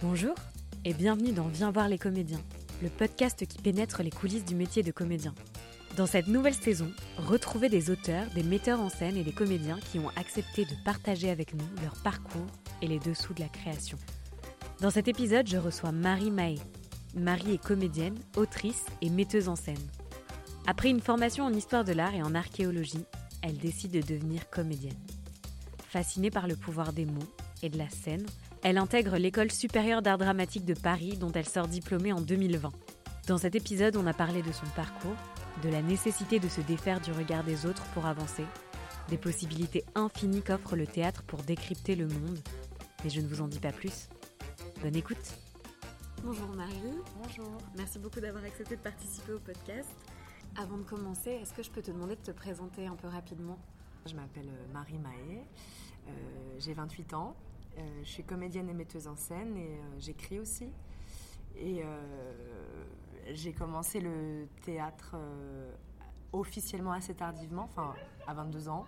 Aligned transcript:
Bonjour 0.00 0.36
et 0.84 0.94
bienvenue 0.94 1.32
dans 1.32 1.48
Viens 1.48 1.72
voir 1.72 1.88
les 1.88 1.98
comédiens, 1.98 2.40
le 2.84 2.88
podcast 2.88 3.44
qui 3.44 3.58
pénètre 3.58 4.04
les 4.04 4.12
coulisses 4.12 4.44
du 4.44 4.54
métier 4.54 4.84
de 4.84 4.92
comédien. 4.92 5.34
Dans 5.96 6.06
cette 6.06 6.28
nouvelle 6.28 6.54
saison, 6.54 6.92
retrouvez 7.16 7.68
des 7.68 7.90
auteurs, 7.90 8.26
des 8.32 8.44
metteurs 8.44 8.80
en 8.80 8.90
scène 8.90 9.16
et 9.16 9.24
des 9.24 9.32
comédiens 9.32 9.80
qui 9.90 9.98
ont 9.98 10.10
accepté 10.10 10.64
de 10.64 10.84
partager 10.84 11.30
avec 11.30 11.52
nous 11.52 11.64
leur 11.82 12.00
parcours 12.04 12.46
et 12.80 12.86
les 12.86 13.00
dessous 13.00 13.34
de 13.34 13.40
la 13.40 13.48
création. 13.48 13.98
Dans 14.80 14.90
cet 14.90 15.08
épisode, 15.08 15.48
je 15.48 15.56
reçois 15.56 15.90
Marie 15.90 16.30
Mahé. 16.30 16.60
Marie 17.16 17.54
est 17.54 17.62
comédienne, 17.62 18.14
autrice 18.36 18.84
et 19.02 19.10
metteuse 19.10 19.48
en 19.48 19.56
scène. 19.56 19.76
Après 20.68 20.90
une 20.90 21.00
formation 21.00 21.44
en 21.44 21.52
histoire 21.52 21.82
de 21.82 21.92
l'art 21.92 22.14
et 22.14 22.22
en 22.22 22.36
archéologie, 22.36 23.04
elle 23.42 23.58
décide 23.58 23.90
de 23.90 24.00
devenir 24.00 24.48
comédienne. 24.48 24.94
Fascinée 25.88 26.30
par 26.30 26.46
le 26.46 26.54
pouvoir 26.54 26.92
des 26.92 27.04
mots 27.04 27.34
et 27.64 27.68
de 27.68 27.78
la 27.78 27.88
scène, 27.88 28.26
elle 28.62 28.78
intègre 28.78 29.16
l'école 29.16 29.52
supérieure 29.52 30.02
d'art 30.02 30.18
dramatique 30.18 30.64
de 30.64 30.74
Paris 30.74 31.16
dont 31.16 31.32
elle 31.32 31.48
sort 31.48 31.68
diplômée 31.68 32.12
en 32.12 32.20
2020. 32.20 32.70
Dans 33.26 33.38
cet 33.38 33.54
épisode, 33.54 33.96
on 33.96 34.06
a 34.06 34.12
parlé 34.12 34.42
de 34.42 34.52
son 34.52 34.66
parcours, 34.74 35.16
de 35.62 35.68
la 35.68 35.82
nécessité 35.82 36.38
de 36.40 36.48
se 36.48 36.60
défaire 36.60 37.00
du 37.00 37.12
regard 37.12 37.44
des 37.44 37.66
autres 37.66 37.84
pour 37.94 38.06
avancer, 38.06 38.44
des 39.08 39.18
possibilités 39.18 39.84
infinies 39.94 40.42
qu'offre 40.42 40.76
le 40.76 40.86
théâtre 40.86 41.22
pour 41.22 41.42
décrypter 41.42 41.94
le 41.94 42.08
monde. 42.08 42.38
Mais 43.04 43.10
je 43.10 43.20
ne 43.20 43.28
vous 43.28 43.40
en 43.40 43.48
dis 43.48 43.60
pas 43.60 43.72
plus. 43.72 44.08
Bonne 44.82 44.96
écoute. 44.96 45.34
Bonjour 46.24 46.48
Marie. 46.48 46.98
Bonjour. 47.22 47.58
Merci 47.76 47.98
beaucoup 47.98 48.20
d'avoir 48.20 48.44
accepté 48.44 48.76
de 48.76 48.80
participer 48.80 49.32
au 49.32 49.38
podcast. 49.38 49.90
Avant 50.56 50.78
de 50.78 50.82
commencer, 50.82 51.30
est-ce 51.30 51.52
que 51.52 51.62
je 51.62 51.70
peux 51.70 51.82
te 51.82 51.90
demander 51.90 52.16
de 52.16 52.22
te 52.22 52.32
présenter 52.32 52.86
un 52.86 52.96
peu 52.96 53.06
rapidement? 53.08 53.58
Je 54.06 54.14
m'appelle 54.14 54.48
euh, 54.48 54.72
Marie 54.72 54.98
Mahé, 54.98 55.44
euh, 56.08 56.10
j'ai 56.58 56.72
28 56.72 57.14
ans, 57.14 57.36
je 58.02 58.08
suis 58.08 58.24
comédienne 58.24 58.68
et 58.68 58.74
metteuse 58.74 59.06
en 59.06 59.16
scène 59.16 59.56
et 59.56 59.80
j'écris 59.98 60.38
aussi. 60.38 60.70
Et 61.56 61.82
j'ai 63.32 63.52
commencé 63.52 64.00
le 64.00 64.46
théâtre 64.62 65.16
officiellement 66.32 66.92
assez 66.92 67.14
tardivement, 67.14 67.64
enfin 67.64 67.94
à 68.26 68.34
22 68.34 68.68
ans, 68.68 68.86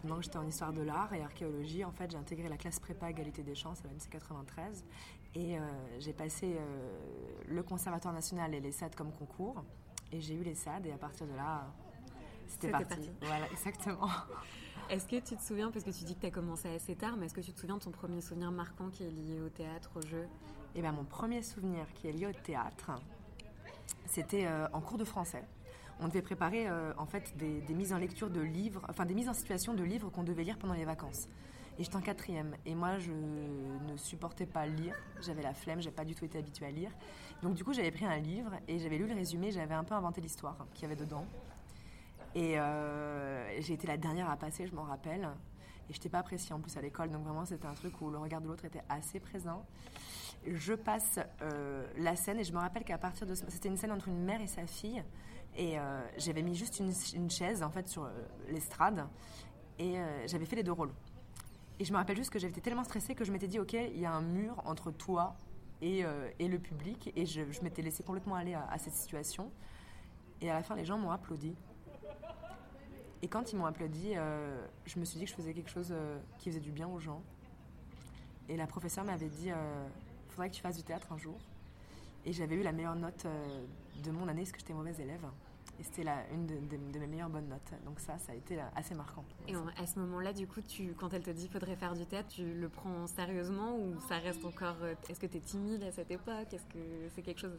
pendant 0.00 0.16
que 0.16 0.22
j'étais 0.22 0.38
en 0.38 0.46
histoire 0.46 0.72
de 0.72 0.82
l'art 0.82 1.12
et 1.12 1.22
archéologie. 1.22 1.84
En 1.84 1.92
fait, 1.92 2.10
j'ai 2.10 2.16
intégré 2.16 2.48
la 2.48 2.56
classe 2.56 2.80
prépa 2.80 3.10
égalité 3.10 3.42
des 3.42 3.54
chances 3.54 3.84
à 3.84 3.88
l'MC 3.88 4.08
93 4.10 4.84
et 5.34 5.58
j'ai 5.98 6.12
passé 6.12 6.56
le 7.46 7.62
Conservatoire 7.62 8.14
national 8.14 8.54
et 8.54 8.60
les 8.60 8.72
SAD 8.72 8.94
comme 8.94 9.12
concours. 9.12 9.62
Et 10.12 10.20
j'ai 10.20 10.34
eu 10.34 10.42
les 10.42 10.54
SAD 10.54 10.86
et 10.86 10.92
à 10.92 10.98
partir 10.98 11.26
de 11.26 11.34
là, 11.34 11.66
c'était 12.46 12.70
parti. 12.70 13.10
Voilà, 13.20 13.46
exactement. 13.50 14.08
Est-ce 14.88 15.08
que 15.08 15.16
tu 15.16 15.34
te 15.34 15.42
souviens, 15.42 15.72
parce 15.72 15.84
que 15.84 15.90
tu 15.90 16.04
dis 16.04 16.14
que 16.14 16.20
tu 16.20 16.26
as 16.26 16.30
commencé 16.30 16.68
assez 16.68 16.94
tard, 16.94 17.16
mais 17.16 17.26
est-ce 17.26 17.34
que 17.34 17.40
tu 17.40 17.52
te 17.52 17.58
souviens 17.58 17.76
de 17.76 17.82
ton 17.82 17.90
premier 17.90 18.20
souvenir 18.20 18.52
marquant 18.52 18.88
qui 18.88 19.02
est 19.02 19.10
lié 19.10 19.40
au 19.44 19.48
théâtre, 19.48 19.90
au 19.96 20.06
jeu? 20.06 20.28
Eh 20.76 20.80
bien, 20.80 20.92
mon 20.92 21.02
premier 21.02 21.42
souvenir 21.42 21.92
qui 21.94 22.06
est 22.06 22.12
lié 22.12 22.28
au 22.28 22.32
théâtre, 22.32 22.92
c'était 24.04 24.46
euh, 24.46 24.68
en 24.72 24.80
cours 24.80 24.96
de 24.96 25.04
français. 25.04 25.42
On 25.98 26.06
devait 26.06 26.22
préparer 26.22 26.68
euh, 26.68 26.92
en 26.98 27.06
fait 27.06 27.36
des, 27.36 27.62
mises 27.74 27.92
en 27.92 27.98
lecture 27.98 28.30
de 28.30 28.40
livres, 28.40 28.82
enfin 28.88 29.04
des 29.06 29.14
mises 29.14 29.28
en 29.28 29.34
situation 29.34 29.74
de 29.74 29.82
livres 29.82 30.08
qu'on 30.10 30.22
devait 30.22 30.44
lire 30.44 30.56
pendant 30.56 30.74
les 30.74 30.84
vacances. 30.84 31.26
Et 31.80 31.84
j'étais 31.84 31.96
en 31.96 32.00
quatrième. 32.00 32.54
Et 32.64 32.76
moi, 32.76 32.98
je 32.98 33.10
ne 33.10 33.96
supportais 33.96 34.46
pas 34.46 34.66
lire. 34.66 34.94
J'avais 35.20 35.42
la 35.42 35.52
flemme, 35.52 35.82
j'ai 35.82 35.90
pas 35.90 36.04
du 36.04 36.14
tout 36.14 36.24
été 36.24 36.38
habituée 36.38 36.66
à 36.66 36.70
lire. 36.70 36.92
Donc 37.42 37.54
du 37.54 37.64
coup, 37.64 37.72
j'avais 37.72 37.90
pris 37.90 38.06
un 38.06 38.18
livre 38.18 38.52
et 38.68 38.78
j'avais 38.78 38.98
lu 38.98 39.06
le 39.06 39.14
résumé. 39.14 39.50
J'avais 39.50 39.74
un 39.74 39.84
peu 39.84 39.94
inventé 39.94 40.20
l'histoire 40.20 40.56
qu'il 40.74 40.84
y 40.84 40.86
avait 40.86 40.96
dedans. 40.96 41.26
Et 42.36 42.60
euh, 42.60 43.60
j'ai 43.62 43.72
été 43.72 43.86
la 43.86 43.96
dernière 43.96 44.28
à 44.28 44.36
passer, 44.36 44.66
je 44.66 44.74
m'en 44.74 44.82
rappelle. 44.82 45.26
Et 45.88 45.92
je 45.94 45.98
n'étais 45.98 46.10
pas 46.10 46.18
appréciée 46.18 46.52
en 46.52 46.60
plus 46.60 46.76
à 46.76 46.82
l'école. 46.82 47.10
Donc 47.10 47.24
vraiment, 47.24 47.46
c'était 47.46 47.66
un 47.66 47.72
truc 47.72 47.98
où 48.02 48.10
le 48.10 48.18
regard 48.18 48.42
de 48.42 48.46
l'autre 48.46 48.66
était 48.66 48.82
assez 48.90 49.20
présent. 49.20 49.64
Je 50.46 50.74
passe 50.74 51.18
euh, 51.40 51.86
la 51.96 52.14
scène 52.14 52.38
et 52.38 52.44
je 52.44 52.52
me 52.52 52.58
rappelle 52.58 52.84
qu'à 52.84 52.98
partir 52.98 53.26
de... 53.26 53.34
C'était 53.34 53.70
une 53.70 53.78
scène 53.78 53.90
entre 53.90 54.08
une 54.08 54.22
mère 54.22 54.42
et 54.42 54.46
sa 54.48 54.66
fille. 54.66 55.02
Et 55.56 55.78
euh, 55.78 56.06
j'avais 56.18 56.42
mis 56.42 56.54
juste 56.54 56.78
une, 56.78 57.30
chaise 57.30 57.62
en 57.62 57.70
fait 57.70 57.88
sur 57.88 58.06
l'estrade. 58.50 59.06
Et 59.78 59.94
j'avais 60.26 60.44
fait 60.44 60.56
les 60.56 60.62
deux 60.62 60.72
rôles. 60.72 60.92
Et 61.78 61.84
je 61.84 61.92
me 61.92 61.96
rappelle 61.96 62.16
juste 62.16 62.30
que 62.30 62.38
j'étais 62.38 62.60
tellement 62.60 62.84
stressée 62.84 63.14
que 63.14 63.24
je 63.24 63.32
m'étais 63.32 63.48
dit, 63.48 63.58
ok, 63.58 63.72
il 63.72 63.98
y 63.98 64.06
a 64.06 64.12
un 64.12 64.22
mur 64.22 64.62
entre 64.66 64.90
toi 64.90 65.36
et, 65.80 66.02
le 66.02 66.58
public. 66.58 67.12
Et 67.16 67.24
je, 67.24 67.50
je 67.50 67.62
m'étais 67.62 67.80
laissée 67.80 68.02
complètement 68.02 68.34
aller 68.34 68.54
à, 68.54 68.76
cette 68.76 68.94
situation. 68.94 69.50
Et 70.42 70.50
à 70.50 70.54
la 70.54 70.62
fin, 70.62 70.74
les 70.74 70.84
gens 70.84 70.98
m'ont 70.98 71.10
applaudi. 71.10 71.54
Et 73.22 73.28
quand 73.28 73.52
ils 73.52 73.56
m'ont 73.56 73.66
applaudi, 73.66 74.12
euh, 74.14 74.66
je 74.84 74.98
me 74.98 75.04
suis 75.04 75.18
dit 75.18 75.24
que 75.24 75.30
je 75.30 75.36
faisais 75.36 75.54
quelque 75.54 75.70
chose 75.70 75.88
euh, 75.90 76.18
qui 76.38 76.50
faisait 76.50 76.60
du 76.60 76.70
bien 76.70 76.88
aux 76.88 77.00
gens. 77.00 77.22
Et 78.48 78.56
la 78.56 78.66
professeure 78.66 79.04
m'avait 79.04 79.28
dit, 79.28 79.48
il 79.48 80.30
faudrait 80.30 80.50
que 80.50 80.54
tu 80.54 80.60
fasses 80.60 80.76
du 80.76 80.84
théâtre 80.84 81.08
un 81.12 81.18
jour. 81.18 81.36
Et 82.24 82.32
j'avais 82.32 82.54
eu 82.54 82.62
la 82.62 82.72
meilleure 82.72 82.94
note 82.94 83.26
de 84.04 84.10
mon 84.12 84.28
année 84.28 84.42
parce 84.42 84.52
que 84.52 84.58
j'étais 84.58 84.72
mauvaise 84.72 85.00
élève. 85.00 85.26
Et 85.78 85.82
c'était 85.82 86.04
une 86.32 86.46
de, 86.46 86.98
mes 86.98 87.06
meilleures 87.06 87.28
bonnes 87.28 87.48
notes. 87.48 87.72
Donc 87.84 88.00
ça, 88.00 88.18
ça 88.18 88.32
a 88.32 88.34
été 88.34 88.58
assez 88.74 88.94
marquant. 88.94 89.24
Et 89.46 89.54
à 89.54 89.86
ce 89.86 89.98
moment-là, 89.98 90.32
du 90.32 90.46
coup, 90.46 90.60
quand 90.96 91.12
elle 91.12 91.22
te 91.22 91.30
dit 91.30 91.48
faudrait 91.48 91.76
faire 91.76 91.94
du 91.94 92.06
théâtre, 92.06 92.28
tu 92.28 92.54
le 92.54 92.68
prends 92.68 93.06
sérieusement 93.06 93.76
ou 93.76 94.00
ça 94.08 94.18
reste 94.18 94.44
encore... 94.44 94.76
Euh, 94.82 94.94
est-ce 95.08 95.20
que 95.20 95.26
tu 95.26 95.36
es 95.36 95.40
timide 95.40 95.82
à 95.82 95.92
cette 95.92 96.10
époque? 96.10 96.52
Est-ce 96.52 96.66
que 96.66 97.08
c'est 97.14 97.22
quelque 97.22 97.40
chose... 97.40 97.58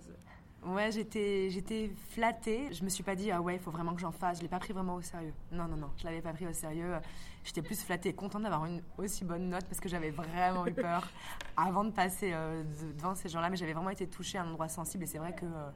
Ouais, 0.66 0.92
j'étais, 0.92 1.50
j'étais 1.50 1.92
flattée. 2.10 2.74
Je 2.74 2.84
me 2.84 2.90
suis 2.90 3.04
pas 3.04 3.16
dit, 3.16 3.32
ah 3.32 3.42
ouais, 3.42 3.56
il 3.56 3.60
faut 3.60 3.72
vraiment 3.72 3.94
que 3.94 4.02
j'en 4.02 4.12
fasse. 4.12 4.38
Je 4.38 4.42
l'ai 4.42 4.50
pas 4.50 4.60
pris 4.60 4.74
vraiment 4.74 4.96
au 4.96 5.02
sérieux. 5.02 5.34
Non, 5.52 5.68
non, 5.68 5.78
non, 5.78 5.90
je 5.98 6.04
l'avais 6.04 6.22
pas 6.22 6.34
pris 6.34 6.48
au 6.48 6.54
sérieux. 6.54 6.96
J'étais 7.44 7.62
plus 7.62 7.82
flattée, 7.82 8.14
contente 8.14 8.44
d'avoir 8.44 8.66
une 8.66 8.82
aussi 8.98 9.24
bonne 9.24 9.50
note 9.50 9.66
parce 9.66 9.80
que 9.80 9.88
j'avais 9.88 10.10
vraiment 10.10 10.68
eu 10.68 10.74
peur 10.74 11.08
avant 11.58 11.86
de 11.86 11.92
passer 11.92 12.32
euh, 12.34 12.64
devant 12.98 13.16
ces 13.16 13.30
gens-là. 13.30 13.50
Mais 13.50 13.56
j'avais 13.56 13.74
vraiment 13.74 13.92
été 13.92 14.08
touchée 14.08 14.38
à 14.38 14.44
un 14.44 14.50
endroit 14.50 14.68
sensible 14.68 15.04
et 15.04 15.08
c'est 15.08 15.20
vrai 15.20 15.34
que... 15.34 15.46
Euh, 15.46 15.70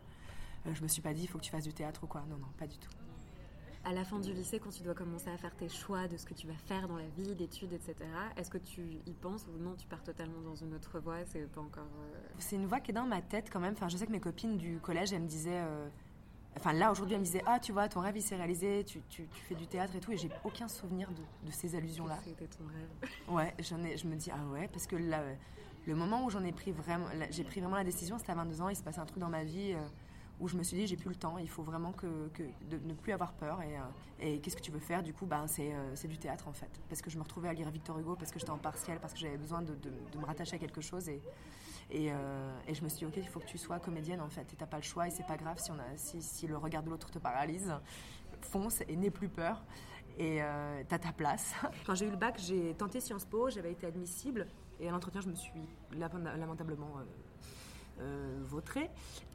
euh, 0.68 0.74
je 0.74 0.84
me 0.84 0.88
suis 0.88 1.02
pas 1.02 1.14
dit, 1.14 1.24
il 1.24 1.28
faut 1.28 1.38
que 1.38 1.44
tu 1.44 1.52
fasses 1.52 1.64
du 1.64 1.74
théâtre 1.74 2.04
ou 2.04 2.08
quoi. 2.08 2.24
Non, 2.30 2.38
non, 2.38 2.48
pas 2.58 2.68
du 2.68 2.78
tout. 2.78 2.90
À 3.84 3.94
la 3.94 4.04
fin 4.06 4.20
du 4.20 4.32
lycée, 4.32 4.60
quand 4.60 4.70
tu 4.70 4.84
dois 4.84 4.94
commencer 4.94 5.30
à 5.30 5.38
faire 5.38 5.56
tes 5.56 5.68
choix 5.68 6.08
de 6.08 6.16
ce 6.16 6.26
que 6.26 6.36
tu 6.36 6.46
vas 6.46 6.54
faire 6.54 6.88
dans 6.88 6.98
la 6.98 7.08
vie, 7.18 7.34
d'études, 7.34 7.74
etc., 7.74 7.96
est-ce 8.38 8.52
que 8.52 8.60
tu 8.60 9.00
y 9.08 9.14
penses 9.14 9.48
ou 9.48 9.58
non, 9.62 9.74
tu 9.76 9.88
pars 9.88 10.04
totalement 10.04 10.40
dans 10.42 10.54
une 10.54 10.76
autre 10.76 11.00
voie 11.00 11.26
C'est 11.26 11.52
pas 11.52 11.62
encore. 11.62 11.88
Euh, 12.00 12.20
c'est 12.38 12.58
une 12.58 12.68
voie 12.68 12.80
qui 12.80 12.92
est 12.92 12.94
dans 12.94 13.08
ma 13.08 13.22
tête 13.22 13.50
quand 13.52 13.60
même. 13.60 13.74
Enfin, 13.74 13.90
je 13.90 13.98
sais 13.98 14.06
que 14.06 14.12
mes 14.12 14.20
copines 14.20 14.58
du 14.58 14.78
collège, 14.78 15.14
elles 15.14 15.22
me 15.24 15.28
disaient. 15.28 15.62
Euh, 15.64 15.88
enfin, 16.58 16.74
là, 16.74 16.92
aujourd'hui, 16.92 17.16
elles 17.16 17.22
me 17.22 17.26
disaient 17.26 17.44
Ah, 17.48 17.60
tu 17.60 17.72
vois, 17.72 17.90
ton 17.90 18.02
rêve, 18.02 18.16
il 18.16 18.22
s'est 18.22 18.36
réalisé, 18.36 18.84
tu, 18.84 19.02
tu, 19.10 19.28
fais 19.48 19.56
du 19.56 19.66
théâtre 19.66 19.96
et 19.96 20.00
tout. 20.00 20.12
Et 20.12 20.18
j'ai 20.18 20.30
aucun 20.44 20.68
souvenir 20.68 21.10
de, 21.10 21.48
de 21.48 21.52
ces 21.52 21.74
allusions-là. 21.76 22.20
C'était 22.24 22.46
ton 22.46 22.66
rêve. 22.68 23.12
Ouais, 23.30 23.56
j'en 23.60 23.82
ai, 23.84 23.98
je 23.98 24.06
me 24.06 24.16
dis 24.16 24.30
Ah 24.32 24.46
ouais, 24.54 24.68
parce 24.68 24.86
que 24.86 24.96
là, 24.96 25.24
le 25.88 25.96
moment 25.96 26.24
où 26.24 26.30
j'en 26.30 26.44
ai 26.44 26.52
pris 26.52 26.72
vraiment. 26.72 27.08
J'ai 27.32 27.44
pris 27.44 27.62
vraiment 27.62 27.78
la 27.78 27.84
décision, 27.84 28.20
c'était 28.20 28.34
à 28.34 28.36
22 28.36 28.62
ans, 28.62 28.70
il 28.70 28.76
se 28.76 28.84
passait 28.84 29.00
un 29.00 29.06
truc 29.06 29.20
dans 29.20 29.30
ma 29.30 29.44
vie 29.44 29.76
où 30.42 30.48
je 30.48 30.58
me 30.58 30.64
suis 30.64 30.76
dit 30.76 30.88
j'ai 30.88 30.98
plus 30.98 31.10
le 31.10 31.16
temps, 31.16 31.38
il 31.38 31.48
faut 31.48 31.62
vraiment 31.62 31.94
que, 31.94 32.08
de 32.70 32.78
ne 32.84 32.94
plus 32.94 33.14
avoir 33.14 33.34
peur 33.34 33.62
et, 33.62 33.78
euh, 33.78 34.40
qu'est-ce 34.42 34.58
que 34.58 34.62
tu 34.62 34.72
veux 34.72 34.80
faire? 34.80 35.04
Du 35.04 35.14
coup 35.14 35.26
ben, 35.26 35.46
euh, 35.60 35.92
c'est 35.96 36.08
du 36.08 36.18
théâtre 36.18 36.48
en 36.48 36.54
fait 36.54 36.70
parce 36.90 37.02
que 37.02 37.10
je 37.10 37.18
me 37.18 37.24
retrouvais 37.24 37.48
à 37.48 37.54
lire 37.54 37.70
Victor 37.70 37.98
Hugo 37.98 38.16
parce 38.16 38.32
que 38.32 38.40
j'étais 38.40 38.52
en 38.52 38.58
partiel, 38.58 39.00
parce 39.00 39.14
que 39.14 39.20
j'avais 39.20 39.38
besoin 39.38 39.62
de, 39.62 39.76
de, 39.76 40.18
me 40.18 40.26
rattacher 40.26 40.56
à 40.56 40.60
quelque 40.60 40.82
chose 40.82 41.08
et, 41.08 41.22
euh, 41.94 42.60
et, 42.68 42.74
je 42.74 42.84
me 42.84 42.90
suis 42.90 43.00
dit 43.00 43.06
ok 43.06 43.18
il 43.18 43.28
faut 43.28 43.40
que 43.40 43.46
tu 43.46 43.58
sois 43.58 43.80
comédienne 43.80 44.20
en 44.20 44.30
fait 44.30 44.52
et 44.52 44.56
t'as 44.56 44.66
pas 44.66 44.78
le 44.78 44.84
choix 44.84 45.08
et 45.08 45.12
c'est 45.12 45.26
pas 45.28 45.38
grave 45.38 45.60
si, 45.60 45.72
on 45.72 45.80
a, 45.80 45.98
si, 45.98 46.22
si 46.22 46.48
le 46.48 46.58
regard 46.58 46.82
de 46.82 46.90
l'autre 46.90 47.12
te 47.12 47.20
paralyse, 47.20 47.74
fonce 48.42 48.82
et 48.88 48.96
n'aie 48.96 49.12
plus 49.12 49.30
peur 49.30 49.64
et 50.18 50.42
t'as 50.90 51.00
ta 51.00 51.14
place. 51.14 51.54
Quand 51.86 51.96
j'ai 51.96 52.08
eu 52.08 52.12
le 52.12 52.18
bac 52.18 52.40
j'ai 52.40 52.74
tenté 52.74 53.00
Sciences 53.00 53.26
Po, 53.26 53.50
j'avais 53.50 53.72
été 53.72 53.88
admissible 53.88 54.48
et 54.80 54.88
à 54.88 54.92
l'entretien 54.92 55.22
je 55.22 55.30
me 55.30 55.36
suis 55.36 55.52
lamentablement 55.94 56.98
euh, 58.02 58.40
vautré. 58.44 58.90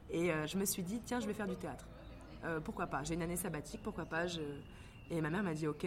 Et 0.09 0.31
euh, 0.31 0.47
je 0.47 0.57
me 0.57 0.65
suis 0.65 0.83
dit, 0.83 1.01
tiens, 1.03 1.19
je 1.19 1.27
vais 1.27 1.33
faire 1.33 1.47
du 1.47 1.55
théâtre. 1.55 1.85
Euh, 2.45 2.59
pourquoi 2.59 2.87
pas? 2.87 3.03
J'ai 3.03 3.15
une 3.15 3.21
année 3.21 3.35
sabbatique, 3.35 3.81
pourquoi 3.83 4.05
pas? 4.05 4.25
Et 5.09 5.21
ma 5.21 5.29
mère 5.29 5.43
m'a 5.43 5.53
dit, 5.53 5.67
ok. 5.67 5.85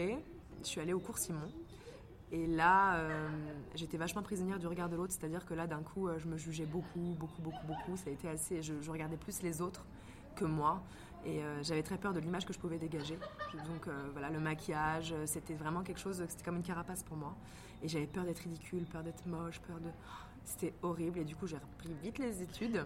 Je 0.62 0.66
suis 0.66 0.80
allée 0.80 0.92
au 0.92 1.00
cours 1.00 1.18
Simon. 1.18 1.50
Et 2.32 2.46
là, 2.46 3.00
j'étais 3.74 3.96
vachement 3.96 4.22
prisonnière 4.22 4.58
du 4.58 4.66
regard 4.68 4.88
de 4.88 4.94
l'autre, 4.94 5.12
c'est-à-dire 5.12 5.44
que 5.46 5.54
là, 5.54 5.66
d'un 5.66 5.82
coup, 5.82 6.08
je 6.18 6.28
me 6.28 6.36
jugeais 6.36 6.66
beaucoup, 6.66 7.16
beaucoup, 7.18 7.42
beaucoup, 7.42 7.66
beaucoup. 7.66 7.96
Ça 7.96 8.10
a 8.10 8.12
été 8.12 8.28
assez. 8.28 8.62
Je, 8.62 8.90
regardais 8.90 9.16
plus 9.16 9.42
les 9.42 9.60
autres 9.62 9.84
que 10.36 10.44
moi, 10.44 10.82
et 11.24 11.40
j'avais 11.62 11.82
très 11.82 11.98
peur 11.98 12.12
de 12.12 12.20
l'image 12.20 12.46
que 12.46 12.52
je 12.52 12.58
pouvais 12.58 12.78
dégager. 12.78 13.18
Donc 13.66 13.88
voilà, 14.12 14.30
le 14.30 14.38
maquillage, 14.38 15.12
c'était 15.24 15.54
vraiment 15.54 15.82
quelque 15.82 15.98
chose. 15.98 16.22
C'était 16.28 16.44
comme 16.44 16.56
une 16.56 16.62
carapace 16.62 17.02
pour 17.02 17.16
moi, 17.16 17.34
et 17.82 17.88
j'avais 17.88 18.06
peur 18.06 18.24
d'être 18.24 18.40
ridicule, 18.40 18.84
peur 18.84 19.02
d'être 19.02 19.26
moche, 19.26 19.58
peur 19.60 19.80
de. 19.80 19.88
C'était 20.44 20.74
horrible 20.82 21.20
et 21.20 21.24
du 21.24 21.36
coup 21.36 21.46
j'ai 21.46 21.56
repris 21.56 21.92
vite 22.02 22.18
les 22.18 22.42
études 22.42 22.84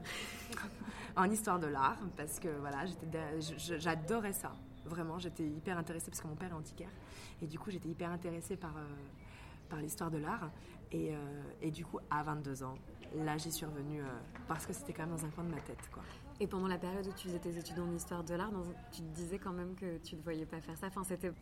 en 1.16 1.30
histoire 1.30 1.58
de 1.58 1.66
l'art 1.66 1.98
parce 2.16 2.38
que 2.38 2.48
voilà, 2.60 2.84
j'adorais 3.78 4.32
ça. 4.32 4.52
Vraiment, 4.84 5.18
j'étais 5.18 5.46
hyper 5.46 5.78
intéressée 5.78 6.10
parce 6.10 6.20
que 6.20 6.26
mon 6.26 6.34
père 6.34 6.50
est 6.50 6.54
antiquaire 6.54 6.90
et 7.40 7.46
du 7.46 7.58
coup 7.58 7.70
j'étais 7.70 7.88
hyper 7.88 8.10
intéressée 8.10 8.56
par, 8.56 8.76
euh, 8.76 8.84
par 9.68 9.80
l'histoire 9.80 10.10
de 10.10 10.18
l'art. 10.18 10.50
Et, 10.92 11.12
euh, 11.12 11.42
et, 11.60 11.72
du 11.72 11.84
coup, 11.84 11.98
à 12.08 12.22
22 12.22 12.62
ans, 12.62 12.76
là 13.16 13.36
j'y 13.36 13.50
suis 13.50 13.66
revenue 13.66 14.00
euh, 14.00 14.06
parce 14.46 14.64
que 14.64 14.72
c'était 14.72 14.92
quand 14.92 15.06
même 15.06 15.16
dans 15.16 15.24
un 15.24 15.30
coin 15.30 15.42
de 15.42 15.50
ma 15.50 15.60
tête. 15.60 15.88
Quoi. 15.92 16.04
Et 16.38 16.46
pendant 16.46 16.68
la 16.68 16.78
période 16.78 17.04
où 17.06 17.12
tu 17.12 17.26
faisais 17.26 17.40
tes 17.40 17.56
études 17.56 17.80
en 17.80 17.92
histoire 17.92 18.22
de 18.22 18.34
l'art, 18.34 18.52
tu 18.92 19.00
te 19.00 19.14
disais 19.16 19.38
quand 19.38 19.52
même 19.52 19.74
que 19.74 19.98
tu 19.98 20.14
ne 20.14 20.20
voyais 20.20 20.46
pas 20.46 20.60
faire 20.60 20.76
ça. 20.76 20.86
Enfin, 20.86 21.02
c'était 21.02 21.32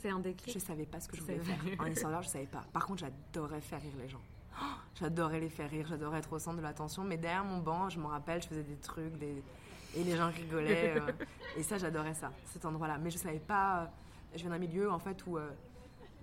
c'est 0.00 0.08
un 0.08 0.18
déclic. 0.18 0.54
Je 0.54 0.58
savais 0.58 0.86
pas 0.86 0.98
ce 0.98 1.08
que 1.08 1.16
je 1.16 1.22
voulais 1.22 1.38
faire. 1.38 1.58
En 1.78 1.86
histoire 1.86 2.10
de 2.10 2.14
l'art, 2.14 2.22
je 2.22 2.28
savais 2.30 2.46
pas. 2.46 2.64
Par 2.72 2.86
contre, 2.86 3.00
j'adorais 3.00 3.60
faire 3.60 3.80
rire 3.80 3.92
les 3.98 4.08
gens. 4.08 4.22
J'adorais 4.94 5.40
les 5.40 5.48
faire 5.48 5.70
rire, 5.70 5.86
j'adorais 5.88 6.18
être 6.18 6.32
au 6.32 6.38
centre 6.38 6.56
de 6.58 6.62
l'attention. 6.62 7.04
Mais 7.04 7.16
derrière 7.16 7.44
mon 7.44 7.58
banc, 7.58 7.88
je 7.88 7.98
me 7.98 8.06
rappelle, 8.06 8.42
je 8.42 8.48
faisais 8.48 8.62
des 8.62 8.76
trucs, 8.76 9.16
des... 9.18 9.42
et 9.96 10.04
les 10.04 10.16
gens 10.16 10.28
rigolaient. 10.30 10.98
euh, 11.00 11.12
et 11.56 11.62
ça, 11.62 11.78
j'adorais 11.78 12.14
ça, 12.14 12.32
cet 12.46 12.64
endroit-là. 12.64 12.98
Mais 12.98 13.10
je 13.10 13.18
savais 13.18 13.38
pas. 13.38 13.82
euh, 13.82 13.86
je 14.34 14.40
viens 14.40 14.50
d'un 14.50 14.58
milieu, 14.58 14.90
en 14.90 14.98
fait, 14.98 15.24
où 15.26 15.38
euh, 15.38 15.50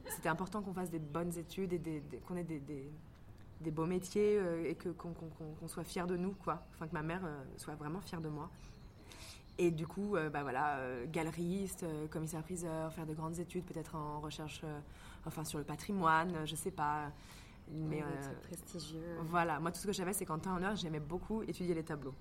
c'était 0.09 0.29
important 0.29 0.61
qu'on 0.61 0.73
fasse 0.73 0.89
des 0.91 0.99
bonnes 0.99 1.35
études 1.37 1.73
et 1.73 1.79
des- 1.79 2.01
des- 2.01 2.17
qu'on 2.19 2.35
ait 2.37 2.43
des, 2.43 2.59
des- 2.59 3.71
beaux 3.71 3.85
métiers 3.85 4.39
et 4.65 4.75
que, 4.75 4.89
qu'on, 4.89 5.11
qu'on- 5.13 5.27
qu'on- 5.29 5.53
qu'on 5.59 5.67
soit 5.67 5.83
fier 5.83 6.05
de 6.07 6.15
nous, 6.15 6.31
quoi. 6.43 6.61
Enfin, 6.75 6.87
que 6.87 6.93
ma 6.93 7.01
mère 7.01 7.21
soit 7.57 7.75
vraiment 7.75 7.99
fière 8.01 8.21
de 8.21 8.29
moi. 8.29 8.49
Et 9.57 9.71
du 9.71 9.87
coup, 9.87 10.15
euh, 10.15 10.29
bah 10.29 10.43
voilà, 10.43 10.77
euh, 10.77 11.05
galeriste, 11.11 11.81
euh, 11.83 12.07
commissaire-priseur, 12.07 12.93
faire 12.93 13.07
de 13.07 13.13
grandes 13.15 13.39
études, 13.39 13.65
peut-être 13.65 13.95
en 13.95 14.19
recherche, 14.19 14.61
enfin 15.25 15.43
sur 15.43 15.57
le 15.57 15.65
patrimoine, 15.65 16.45
je 16.45 16.55
sais 16.55 16.69
pas. 16.71 17.11
Mais 17.71 17.97
Mais 17.97 18.03
euh, 18.03 18.33
prestigieux. 18.43 19.17
voilà, 19.23 19.59
moi 19.59 19.71
tout 19.71 19.79
ce 19.79 19.87
que 19.87 19.93
j'avais, 19.93 20.13
c'est 20.13 20.25
qu'en 20.25 20.39
temps 20.39 20.53
en 20.55 20.63
heure, 20.63 20.75
j'aimais 20.75 20.99
beaucoup 20.99 21.43
étudier 21.43 21.73
les 21.73 21.83
tableaux. 21.83 22.13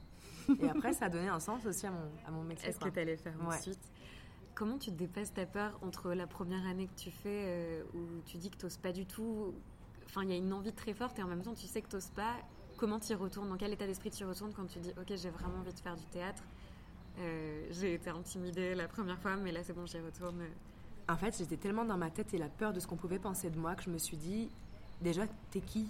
Et 0.60 0.68
après, 0.68 0.92
ça 0.92 1.06
a 1.06 1.08
donné 1.08 1.28
un 1.28 1.40
sens 1.40 1.64
aussi 1.66 1.86
à 1.86 1.90
mon, 1.90 2.10
à 2.26 2.30
mon 2.30 2.42
métier. 2.42 2.68
Est-ce 2.68 2.78
que 2.80 2.88
tu 2.88 2.98
allais 2.98 3.16
faire 3.16 3.34
Ouais. 3.40 3.56
ensuite? 3.56 3.80
Comment 4.54 4.78
tu 4.78 4.90
te 4.90 4.96
dépasses 4.96 5.32
ta 5.34 5.44
peur 5.46 5.78
entre 5.82 6.12
la 6.12 6.26
première 6.26 6.66
année 6.66 6.86
que 6.86 6.98
tu 6.98 7.10
fais 7.10 7.44
euh, 7.46 7.82
où 7.94 8.22
tu 8.24 8.38
dis 8.38 8.50
que 8.50 8.56
tu 8.56 8.64
n'oses 8.64 8.78
pas 8.78 8.92
du 8.92 9.04
tout 9.06 9.54
Enfin, 10.06 10.22
il 10.22 10.30
y 10.30 10.32
a 10.32 10.36
une 10.36 10.52
envie 10.52 10.72
très 10.72 10.94
forte 10.94 11.18
et 11.18 11.22
en 11.22 11.26
même 11.28 11.42
temps, 11.42 11.54
tu 11.54 11.66
sais 11.66 11.82
que 11.82 11.88
tu 11.88 11.96
n'oses 11.96 12.10
pas. 12.10 12.34
Comment 12.78 12.98
tu 13.00 13.12
y 13.12 13.14
retournes? 13.14 13.48
Dans 13.48 13.56
quel 13.56 13.72
état 13.72 13.86
d'esprit 13.86 14.10
tu 14.10 14.22
y 14.22 14.24
retournes 14.26 14.52
quand 14.54 14.66
tu 14.66 14.78
dis 14.78 14.92
Ok, 15.00 15.12
j'ai 15.16 15.30
vraiment 15.30 15.58
envie 15.58 15.72
de 15.74 15.78
faire 15.80 15.96
du 15.96 16.04
théâtre? 16.06 16.42
Euh, 17.18 17.66
J'ai 17.70 17.94
été 17.94 18.10
intimidée 18.10 18.74
la 18.74 18.88
première 18.88 19.18
fois, 19.18 19.36
mais 19.36 19.50
là, 19.52 19.62
c'est 19.62 19.72
bon, 19.72 19.86
j'y 19.86 19.98
retourne. 20.00 20.42
En 21.08 21.16
fait, 21.16 21.36
j'étais 21.38 21.56
tellement 21.56 21.84
dans 21.84 21.96
ma 21.96 22.10
tête 22.10 22.32
et 22.34 22.38
la 22.38 22.48
peur 22.48 22.72
de 22.72 22.80
ce 22.80 22.86
qu'on 22.86 22.96
pouvait 22.96 23.18
penser 23.18 23.48
de 23.50 23.58
moi 23.58 23.74
que 23.74 23.82
je 23.82 23.90
me 23.90 23.98
suis 23.98 24.16
dit, 24.16 24.50
déjà, 25.00 25.22
t'es 25.50 25.60
qui? 25.60 25.88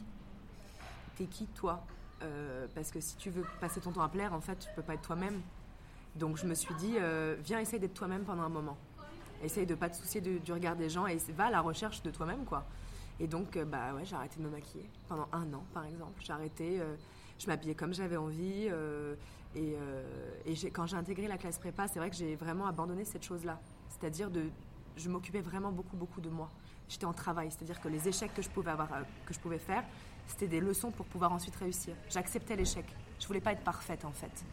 T'es 1.16 1.26
qui, 1.26 1.46
toi? 1.46 1.84
Euh, 2.22 2.66
Parce 2.74 2.90
que 2.90 3.00
si 3.00 3.16
tu 3.16 3.30
veux 3.30 3.44
passer 3.60 3.80
ton 3.80 3.92
temps 3.92 4.02
à 4.02 4.08
plaire, 4.08 4.32
en 4.32 4.40
fait, 4.40 4.56
tu 4.58 4.68
peux 4.74 4.82
pas 4.82 4.94
être 4.94 5.02
toi-même. 5.02 5.40
Donc 6.14 6.38
je 6.38 6.46
me 6.46 6.54
suis 6.54 6.74
dit, 6.76 6.96
euh, 6.98 7.36
viens, 7.44 7.58
essaye 7.58 7.80
d'être 7.80 7.94
toi-même 7.94 8.24
pendant 8.24 8.42
un 8.42 8.48
moment. 8.48 8.78
Essaye 9.42 9.66
de 9.66 9.74
pas 9.74 9.90
te 9.90 9.96
soucier 9.96 10.20
du, 10.20 10.52
regard 10.52 10.76
des 10.76 10.88
gens 10.88 11.06
et 11.06 11.16
va 11.36 11.46
à 11.46 11.50
la 11.50 11.60
recherche 11.60 12.02
de 12.02 12.10
toi-même, 12.10 12.44
quoi. 12.44 12.64
Et 13.20 13.26
donc, 13.26 13.56
euh, 13.56 13.64
bah 13.64 13.94
ouais, 13.94 14.04
j'ai 14.04 14.16
arrêté 14.16 14.38
de 14.38 14.44
me 14.44 14.50
maquiller 14.50 14.88
pendant 15.08 15.28
un 15.32 15.52
an, 15.52 15.64
par 15.74 15.84
exemple. 15.84 16.20
J'ai 16.20 16.32
arrêté, 16.32 16.80
je 17.38 17.46
m'habillais 17.46 17.74
comme 17.74 17.92
j'avais 17.92 18.16
envie. 18.16 18.70
et 19.54 19.76
et 20.46 20.70
quand 20.70 20.86
j'ai 20.86 20.96
intégré 20.96 21.28
la 21.28 21.38
classe 21.38 21.58
prépa, 21.58 21.86
c'est 21.88 21.98
vrai 21.98 22.10
que 22.10 22.16
j'ai 22.16 22.34
vraiment 22.34 22.66
abandonné 22.66 23.04
cette 23.04 23.24
chose-là. 23.24 23.60
C'est-à-dire 23.88 24.30
de, 24.30 24.44
je 24.96 25.08
m'occupais 25.08 25.40
vraiment 25.40 25.72
beaucoup, 25.72 25.96
beaucoup 25.96 26.20
de 26.20 26.30
moi. 26.30 26.50
J'étais 26.88 27.04
en 27.06 27.12
travail, 27.12 27.50
c'est-à-dire 27.50 27.80
que 27.80 27.88
les 27.88 28.06
échecs 28.08 28.32
que 28.34 28.42
je 28.42 28.48
pouvais 28.48 28.70
avoir, 28.70 28.92
euh, 28.92 29.02
que 29.26 29.34
je 29.34 29.40
pouvais 29.40 29.58
faire, 29.58 29.82
c'était 30.28 30.46
des 30.48 30.60
leçons 30.60 30.90
pour 30.90 31.06
pouvoir 31.06 31.32
ensuite 31.32 31.56
réussir. 31.56 31.94
J'acceptais 32.10 32.56
l'échec. 32.56 32.84
Je 33.20 33.26
voulais 33.26 33.40
pas 33.40 33.52
être 33.52 33.64
parfaite 33.64 34.04
en 34.04 34.12
fait. 34.12 34.44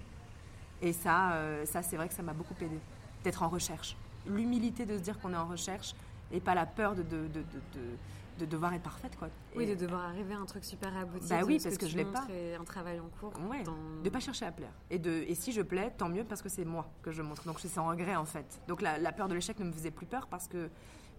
Et 0.81 0.93
ça, 0.93 1.33
euh, 1.33 1.65
ça 1.65 1.81
c'est 1.83 1.95
vrai 1.95 2.07
que 2.07 2.13
ça 2.13 2.23
m'a 2.23 2.33
beaucoup 2.33 2.55
aidé 2.61 2.79
d'être 3.23 3.43
en 3.43 3.49
recherche. 3.49 3.95
L'humilité 4.25 4.85
de 4.85 4.97
se 4.97 5.01
dire 5.03 5.19
qu'on 5.19 5.33
est 5.33 5.37
en 5.37 5.47
recherche 5.47 5.93
et 6.31 6.39
pas 6.39 6.55
la 6.55 6.65
peur 6.65 6.95
de, 6.95 7.03
de, 7.03 7.27
de, 7.27 7.27
de, 7.27 7.41
de- 7.73 7.97
de 8.39 8.45
devoir 8.45 8.73
être 8.73 8.81
parfaite 8.81 9.15
quoi. 9.15 9.29
Oui, 9.55 9.65
Et 9.65 9.75
de 9.75 9.85
devoir 9.85 10.05
arriver 10.05 10.33
à 10.33 10.39
un 10.39 10.45
truc 10.45 10.63
super 10.65 10.97
abouti. 10.97 11.29
Bah 11.29 11.41
oui, 11.45 11.59
ce 11.59 11.65
parce 11.65 11.77
que 11.77 11.85
tu 11.85 11.91
je 11.91 11.97
l'ai 11.97 12.05
pas. 12.05 12.25
un 12.59 12.63
travail 12.63 12.99
en 12.99 13.07
cours. 13.19 13.31
Ouais, 13.47 13.61
dans- 13.61 13.75
de 14.03 14.09
pas 14.09 14.19
chercher 14.19 14.45
à 14.47 14.51
plaire. 14.51 14.71
Et, 14.89 14.97
de, 14.97 15.23
et 15.27 15.35
si 15.35 15.51
je 15.51 15.61
plais, 15.61 15.91
tant 15.95 16.09
mieux 16.09 16.23
parce 16.23 16.41
que 16.41 16.49
c'est 16.49 16.65
moi 16.65 16.89
que 17.03 17.11
je 17.11 17.21
montre. 17.21 17.43
Donc 17.45 17.59
c'est 17.59 17.67
sans 17.67 17.85
regret 17.87 18.15
en 18.15 18.25
fait. 18.25 18.59
Donc 18.67 18.81
la, 18.81 18.97
la 18.97 19.11
peur 19.11 19.27
de 19.27 19.35
l'échec 19.35 19.59
ne 19.59 19.65
me 19.65 19.71
faisait 19.71 19.91
plus 19.91 20.07
peur 20.07 20.25
parce 20.25 20.47
que 20.47 20.67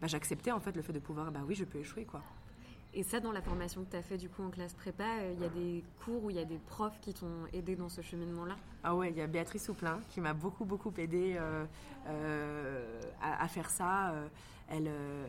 bah, 0.01 0.07
j'acceptais 0.07 0.51
en 0.53 0.61
fait 0.61 0.75
le 0.77 0.83
fait 0.83 0.93
de 0.93 0.99
pouvoir, 0.99 1.31
bah 1.31 1.41
oui, 1.47 1.55
je 1.55 1.65
peux 1.65 1.79
échouer 1.79 2.05
quoi. 2.05 2.21
Et 2.97 3.03
ça, 3.03 3.19
dans 3.19 3.33
la 3.33 3.43
formation 3.43 3.85
que 3.85 3.91
tu 3.91 3.97
as 3.97 4.03
fait 4.03 4.17
du 4.19 4.29
coup 4.29 4.43
en 4.45 4.51
classe 4.51 4.73
prépa, 4.75 5.05
euh, 5.05 5.33
il 5.37 5.43
y 5.43 5.45
a 5.45 5.49
des 5.49 5.85
cours 6.05 6.23
où 6.25 6.31
il 6.31 6.37
y 6.37 6.41
a 6.41 6.45
des 6.45 6.59
profs 6.59 7.01
qui 7.01 7.13
t'ont 7.13 7.47
aidé 7.53 7.75
dans 7.75 7.89
ce 7.89 8.03
cheminement-là? 8.03 8.55
Ah 8.85 8.95
ouais, 8.95 9.11
il 9.11 9.17
y 9.17 9.21
a 9.21 9.27
Béatrice 9.27 9.65
Souplin 9.65 9.99
qui 10.11 10.21
m'a 10.21 10.33
beaucoup, 10.33 10.65
beaucoup 10.65 10.93
aidé 10.97 11.37
euh, 11.37 11.65
euh, 12.09 13.01
à, 13.21 13.43
à 13.43 13.49
faire 13.49 13.69
ça. 13.71 14.11
Euh, 14.11 14.29
Elle, 14.71 14.89
euh, 14.89 15.27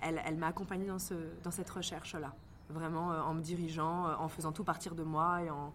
elle, 0.00 0.22
elle 0.24 0.36
m'a 0.36 0.46
accompagnée 0.46 0.86
dans, 0.86 0.98
ce, 1.00 1.14
dans 1.42 1.50
cette 1.50 1.68
recherche-là. 1.68 2.32
Vraiment 2.70 3.12
euh, 3.12 3.20
en 3.20 3.34
me 3.34 3.42
dirigeant, 3.42 4.06
euh, 4.06 4.14
en 4.18 4.28
faisant 4.28 4.52
tout 4.52 4.64
partir 4.64 4.94
de 4.94 5.02
moi 5.02 5.42
et 5.42 5.50
en, 5.50 5.74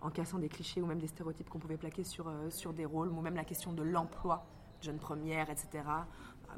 en 0.00 0.10
cassant 0.10 0.38
des 0.38 0.48
clichés 0.48 0.80
ou 0.80 0.86
même 0.86 1.00
des 1.00 1.08
stéréotypes 1.08 1.50
qu'on 1.50 1.58
pouvait 1.58 1.76
plaquer 1.76 2.04
sur, 2.04 2.28
euh, 2.28 2.48
sur 2.50 2.72
des 2.72 2.86
rôles, 2.86 3.08
ou 3.08 3.20
même 3.20 3.36
la 3.36 3.44
question 3.44 3.72
de 3.74 3.82
l'emploi, 3.82 4.46
jeune 4.80 4.98
première, 4.98 5.50
etc. 5.50 5.84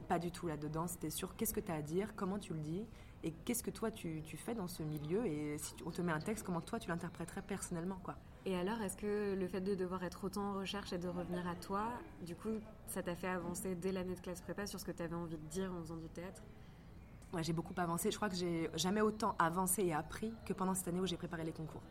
Pas 0.09 0.19
du 0.19 0.31
tout 0.31 0.47
là-dedans. 0.47 0.87
C'était 0.87 1.11
sur 1.11 1.37
qu'est-ce 1.37 1.53
que 1.55 1.61
tu 1.61 1.71
as 1.73 1.77
à 1.77 1.83
dire, 1.83 2.15
comment 2.17 2.39
tu 2.39 2.53
le 2.55 2.61
dis, 2.61 2.87
et 3.25 3.33
qu'est-ce 3.33 3.63
que 3.63 3.71
toi 3.71 3.91
tu, 3.91 4.23
tu 4.23 4.37
fais 4.37 4.55
dans 4.55 4.69
ce 4.69 4.83
milieu, 4.83 5.27
et 5.27 5.59
si 5.59 5.75
tu- 5.75 5.85
on 5.87 5.91
te 5.91 6.01
met 6.03 6.13
un 6.13 6.21
texte, 6.21 6.45
comment 6.45 6.61
toi 6.61 6.79
tu 6.79 6.89
l'interpréterais 6.89 7.43
personnellement. 7.43 7.99
quoi. 8.05 8.17
Et 8.45 8.55
alors, 8.57 8.81
est-ce 8.83 8.97
que 8.97 9.35
le 9.35 9.49
fait 9.49 9.61
de 9.61 9.75
devoir 9.75 10.05
être 10.05 10.23
autant 10.23 10.51
en 10.51 10.55
recherche 10.55 10.93
et 10.93 10.99
de 10.99 11.09
revenir 11.09 11.49
à 11.49 11.57
toi, 11.57 11.89
du 12.25 12.37
coup, 12.37 12.61
ça 12.87 13.03
t'a 13.03 13.17
fait 13.17 13.27
avancer 13.27 13.75
dès 13.75 13.91
l'année 13.91 14.15
de 14.15 14.21
classe 14.21 14.41
prépa 14.41 14.67
sur 14.69 14.79
ce 14.79 14.85
que 14.85 14.93
tu 14.93 15.03
avais 15.03 15.17
envie 15.17 15.37
de 15.37 15.47
dire 15.49 15.73
en 15.75 15.81
faisant 15.81 15.97
du 15.97 16.09
théâtre? 16.09 16.43
Ouais, 17.33 17.43
j'ai 17.43 17.53
beaucoup 17.53 17.75
avancé. 17.77 18.13
Je 18.13 18.17
crois 18.17 18.29
que 18.29 18.37
j'ai 18.37 18.71
jamais 18.75 19.01
autant 19.01 19.35
avancé 19.41 19.83
et 19.83 19.93
appris 19.93 20.33
que 20.45 20.53
pendant 20.53 20.75
cette 20.75 20.87
année 20.87 21.01
où 21.01 21.07
j'ai 21.07 21.17
préparé 21.17 21.43
les 21.45 21.53
concours. 21.53 21.83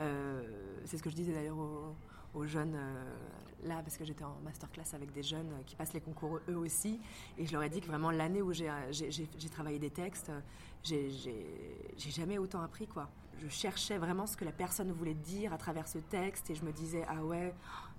Euh, 0.00 0.42
c'est 0.84 0.96
ce 0.98 1.02
que 1.04 1.10
je 1.10 1.14
disais 1.14 1.32
d'ailleurs 1.32 1.58
aux, 1.58 1.94
aux 2.34 2.44
jeunes 2.46 2.74
euh, 2.74 3.04
là, 3.64 3.80
parce 3.82 3.96
que 3.96 4.04
j'étais 4.04 4.24
en 4.24 4.36
masterclass 4.44 4.94
avec 4.94 5.12
des 5.12 5.22
jeunes 5.22 5.50
euh, 5.52 5.62
qui 5.64 5.76
passent 5.76 5.92
les 5.92 6.00
concours 6.00 6.40
eux 6.48 6.56
aussi. 6.56 7.00
Et 7.38 7.46
je 7.46 7.52
leur 7.52 7.62
ai 7.62 7.68
dit 7.68 7.80
que 7.80 7.86
vraiment 7.86 8.10
l'année 8.10 8.42
où 8.42 8.52
j'ai, 8.52 8.70
j'ai 8.90 9.48
travaillé 9.48 9.78
des 9.78 9.90
textes, 9.90 10.30
euh, 10.30 10.40
j'ai, 10.82 11.10
jamais 12.10 12.38
autant 12.38 12.60
appris. 12.60 12.86
quoi. 12.86 13.08
Je 13.38 13.48
cherchais 13.48 13.98
vraiment 13.98 14.26
ce 14.26 14.36
que 14.36 14.44
la 14.44 14.52
personne 14.52 14.92
voulait 14.92 15.14
dire 15.14 15.52
à 15.52 15.58
travers 15.58 15.88
ce 15.88 15.98
texte 15.98 16.50
et 16.50 16.54
je 16.54 16.64
me 16.64 16.72
disais, 16.72 17.04
ah 17.08 17.24
ouais, 17.24 17.54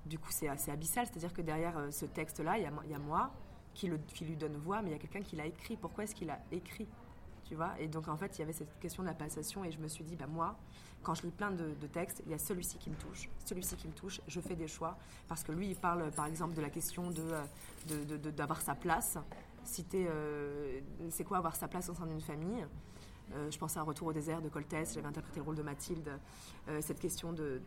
du 0.06 0.20
coup 0.20 0.30
c'est 0.32 0.48
assez 0.48 0.72
abyssal. 0.72 1.08
C'est-à-dire 1.08 1.34
que 1.34 1.42
derrière 1.42 1.78
euh, 1.78 1.92
ce 1.92 2.06
texte-là, 2.06 2.58
il 2.58 2.64
y 2.64 2.94
a, 2.94 3.00
moi- 3.00 3.32
qui, 3.74 3.90
qui 4.14 4.26
lui 4.26 4.38
donne 4.38 4.56
voix, 4.58 4.82
mais 4.82 4.90
il 4.90 4.94
y 4.94 4.96
a 4.96 5.00
quelqu'un 5.00 5.22
qui 5.22 5.36
l'a 5.36 5.46
écrit. 5.46 5.78
Pourquoi 5.78 6.04
est-ce 6.04 6.16
qu'il 6.16 6.30
a 6.30 6.40
écrit? 6.52 6.88
Tu 7.44 7.56
vois? 7.56 7.74
Et 7.80 7.88
donc 7.88 8.08
en 8.08 8.18
fait, 8.18 8.38
il 8.38 8.40
y 8.40 8.44
avait 8.44 8.54
cette 8.54 8.80
question 8.80 9.04
de 9.04 9.08
la 9.08 9.14
passation 9.14 9.64
et 9.64 9.72
je 9.72 9.80
me 9.80 9.88
suis 9.88 10.04
dit, 10.04 10.16
bah 10.16 10.28
moi, 10.28 10.58
quand 11.06 11.14
je 11.14 11.22
lis 11.22 11.32
plein 11.32 11.52
de, 11.52 11.88
textes, 11.88 12.22
il 12.26 12.32
y 12.32 12.34
a 12.34 12.40
celui-ci 12.40 12.78
qui 12.78 12.90
me 12.90 12.96
touche. 12.96 13.30
Celui-ci 13.46 13.76
qui 13.76 13.88
me 13.88 13.94
touche, 13.94 14.20
je 14.28 14.42
fais 14.42 14.56
des 14.56 14.68
choix 14.68 14.98
parce 15.28 15.44
que 15.44 15.52
lui, 15.52 15.68
il 15.68 15.76
parle 15.76 16.10
par 16.12 16.26
exemple 16.26 16.56
de 16.56 16.62
la 16.62 16.70
question 16.70 17.14
euh, 17.20 17.44
de- 17.88 18.18
de- 18.18 18.32
d'avoir 18.32 18.62
sa 18.62 18.74
place. 18.74 19.18
Citer, 19.64 20.08
euh, 20.10 20.80
c'est 21.12 21.24
quoi 21.24 21.38
avoir 21.38 21.56
sa 21.56 21.68
place 21.68 21.90
au 21.90 21.94
sein 21.94 22.08
d'une 22.08 22.22
famille? 22.22 22.66
Euh, 23.34 23.50
je 23.50 23.58
pensais 23.58 23.80
à 23.80 23.84
Retour 23.84 24.08
au 24.08 24.14
désert 24.14 24.42
de 24.42 24.50
Coltès, 24.50 24.94
j'avais 24.94 25.08
interprété 25.08 25.40
le 25.40 25.46
rôle 25.46 25.56
de 25.56 25.64
Mathilde. 25.64 26.10
Euh, 26.70 26.80
cette 26.82 27.00
question 27.00 27.36
euh, 27.40 27.60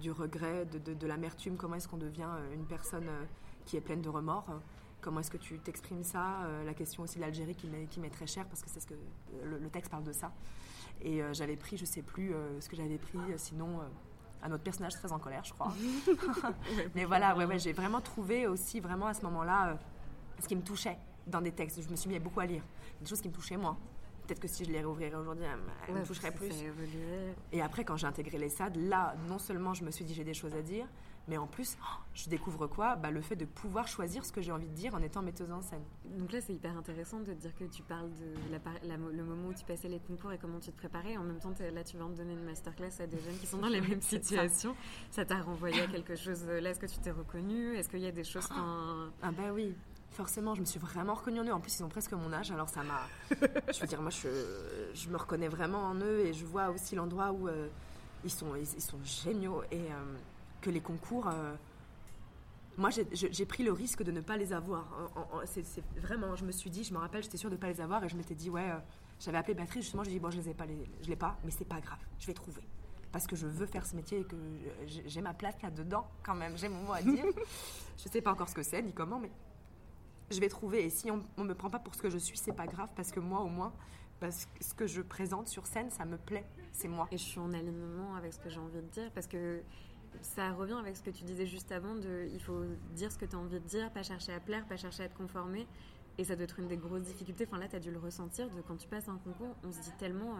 du 0.00 0.10
regret, 0.10 0.64
de, 0.66 1.06
l'amertume, 1.06 1.56
comment 1.56 1.74
est-ce 1.76 1.88
qu'on 1.88 1.96
devient 1.96 2.28
une 2.52 2.66
personne 2.66 3.08
qui 3.64 3.76
est 3.76 3.80
pleine 3.80 4.02
de 4.02 4.08
remords? 4.08 4.60
Comment 5.00 5.20
est-ce 5.20 5.30
que 5.30 5.36
tu 5.36 5.58
t'exprimes 5.58 6.02
ça? 6.02 6.48
La 6.64 6.74
question 6.74 7.04
aussi 7.04 7.16
de 7.16 7.20
l'Algérie 7.20 7.54
qui 7.54 7.68
m'est, 8.00 8.10
très 8.10 8.26
chère 8.26 8.46
parce 8.46 8.62
que 8.62 8.68
c'est 8.68 8.80
ce 8.80 8.86
que 8.86 8.94
le 9.44 9.68
texte 9.68 9.90
parle 9.90 10.02
de 10.02 10.12
ça. 10.12 10.32
Et 11.02 11.22
euh, 11.22 11.32
j'avais 11.32 11.56
pris, 11.56 11.76
je 11.76 11.84
sais 11.84 12.02
plus 12.02 12.34
euh, 12.34 12.60
ce 12.60 12.68
que 12.68 12.76
j'avais 12.76 12.98
pris, 12.98 13.18
euh, 13.18 13.34
sinon 13.36 13.80
un 14.42 14.52
autre 14.52 14.62
personnage 14.62 14.94
très 14.94 15.12
en 15.12 15.18
colère, 15.18 15.44
je 15.44 15.52
crois. 15.52 15.72
Mais 16.94 17.04
voilà, 17.04 17.36
ouais, 17.36 17.46
ouais, 17.46 17.58
j'ai 17.58 17.72
vraiment 17.72 18.00
trouvé 18.00 18.46
aussi 18.46 18.80
vraiment 18.80 19.06
à 19.06 19.14
ce 19.14 19.22
moment-là 19.22 19.78
ce 20.38 20.46
qui 20.46 20.54
me 20.54 20.62
touchait 20.62 20.98
dans 21.26 21.40
des 21.40 21.52
textes. 21.52 21.82
Je 21.82 21.88
me 21.88 21.96
suis 21.96 22.08
mis 22.08 22.18
beaucoup 22.18 22.40
à 22.40 22.46
lire 22.46 22.62
des 23.00 23.06
choses 23.06 23.20
qui 23.20 23.28
me 23.28 23.34
touchaient 23.34 23.56
moi. 23.56 23.76
Peut-être 24.26 24.40
que 24.40 24.48
si 24.48 24.64
je 24.64 24.70
les 24.70 24.80
réouvrirais 24.80 25.14
aujourd'hui, 25.14 25.44
elles, 25.88 25.94
me 25.94 26.04
toucheraient 26.04 26.32
plus. 26.32 26.52
Et 27.52 27.62
après, 27.62 27.84
quand 27.84 27.96
j'ai 27.96 28.06
intégré 28.06 28.38
les 28.38 28.48
SAD, 28.48 28.76
là, 28.76 29.14
non 29.28 29.38
seulement 29.38 29.72
je 29.72 29.84
me 29.84 29.90
suis 29.90 30.04
dit 30.04 30.14
j'ai 30.14 30.24
des 30.24 30.34
choses 30.34 30.54
à 30.54 30.62
dire, 30.62 30.86
mais 31.28 31.36
en 31.36 31.46
plus, 31.46 31.76
oh, 31.82 32.02
je 32.14 32.28
découvre 32.28 32.66
quoi? 32.66 32.96
Bah, 32.96 33.10
Le 33.10 33.20
fait 33.20 33.36
de 33.36 33.44
pouvoir 33.44 33.88
choisir 33.88 34.24
ce 34.24 34.32
que 34.32 34.40
j'ai 34.40 34.52
envie 34.52 34.68
de 34.68 34.74
dire 34.74 34.94
en 34.94 35.02
étant 35.02 35.22
metteuse 35.22 35.50
en 35.50 35.60
scène. 35.60 35.82
Donc 36.18 36.32
là, 36.32 36.40
c'est 36.40 36.54
hyper 36.54 36.76
intéressant 36.76 37.18
de 37.20 37.26
te 37.26 37.30
dire 37.32 37.54
que 37.56 37.64
tu 37.64 37.82
parles 37.82 38.10
de 38.10 38.52
la 38.52 38.96
le 39.12 39.24
moment 39.24 39.48
où 39.48 39.54
tu 39.54 39.64
passais 39.64 39.88
les 39.88 39.98
concours 40.00 40.32
et 40.32 40.38
comment 40.38 40.60
tu 40.60 40.70
te 40.70 40.76
préparais. 40.76 41.16
En 41.16 41.24
même 41.24 41.38
temps, 41.40 41.52
là, 41.72 41.84
tu 41.84 41.96
viens 41.96 42.08
de 42.08 42.14
donner 42.14 42.32
une 42.34 42.44
masterclass 42.44 43.00
à 43.00 43.06
des 43.06 43.18
jeunes 43.20 43.36
qui 43.38 43.46
sont 43.46 43.58
dans 43.58 43.68
les 43.68 43.80
mêmes 43.80 44.00
situations. 44.16 44.74
Ça 45.10 45.24
t'a 45.24 45.40
renvoyé 45.40 45.80
à 45.82 45.86
quelque 45.88 46.14
chose. 46.16 46.44
Là, 46.46 46.70
est-ce 46.70 46.80
que 46.80 46.86
tu 46.86 46.98
t'es 46.98 47.10
reconnue? 47.10 47.76
Est-ce 47.76 47.88
qu'il 47.88 48.00
y 48.00 48.06
a 48.06 48.12
des 48.12 48.24
choses. 48.24 48.44
enfin, 48.44 49.10
Ah 49.22 49.32
bah 49.32 49.52
oui, 49.52 49.74
forcément, 50.10 50.54
je 50.54 50.60
me 50.60 50.64
suis 50.66 50.78
vraiment 50.80 51.14
reconnue 51.14 51.40
en 51.40 51.44
eux. 51.44 51.52
En 51.52 51.60
plus, 51.60 51.78
ils 51.78 51.82
ont 51.84 51.88
presque 51.88 52.12
mon 52.12 52.32
âge, 52.32 52.50
alors 52.50 52.68
ça 52.68 52.82
m'a... 52.82 53.00
je 53.72 53.80
veux 53.80 53.86
dire, 53.86 54.00
moi, 54.00 54.10
je, 54.10 54.28
je 54.94 55.08
me 55.08 55.16
reconnais 55.16 55.48
vraiment 55.48 55.82
en 55.84 55.94
eux 55.96 56.20
et 56.20 56.32
je 56.32 56.44
vois 56.44 56.70
aussi 56.70 56.94
l'endroit 56.94 57.32
où 57.32 57.48
euh, 57.48 57.68
ils, 58.24 58.30
sont, 58.30 58.54
ils, 58.56 58.62
ils 58.76 58.80
sont 58.82 58.98
géniaux 59.04 59.62
et 59.70 59.76
euh, 59.80 60.16
que 60.66 60.70
les 60.70 60.80
concours... 60.80 61.28
euh, 61.28 61.54
moi, 62.76 62.90
j'ai- 62.90 63.06
j'ai 63.12 63.32
j'ai 63.32 63.46
pris 63.46 63.62
le 63.62 63.72
risque 63.72 64.02
de 64.02 64.10
ne 64.12 64.20
pas 64.20 64.36
les 64.36 64.52
avoir. 64.52 64.84
C'est 65.46 65.64
vraiment, 65.96 66.34
je 66.36 66.44
me 66.44 66.52
suis 66.52 66.68
dit, 66.70 66.84
je 66.84 66.92
me 66.92 66.98
rappelle, 66.98 67.22
j'étais 67.22 67.38
sûre 67.38 67.48
de 67.50 67.54
ne 67.54 67.60
pas 67.60 67.68
les 67.68 67.80
avoir 67.80 68.04
et 68.04 68.08
je 68.08 68.16
m'étais 68.16 68.34
dit, 68.34 68.50
ouais, 68.50 68.68
euh, 68.70 68.78
j'avais 69.20 69.38
appelé 69.38 69.54
Béatrice, 69.54 69.84
justement, 69.84 70.02
je 70.04 70.10
lui 70.10 70.16
ai 70.16 70.18
dit, 70.18 70.22
bon, 70.22 70.30
je 70.30 70.38
les 70.38 70.50
ai 70.50 70.54
pas, 70.54 70.66
les, 70.66 70.84
je 71.02 71.08
l'ai 71.08 71.16
pas, 71.16 71.38
mais 71.44 71.50
c'est 71.52 71.64
pas 71.64 71.80
grave, 71.80 72.00
je 72.18 72.26
vais 72.26 72.34
trouver. 72.34 72.62
Parce 73.12 73.26
que 73.26 73.34
je 73.36 73.46
veux 73.46 73.64
faire 73.64 73.86
ce 73.86 73.96
métier 73.96 74.18
et 74.20 74.24
que 74.24 74.36
j'ai 74.86 75.08
j'ai 75.08 75.20
ma 75.22 75.32
place 75.32 75.54
là-dedans, 75.62 76.06
quand 76.22 76.34
même, 76.34 76.58
j'ai 76.58 76.68
mon 76.68 76.82
mot 76.82 76.92
à 76.92 77.00
dire. 77.00 77.24
je 77.96 78.08
sais 78.10 78.20
pas 78.20 78.32
encore 78.32 78.48
ce 78.48 78.54
que 78.54 78.62
c'est, 78.64 78.82
ni 78.82 78.92
comment, 78.92 79.18
mais 79.20 79.30
je 80.30 80.38
vais 80.40 80.48
trouver. 80.50 80.84
Et 80.84 80.90
si 80.90 81.10
on 81.10 81.22
ne 81.38 81.44
me 81.44 81.54
prend 81.54 81.70
pas 81.70 81.78
pour 81.78 81.94
ce 81.94 82.02
que 82.02 82.10
je 82.10 82.18
suis, 82.18 82.36
c'est 82.36 82.52
pas 82.52 82.66
grave, 82.66 82.90
parce 82.94 83.10
que 83.10 83.20
moi, 83.20 83.40
au 83.40 83.48
moins, 83.48 83.72
parce 84.20 84.44
que 84.44 84.64
ce 84.64 84.74
que 84.74 84.86
je 84.86 85.00
présente 85.00 85.48
sur 85.48 85.66
scène, 85.66 85.90
ça 85.90 86.04
me 86.04 86.18
plaît, 86.18 86.44
c'est 86.72 86.88
moi. 86.88 87.06
Et 87.10 87.16
je 87.16 87.22
suis 87.24 87.40
en 87.40 87.54
alignement 87.54 88.16
avec 88.16 88.34
ce 88.34 88.38
que 88.38 88.50
j'ai 88.50 88.58
envie 88.60 88.82
de 88.82 88.90
dire 88.92 89.10
parce 89.14 89.26
que 89.26 89.62
ça 90.22 90.52
revient 90.52 90.74
avec 90.78 90.96
ce 90.96 91.02
que 91.02 91.10
tu 91.10 91.24
disais 91.24 91.46
juste 91.46 91.72
avant 91.72 91.94
de 91.94 92.28
il 92.32 92.40
faut 92.42 92.64
dire 92.94 93.10
ce 93.12 93.18
que 93.18 93.24
tu 93.24 93.36
as 93.36 93.38
envie 93.38 93.60
de 93.60 93.66
dire, 93.66 93.90
pas 93.92 94.02
chercher 94.02 94.32
à 94.32 94.40
plaire, 94.40 94.66
pas 94.66 94.76
chercher 94.76 95.04
à 95.04 95.08
te 95.08 95.16
conformer. 95.16 95.66
Et 96.18 96.24
ça 96.24 96.34
doit 96.34 96.44
être 96.44 96.58
une 96.58 96.68
des 96.68 96.76
grosses 96.78 97.02
difficultés. 97.02 97.46
Enfin 97.46 97.58
là, 97.58 97.68
tu 97.68 97.76
as 97.76 97.80
dû 97.80 97.90
le 97.90 97.98
ressentir 97.98 98.48
de 98.50 98.60
quand 98.62 98.76
tu 98.76 98.88
passes 98.88 99.08
un 99.08 99.18
concours, 99.18 99.54
on 99.64 99.70
se 99.72 99.80
dit 99.80 99.92
tellement. 99.98 100.36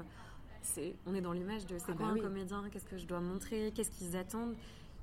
c'est, 0.62 0.97
on 1.06 1.14
est 1.14 1.21
dans 1.21 1.33
l'image 1.33 1.66
de 1.66 1.78
c'est 1.78 1.90
Ah 1.90 1.95
quoi 1.95 2.06
bah 2.06 2.12
un 2.12 2.14
oui. 2.14 2.21
comédien, 2.23 2.64
qu'est-ce 2.71 2.87
que 2.87 2.97
je 2.97 3.06
dois 3.06 3.21
montrer, 3.21 3.73
qu'est-ce 3.75 3.90
qu'ils 3.90 4.16
attendent? 4.16 4.56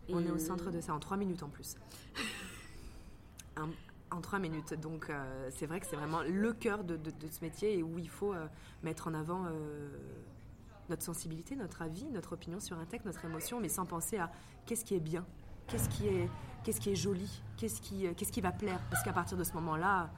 On 0.09 0.25
est 0.25 0.31
au 0.31 0.37
centre 0.39 0.71
de 0.71 0.81
ça 0.81 0.93
en 0.93 0.99
trois 0.99 1.15
minutes 1.17 1.43
en 1.43 1.49
plus. 1.49 1.75
Un- 3.55 3.69
en 4.11 4.21
trois 4.21 4.39
minutes. 4.39 4.73
Donc 4.75 5.09
euh, 5.09 5.49
c'est 5.51 5.65
vrai 5.65 5.79
que 5.79 5.85
c'est 5.85 5.95
vraiment 5.95 6.21
le 6.23 6.53
cœur 6.53 6.83
de, 6.83 6.97
de- 6.97 7.11
de 7.11 7.27
ce 7.27 7.41
métier 7.43 7.77
et 7.77 7.83
où 7.83 7.97
il 7.99 8.09
faut 8.09 8.33
euh, 8.33 8.47
mettre 8.83 9.07
en 9.07 9.13
avant 9.13 9.45
euh, 9.45 9.89
notre 10.89 11.03
sensibilité, 11.03 11.55
notre 11.55 11.81
avis, 11.81 12.05
notre 12.11 12.33
opinion 12.33 12.59
sur 12.59 12.77
un 12.77 12.85
texte, 12.85 13.05
notre 13.05 13.23
émotion, 13.25 13.59
mais 13.59 13.69
sans 13.69 13.85
penser 13.85 14.17
à 14.17 14.31
qu'est-ce 14.65 14.83
qui 14.85 14.95
est 14.95 14.99
bien, 14.99 15.25
qu'est-ce 15.67 15.87
qui 15.89 16.07
est, 16.07 16.29
qu'est-ce 16.63 16.79
qui 16.81 16.91
est 16.91 16.95
joli, 16.95 17.41
qu'est-ce 17.57 17.81
qui, 17.81 18.05
euh, 18.07 18.13
qu'est-ce 18.15 18.31
qui 18.31 18.41
va 18.41 18.51
plaire. 18.51 18.79
Parce 18.91 19.03
qu'à 19.03 19.13
partir 19.13 19.37
de 19.37 19.43
ce 19.43 19.53
moment-là, 19.53 20.09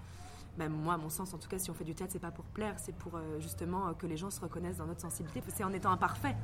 ben, 0.58 0.70
moi, 0.72 0.94
à 0.94 0.98
mon 0.98 1.10
sens, 1.10 1.34
en 1.34 1.38
tout 1.38 1.50
cas, 1.50 1.60
si 1.60 1.70
on 1.70 1.74
fait 1.74 1.84
du 1.84 1.94
théâtre, 1.96 2.14
c'est 2.14 2.20
pas 2.20 2.32
pour 2.32 2.46
plaire, 2.46 2.76
c'est 2.78 2.96
pour 2.96 3.16
euh, 3.16 3.40
justement 3.40 3.88
euh, 3.90 3.94
que 3.94 4.08
les 4.08 4.18
gens 4.18 4.30
se 4.32 4.40
reconnaissent 4.40 4.78
dans 4.78 4.86
notre 4.86 5.02
sensibilité. 5.02 5.42
C'est 5.54 5.64
en 5.66 5.74
étant 5.74 5.92
imparfait 5.92 6.36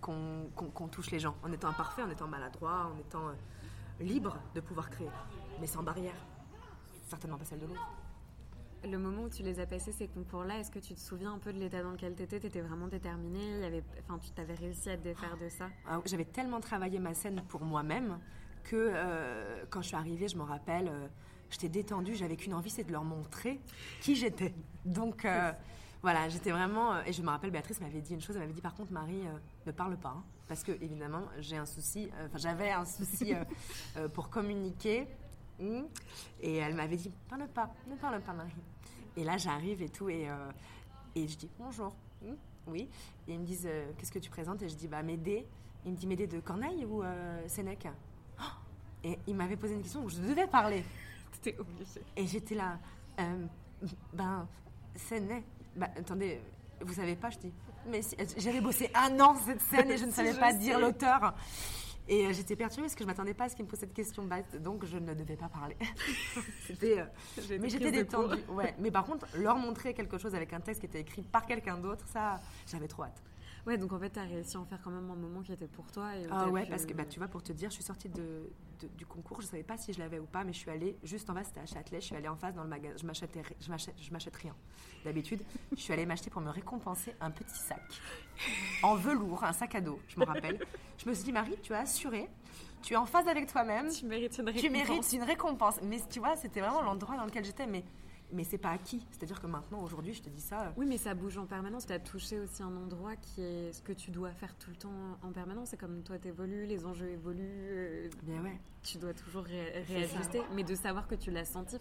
qu'on 0.00 0.48
qu'on- 0.54 0.70
qu'on 0.70 0.88
touche 0.88 1.10
les 1.10 1.18
gens, 1.18 1.34
en 1.42 1.50
étant 1.52 1.68
imparfait, 1.68 2.02
en 2.02 2.10
étant 2.10 2.26
maladroit, 2.28 2.90
en 2.94 2.98
étant 2.98 3.30
libre 4.00 4.36
de 4.54 4.60
pouvoir 4.60 4.88
créer, 4.90 5.10
mais 5.60 5.66
sans 5.66 5.82
barrière. 5.82 6.14
Certainement 7.08 7.36
pas 7.38 7.44
celle 7.44 7.58
de 7.60 7.66
l'autre. 7.66 7.86
Le 8.82 8.96
moment 8.98 9.24
où 9.24 9.28
tu 9.28 9.42
les 9.42 9.60
as 9.60 9.66
passés, 9.66 9.92
ces 9.92 10.08
concours-là, 10.08 10.58
est-ce 10.58 10.70
que 10.70 10.78
tu 10.78 10.94
te 10.94 11.00
souviens 11.00 11.32
un 11.34 11.38
peu 11.38 11.52
de 11.52 11.58
l'état 11.58 11.82
dans 11.82 11.90
lequel 11.90 12.14
tu 12.16 12.22
étais 12.22 12.40
Tu 12.40 12.46
étais 12.46 12.62
vraiment 12.62 12.86
déterminée 12.88 13.56
il 13.56 13.60
y 13.60 13.64
avait... 13.64 13.84
enfin, 14.02 14.18
Tu 14.18 14.30
t'avais 14.30 14.54
réussi 14.54 14.88
à 14.88 14.96
te 14.96 15.02
défaire 15.02 15.36
de 15.36 15.48
ça? 15.50 15.68
Ah, 15.86 16.00
J'avais 16.06 16.24
tellement 16.24 16.60
travaillé 16.60 16.98
ma 16.98 17.12
scène 17.12 17.42
pour 17.48 17.60
moi-même 17.62 18.18
que 18.64 18.76
euh, 18.76 19.64
quand 19.68 19.82
je 19.82 19.88
suis 19.88 19.96
arrivée, 19.96 20.28
je 20.28 20.36
me 20.36 20.42
rappelle, 20.44 20.88
euh, 20.88 21.08
j'étais 21.50 21.68
détendue, 21.68 22.14
j'avais 22.14 22.36
qu'une 22.36 22.54
envie, 22.54 22.70
c'est 22.70 22.84
de 22.84 22.92
leur 22.92 23.04
montrer 23.04 23.60
qui 24.00 24.16
j'étais. 24.16 24.54
Donc 24.86 25.26
euh, 25.26 25.52
voilà, 26.02 26.30
j'étais 26.30 26.50
vraiment. 26.50 27.02
et 27.04 27.12
je 27.12 27.20
me 27.20 27.28
rappelle, 27.28 27.50
Béatrice 27.50 27.82
m'avait 27.82 28.00
dit 28.00 28.14
une 28.14 28.20
chose, 28.22 28.36
elle 28.36 28.42
m'avait 28.42 28.54
dit 28.54 28.62
par 28.62 28.74
contre, 28.74 28.92
Marie, 28.92 29.24
ne 29.66 29.72
parle 29.72 29.98
pas. 29.98 30.14
hein, 30.16 30.24
parce 30.48 30.64
que 30.64 30.72
évidemment, 30.72 31.22
j'ai 31.38 31.58
un 31.58 31.66
souci, 31.66 32.08
enfin 32.26 32.38
j'avais 32.38 32.70
un 32.70 32.86
souci 32.86 33.34
pour 34.14 34.30
communiquer. 34.30 35.06
Hmm. 35.60 35.82
Et 36.40 36.56
elle 36.56 36.74
m'avait 36.74 36.96
dit, 36.96 37.10
parle 37.28 37.46
pas, 37.48 37.70
ne 37.88 37.94
parle 37.96 38.20
pas, 38.22 38.32
Marie. 38.32 38.50
Et 39.16 39.24
là, 39.24 39.36
j'arrive 39.36 39.82
et 39.82 39.88
tout, 39.90 40.08
et, 40.08 40.28
euh, 40.28 40.50
et 41.14 41.28
je 41.28 41.36
dis, 41.36 41.50
bonjour. 41.58 41.94
Hmm, 42.22 42.34
Oui. 42.66 42.88
Et 43.28 43.34
ils 43.34 43.38
me 43.40 43.44
disent, 43.44 43.66
euh, 43.66 43.90
qu'est-ce 43.98 44.12
que 44.12 44.18
tu 44.18 44.30
présentes? 44.30 44.62
Et 44.62 44.68
je 44.68 44.74
dis, 44.74 44.88
bah, 44.88 45.02
Médée. 45.02 45.46
Il 45.84 45.92
me 45.92 45.96
dit, 45.96 46.06
Médée 46.06 46.26
de 46.26 46.40
Corneille 46.40 46.84
ou 46.84 47.02
euh, 47.02 47.46
Sénèque? 47.48 47.88
Oh 48.38 48.42
Et 49.04 49.18
il 49.26 49.34
m'avait 49.34 49.56
posé 49.56 49.74
une 49.74 49.82
question 49.82 50.02
où 50.04 50.08
je 50.10 50.16
devais 50.20 50.46
parler. 50.46 50.84
C'était 51.32 51.58
obligé. 51.58 52.00
Et 52.16 52.26
j'étais 52.26 52.54
là, 52.54 52.78
euh, 53.18 53.46
ben, 54.12 54.46
Sénèque. 54.96 55.44
Bah, 55.76 55.88
attendez, 55.96 56.40
vous 56.80 56.92
savez 56.94 57.16
pas, 57.16 57.30
je 57.30 57.38
dis. 57.38 57.52
Mais 57.86 58.02
si- 58.02 58.16
j'avais 58.36 58.60
bossé 58.60 58.90
un 58.94 59.18
an 59.20 59.34
cette 59.36 59.60
scène 59.62 59.90
et 59.90 59.96
je 59.96 60.04
ne 60.04 60.10
savais 60.12 60.32
je 60.34 60.38
pas 60.38 60.52
sais. 60.52 60.58
dire 60.58 60.78
l'auteur. 60.78 61.34
Et 62.08 62.26
euh, 62.26 62.32
j'étais 62.32 62.56
perturbée 62.56 62.84
parce 62.86 62.94
que 62.94 63.04
je 63.04 63.06
m'attendais 63.06 63.34
pas 63.34 63.44
à 63.44 63.48
ce 63.48 63.54
qu'il 63.56 63.64
me 63.64 63.70
pose 63.70 63.78
cette 63.78 63.94
question 63.94 64.24
bête, 64.24 64.60
donc 64.62 64.84
je 64.84 64.98
ne 64.98 65.14
devais 65.14 65.36
pas 65.36 65.48
parler. 65.48 65.76
C'était. 66.66 67.00
euh, 67.00 67.58
mais 67.60 67.68
j'étais 67.68 67.92
détendue. 67.92 68.42
Ouais. 68.48 68.74
Mais 68.78 68.90
par 68.90 69.04
contre, 69.04 69.26
leur 69.36 69.56
montrer 69.56 69.94
quelque 69.94 70.18
chose 70.18 70.34
avec 70.34 70.52
un 70.52 70.60
texte 70.60 70.80
qui 70.80 70.86
était 70.86 71.00
écrit 71.00 71.22
par 71.22 71.46
quelqu'un 71.46 71.76
d'autre, 71.78 72.04
ça, 72.08 72.40
j'avais 72.66 72.88
trop 72.88 73.04
hâte. 73.04 73.22
Ouais, 73.66 73.76
donc 73.78 73.92
en 73.92 73.98
fait, 73.98 74.10
tu 74.10 74.18
as 74.18 74.22
réussi 74.24 74.56
à 74.56 74.60
en 74.60 74.64
faire 74.64 74.80
quand 74.82 74.90
même 74.90 75.10
un 75.10 75.14
moment 75.14 75.42
qui 75.42 75.52
était 75.52 75.66
pour 75.68 75.90
toi. 75.92 76.16
Et 76.16 76.26
Ah 76.30 76.48
ouais, 76.48 76.64
pu- 76.64 76.70
parce 76.70 76.86
que 76.86 76.94
bah, 76.94 77.04
tu 77.04 77.18
vois, 77.18 77.28
pour 77.28 77.42
te 77.42 77.52
dire, 77.52 77.68
je 77.70 77.74
suis 77.74 77.82
sortie 77.84 78.08
de, 78.08 78.50
de- 78.80 78.88
du 78.96 79.04
concours, 79.06 79.40
je 79.42 79.46
savais 79.46 79.62
pas 79.62 79.76
si 79.76 79.92
je 79.92 79.98
l'avais 79.98 80.18
ou 80.18 80.24
pas, 80.24 80.44
mais 80.44 80.52
je 80.52 80.58
suis 80.58 80.70
allée 80.70 80.96
juste 81.02 81.28
en 81.28 81.34
bas, 81.34 81.44
c'était 81.44 81.60
à 81.60 81.66
Châtelet, 81.66 82.00
je 82.00 82.06
suis 82.06 82.16
allée 82.16 82.28
en 82.28 82.36
face 82.36 82.54
dans 82.54 82.62
le 82.62 82.68
magasin, 82.70 82.96
je 83.00 83.06
m'achetais, 83.06 83.42
je 83.60 84.10
m'achète, 84.12 84.36
rien. 84.36 84.54
D'habitude, 85.04 85.42
je 85.76 85.80
suis 85.80 85.92
allée 85.92 86.06
m'acheter 86.06 86.30
pour 86.30 86.40
me 86.42 86.50
récompenser 86.50 87.14
un 87.20 87.30
petit 87.30 87.56
sac 87.58 87.82
en 88.82 88.94
velours, 88.96 89.44
un 89.44 89.52
sac 89.52 89.74
à 89.74 89.80
dos, 89.80 90.00
je 90.08 90.18
me 90.18 90.24
rappelle. 90.24 90.58
Je 90.98 91.08
me 91.08 91.14
suis 91.14 91.24
dit, 91.24 91.32
Marie, 91.32 91.56
tu 91.62 91.72
as 91.74 91.80
assuré, 91.80 92.28
tu 92.82 92.94
es 92.94 92.96
en 92.96 93.06
phase 93.06 93.28
avec 93.28 93.46
toi-même, 93.46 93.90
Tu 93.90 94.06
mérites 94.06 94.38
une 94.38 94.46
tu 94.46 94.52
récompense. 94.68 94.72
mérites 94.88 95.12
une 95.12 95.22
récompense. 95.22 95.80
Mais 95.82 95.98
tu 96.10 96.18
vois, 96.18 96.36
c'était 96.36 96.60
vraiment 96.60 96.80
l'endroit 96.82 97.16
dans 97.16 97.24
lequel 97.26 97.44
j'étais, 97.44 97.66
mais, 97.66 97.84
mais 98.32 98.44
c'est 98.44 98.58
pas 98.58 98.70
acquis. 98.70 99.04
C'est-à-dire 99.10 99.40
que 99.40 99.46
maintenant, 99.46 99.82
aujourd'hui, 99.82 100.12
je 100.14 100.22
te 100.22 100.28
dis 100.30 100.40
ça. 100.40 100.66
euh, 100.66 100.70
Oui, 100.76 100.86
mais 100.86 100.98
ça 100.98 101.14
bouge 101.14 101.36
en 101.38 101.46
permanence. 101.46 101.86
Tu 101.86 101.92
as 101.92 101.98
touché 101.98 102.38
aussi 102.38 102.62
un 102.62 102.76
endroit 102.76 103.16
qui 103.16 103.42
est 103.42 103.72
ce 103.72 103.82
que 103.82 103.92
tu 103.92 104.10
dois 104.10 104.32
faire 104.32 104.54
tout 104.56 104.70
le 104.70 104.76
temps 104.76 105.18
en 105.22 105.32
permanence. 105.32 105.70
C'est 105.70 105.76
comme 105.76 106.02
toi, 106.02 106.18
tu 106.18 106.28
évolues, 106.28 106.66
les 106.66 106.86
enjeux 106.86 107.08
évoluent, 107.10 107.40
euh, 107.44 108.08
Bien 108.22 108.42
ouais. 108.42 108.60
tu 108.82 108.98
dois 108.98 109.14
toujours 109.14 109.42
ré- 109.44 109.82
réajuster. 109.82 110.42
Mais 110.54 110.64
de 110.64 110.74
savoir 110.74 111.06
que 111.08 111.14
tu 111.14 111.30
l'as 111.30 111.44
senti, 111.44 111.76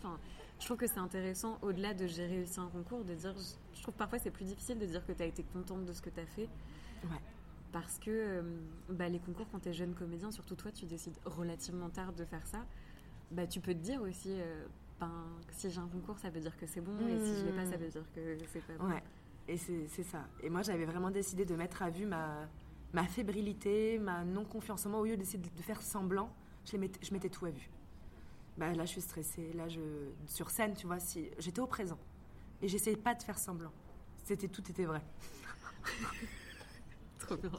je 0.59 0.65
trouve 0.65 0.77
que 0.77 0.87
c'est 0.87 0.99
intéressant, 0.99 1.57
au-delà 1.61 1.93
de 1.93 2.05
j'ai 2.07 2.25
réussi 2.25 2.59
un 2.59 2.67
concours, 2.67 3.03
de 3.05 3.13
dire. 3.13 3.33
Je, 3.73 3.81
trouve 3.81 3.93
parfois 3.95 4.19
c'est 4.19 4.31
plus 4.31 4.45
difficile 4.45 4.77
de 4.77 4.85
dire 4.85 5.05
que 5.05 5.13
tu 5.13 5.23
as 5.23 5.25
été 5.25 5.43
contente 5.43 5.85
de 5.85 5.93
ce 5.93 6.01
que 6.01 6.09
tu 6.09 6.19
as 6.19 6.25
fait. 6.25 6.49
Ouais. 7.05 7.21
Parce 7.71 7.99
que 7.99 8.09
euh, 8.09 8.41
bah, 8.89 9.07
les 9.07 9.19
concours, 9.19 9.45
quand 9.51 9.59
tu 9.59 9.69
es 9.69 9.73
jeune 9.73 9.93
comédien, 9.93 10.31
surtout 10.31 10.55
toi, 10.55 10.71
tu 10.71 10.85
décides 10.85 11.15
relativement 11.25 11.89
tard 11.89 12.11
de 12.13 12.25
faire 12.25 12.45
ça. 12.47 12.65
Bah, 13.31 13.45
tu 13.45 13.59
peux 13.61 13.73
te 13.75 13.79
dire 13.79 14.01
aussi, 14.01 14.31
euh, 14.31 14.65
ben, 14.99 15.11
si 15.51 15.69
j'ai 15.69 15.79
un 15.79 15.87
concours, 15.87 16.17
ça 16.19 16.29
veut 16.29 16.39
dire 16.39 16.55
que 16.57 16.65
c'est 16.65 16.81
bon, 16.81 16.97
et 17.07 17.19
si 17.19 17.39
je 17.39 17.45
l'ai 17.45 17.51
pas, 17.51 17.65
ça 17.65 17.77
veut 17.77 17.87
dire 17.87 18.03
que 18.13 18.37
c'est 18.51 18.61
pas 18.61 18.73
bon. 18.77 18.89
Ouais, 18.89 19.03
et 19.47 19.57
c'est 19.57 19.87
c'est 19.87 20.03
ça. 20.03 20.25
Et 20.43 20.49
moi, 20.49 20.61
j'avais 20.61 20.85
vraiment 20.85 21.11
décidé 21.11 21.45
de 21.45 21.55
mettre 21.55 21.81
à 21.81 21.89
vue 21.89 22.05
ma, 22.05 22.47
ma 22.93 23.05
fébrilité, 23.05 23.99
ma 23.99 24.23
non-confiance 24.23 24.85
en 24.85 24.89
moi. 24.89 24.99
Au 24.99 25.05
lieu 25.05 25.17
d'essayer 25.17 25.39
de 25.39 25.49
de 25.49 25.63
faire 25.63 25.81
semblant, 25.81 26.33
je, 26.65 26.73
les 26.73 26.77
mettais, 26.79 26.99
je 27.03 27.13
mettais 27.13 27.29
tout 27.29 27.45
à 27.45 27.49
vue. 27.49 27.69
Bah, 28.57 28.73
là, 28.73 28.83
je 28.83 28.91
suis 28.91 29.01
stressée. 29.01 29.53
Là, 29.53 29.69
je, 29.69 29.79
sur 30.27 30.49
scène, 30.49 30.73
tu 30.75 30.85
vois, 30.85 30.99
si, 30.99 31.29
j'étais 31.39 31.61
au 31.61 31.67
présent. 31.67 31.97
Et 32.61 32.67
j'essayais 32.67 32.97
pas 32.97 33.15
de 33.15 33.23
faire 33.23 33.39
semblant. 33.39 33.71
C'était, 34.25 34.49
tout 34.49 34.69
était 34.69 34.83
vrai. 34.83 35.01
Trop 37.19 37.37
bien. 37.37 37.51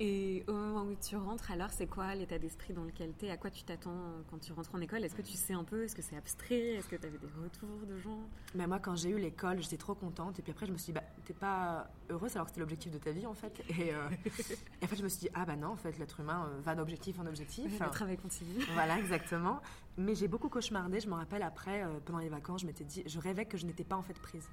Et 0.00 0.42
au 0.48 0.52
moment 0.52 0.82
où 0.82 0.94
tu 0.96 1.16
rentres, 1.16 1.52
alors, 1.52 1.70
c'est 1.70 1.86
quoi 1.86 2.14
l'état 2.14 2.38
d'esprit 2.38 2.72
dans 2.72 2.82
lequel 2.82 3.12
tu 3.16 3.26
es 3.26 3.30
À 3.30 3.36
quoi 3.36 3.50
tu 3.50 3.62
t'attends 3.62 4.24
quand 4.28 4.38
tu 4.38 4.52
rentres 4.52 4.74
en 4.74 4.80
école? 4.80 5.04
Est-ce 5.04 5.14
que 5.14 5.22
tu 5.22 5.34
sais 5.34 5.52
un 5.52 5.62
peu? 5.62 5.84
Est-ce 5.84 5.94
que 5.94 6.02
c'est 6.02 6.16
abstrait? 6.16 6.74
Est-ce 6.74 6.88
que 6.88 6.96
tu 6.96 7.06
avais 7.06 7.18
des 7.18 7.28
retours 7.40 7.86
de 7.86 7.96
gens? 7.98 8.18
Mais 8.56 8.66
moi, 8.66 8.80
quand 8.80 8.96
j'ai 8.96 9.10
eu 9.10 9.18
l'école, 9.18 9.62
j'étais 9.62 9.76
trop 9.76 9.94
contente. 9.94 10.38
Et 10.40 10.42
puis 10.42 10.50
après, 10.50 10.66
je 10.66 10.72
me 10.72 10.78
suis 10.78 10.92
dit, 10.92 10.98
bah, 10.98 11.04
t'es 11.24 11.32
pas 11.32 11.88
heureuse 12.10 12.34
alors 12.34 12.46
que 12.46 12.50
c'était 12.50 12.60
l'objectif 12.60 12.90
de 12.90 12.98
ta 12.98 13.12
vie, 13.12 13.26
en 13.26 13.34
fait. 13.34 13.62
Et, 13.68 13.94
euh, 13.94 14.08
et 14.82 14.84
en 14.84 14.88
fait, 14.88 14.96
je 14.96 15.02
me 15.04 15.08
suis 15.08 15.20
dit, 15.20 15.28
ah 15.32 15.44
bah 15.44 15.54
non, 15.54 15.68
en 15.68 15.76
fait, 15.76 15.96
l'être 15.98 16.18
humain 16.18 16.48
euh, 16.48 16.60
va 16.60 16.74
d'objectif 16.74 17.18
en 17.20 17.26
objectif. 17.26 17.78
Le 17.78 17.90
travail 17.90 18.16
continue. 18.16 18.64
Voilà, 18.74 18.98
exactement. 18.98 19.60
Mais 19.96 20.16
j'ai 20.16 20.26
beaucoup 20.26 20.48
cauchemardé. 20.48 20.98
Je 20.98 21.08
me 21.08 21.14
rappelle 21.14 21.42
après, 21.42 21.84
euh, 21.84 22.00
pendant 22.04 22.18
les 22.18 22.28
vacances, 22.28 22.62
je 22.62 22.66
m'étais 22.66 22.84
dit, 22.84 23.04
je 23.06 23.20
rêvais 23.20 23.44
que 23.44 23.56
je 23.56 23.66
n'étais 23.66 23.84
pas 23.84 23.96
en 23.96 24.02
fait 24.02 24.18
prise. 24.18 24.48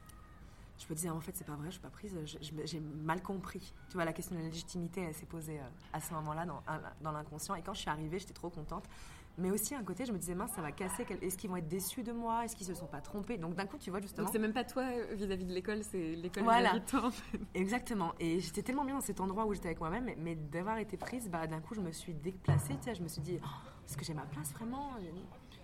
Je 0.82 0.88
me 0.90 0.96
disais, 0.96 1.10
en 1.10 1.20
fait, 1.22 1.36
c'est 1.36 1.46
pas 1.46 1.54
vrai, 1.56 1.68
je 1.68 1.74
suis 1.74 1.80
pas 1.82 1.90
prise. 1.90 2.18
J'ai 2.66 2.80
mal 2.80 3.22
compris. 3.22 3.74
Tu 3.90 3.94
vois, 3.96 4.04
la 4.06 4.14
question 4.14 4.36
de 4.36 4.42
la 4.42 4.48
légitimité, 4.48 5.02
elle 5.02 5.14
s'est 5.14 5.26
posée 5.28 5.60
euh, 5.60 5.64
à 5.94 6.02
ce 6.02 6.12
moment-là 6.16 6.46
dans, 6.46 6.62
dans 7.02 7.12
l'inconscient. 7.12 7.54
Et 7.56 7.62
quand 7.62 7.74
je 7.76 7.82
suis 7.82 7.90
arrivée, 7.90 8.18
j'étais 8.20 8.34
trop 8.34 8.50
contente. 8.50 8.86
Mais 9.38 9.50
aussi, 9.52 9.76
un 9.76 9.84
côté, 9.84 10.06
je 10.06 10.12
me 10.12 10.18
disais, 10.18 10.36
mince, 10.36 10.52
ça 10.56 10.62
va 10.62 10.72
casser. 10.72 11.06
Est-ce 11.22 11.38
qu'ils 11.38 11.50
vont 11.50 11.56
être 11.56 11.68
déçus 11.68 12.04
de 12.04 12.12
moi? 12.12 12.44
Est-ce 12.44 12.56
qu'ils 12.56 12.66
se 12.68 12.74
sont 12.74 12.88
pas 12.88 13.00
trompés? 13.00 13.38
Donc, 13.38 13.56
d'un 13.56 13.66
coup, 13.66 13.78
tu 13.78 13.90
vois, 13.92 14.02
justement. 14.02 14.26
Donc 14.26 14.34
c'est 14.34 14.40
même 14.42 14.54
pas 14.54 14.64
toi 14.66 14.84
euh, 14.84 15.14
vis-à-vis 15.16 15.46
de 15.46 15.54
l'école, 15.54 15.84
c'est 15.84 16.16
l'école 16.16 16.44
Voilà. 16.44 16.72
vis-à-vis 16.72 16.82
de 16.86 16.90
toi. 16.90 17.06
en 17.06 17.12
fait. 17.12 17.40
Exactement. 17.54 18.14
Et 18.20 18.40
j'étais 18.42 18.62
tellement 18.64 18.84
bien 18.84 18.96
dans 18.96 19.02
cet 19.02 19.22
endroit 19.22 19.46
où 19.46 19.54
j'étais 19.54 19.68
avec 19.68 19.80
moi-même, 19.80 20.04
mais, 20.06 20.18
mais 20.20 20.36
d'avoir 20.36 20.80
été 20.80 20.98
prise, 20.98 21.30
bah, 21.30 21.46
d'un 21.48 21.62
coup, 21.62 21.76
je 21.76 21.82
me 21.82 21.92
suis 21.92 22.14
déplacée. 22.14 22.76
Tu 22.78 22.84
sais, 22.90 22.96
je 22.96 23.04
me 23.04 23.08
suis 23.08 23.22
dit, 23.22 23.40
Oh, 23.42 23.48
est-ce 23.88 23.96
que 23.96 24.04
j'ai 24.04 24.14
ma 24.14 24.24
place 24.26 24.52
vraiment 24.54 24.92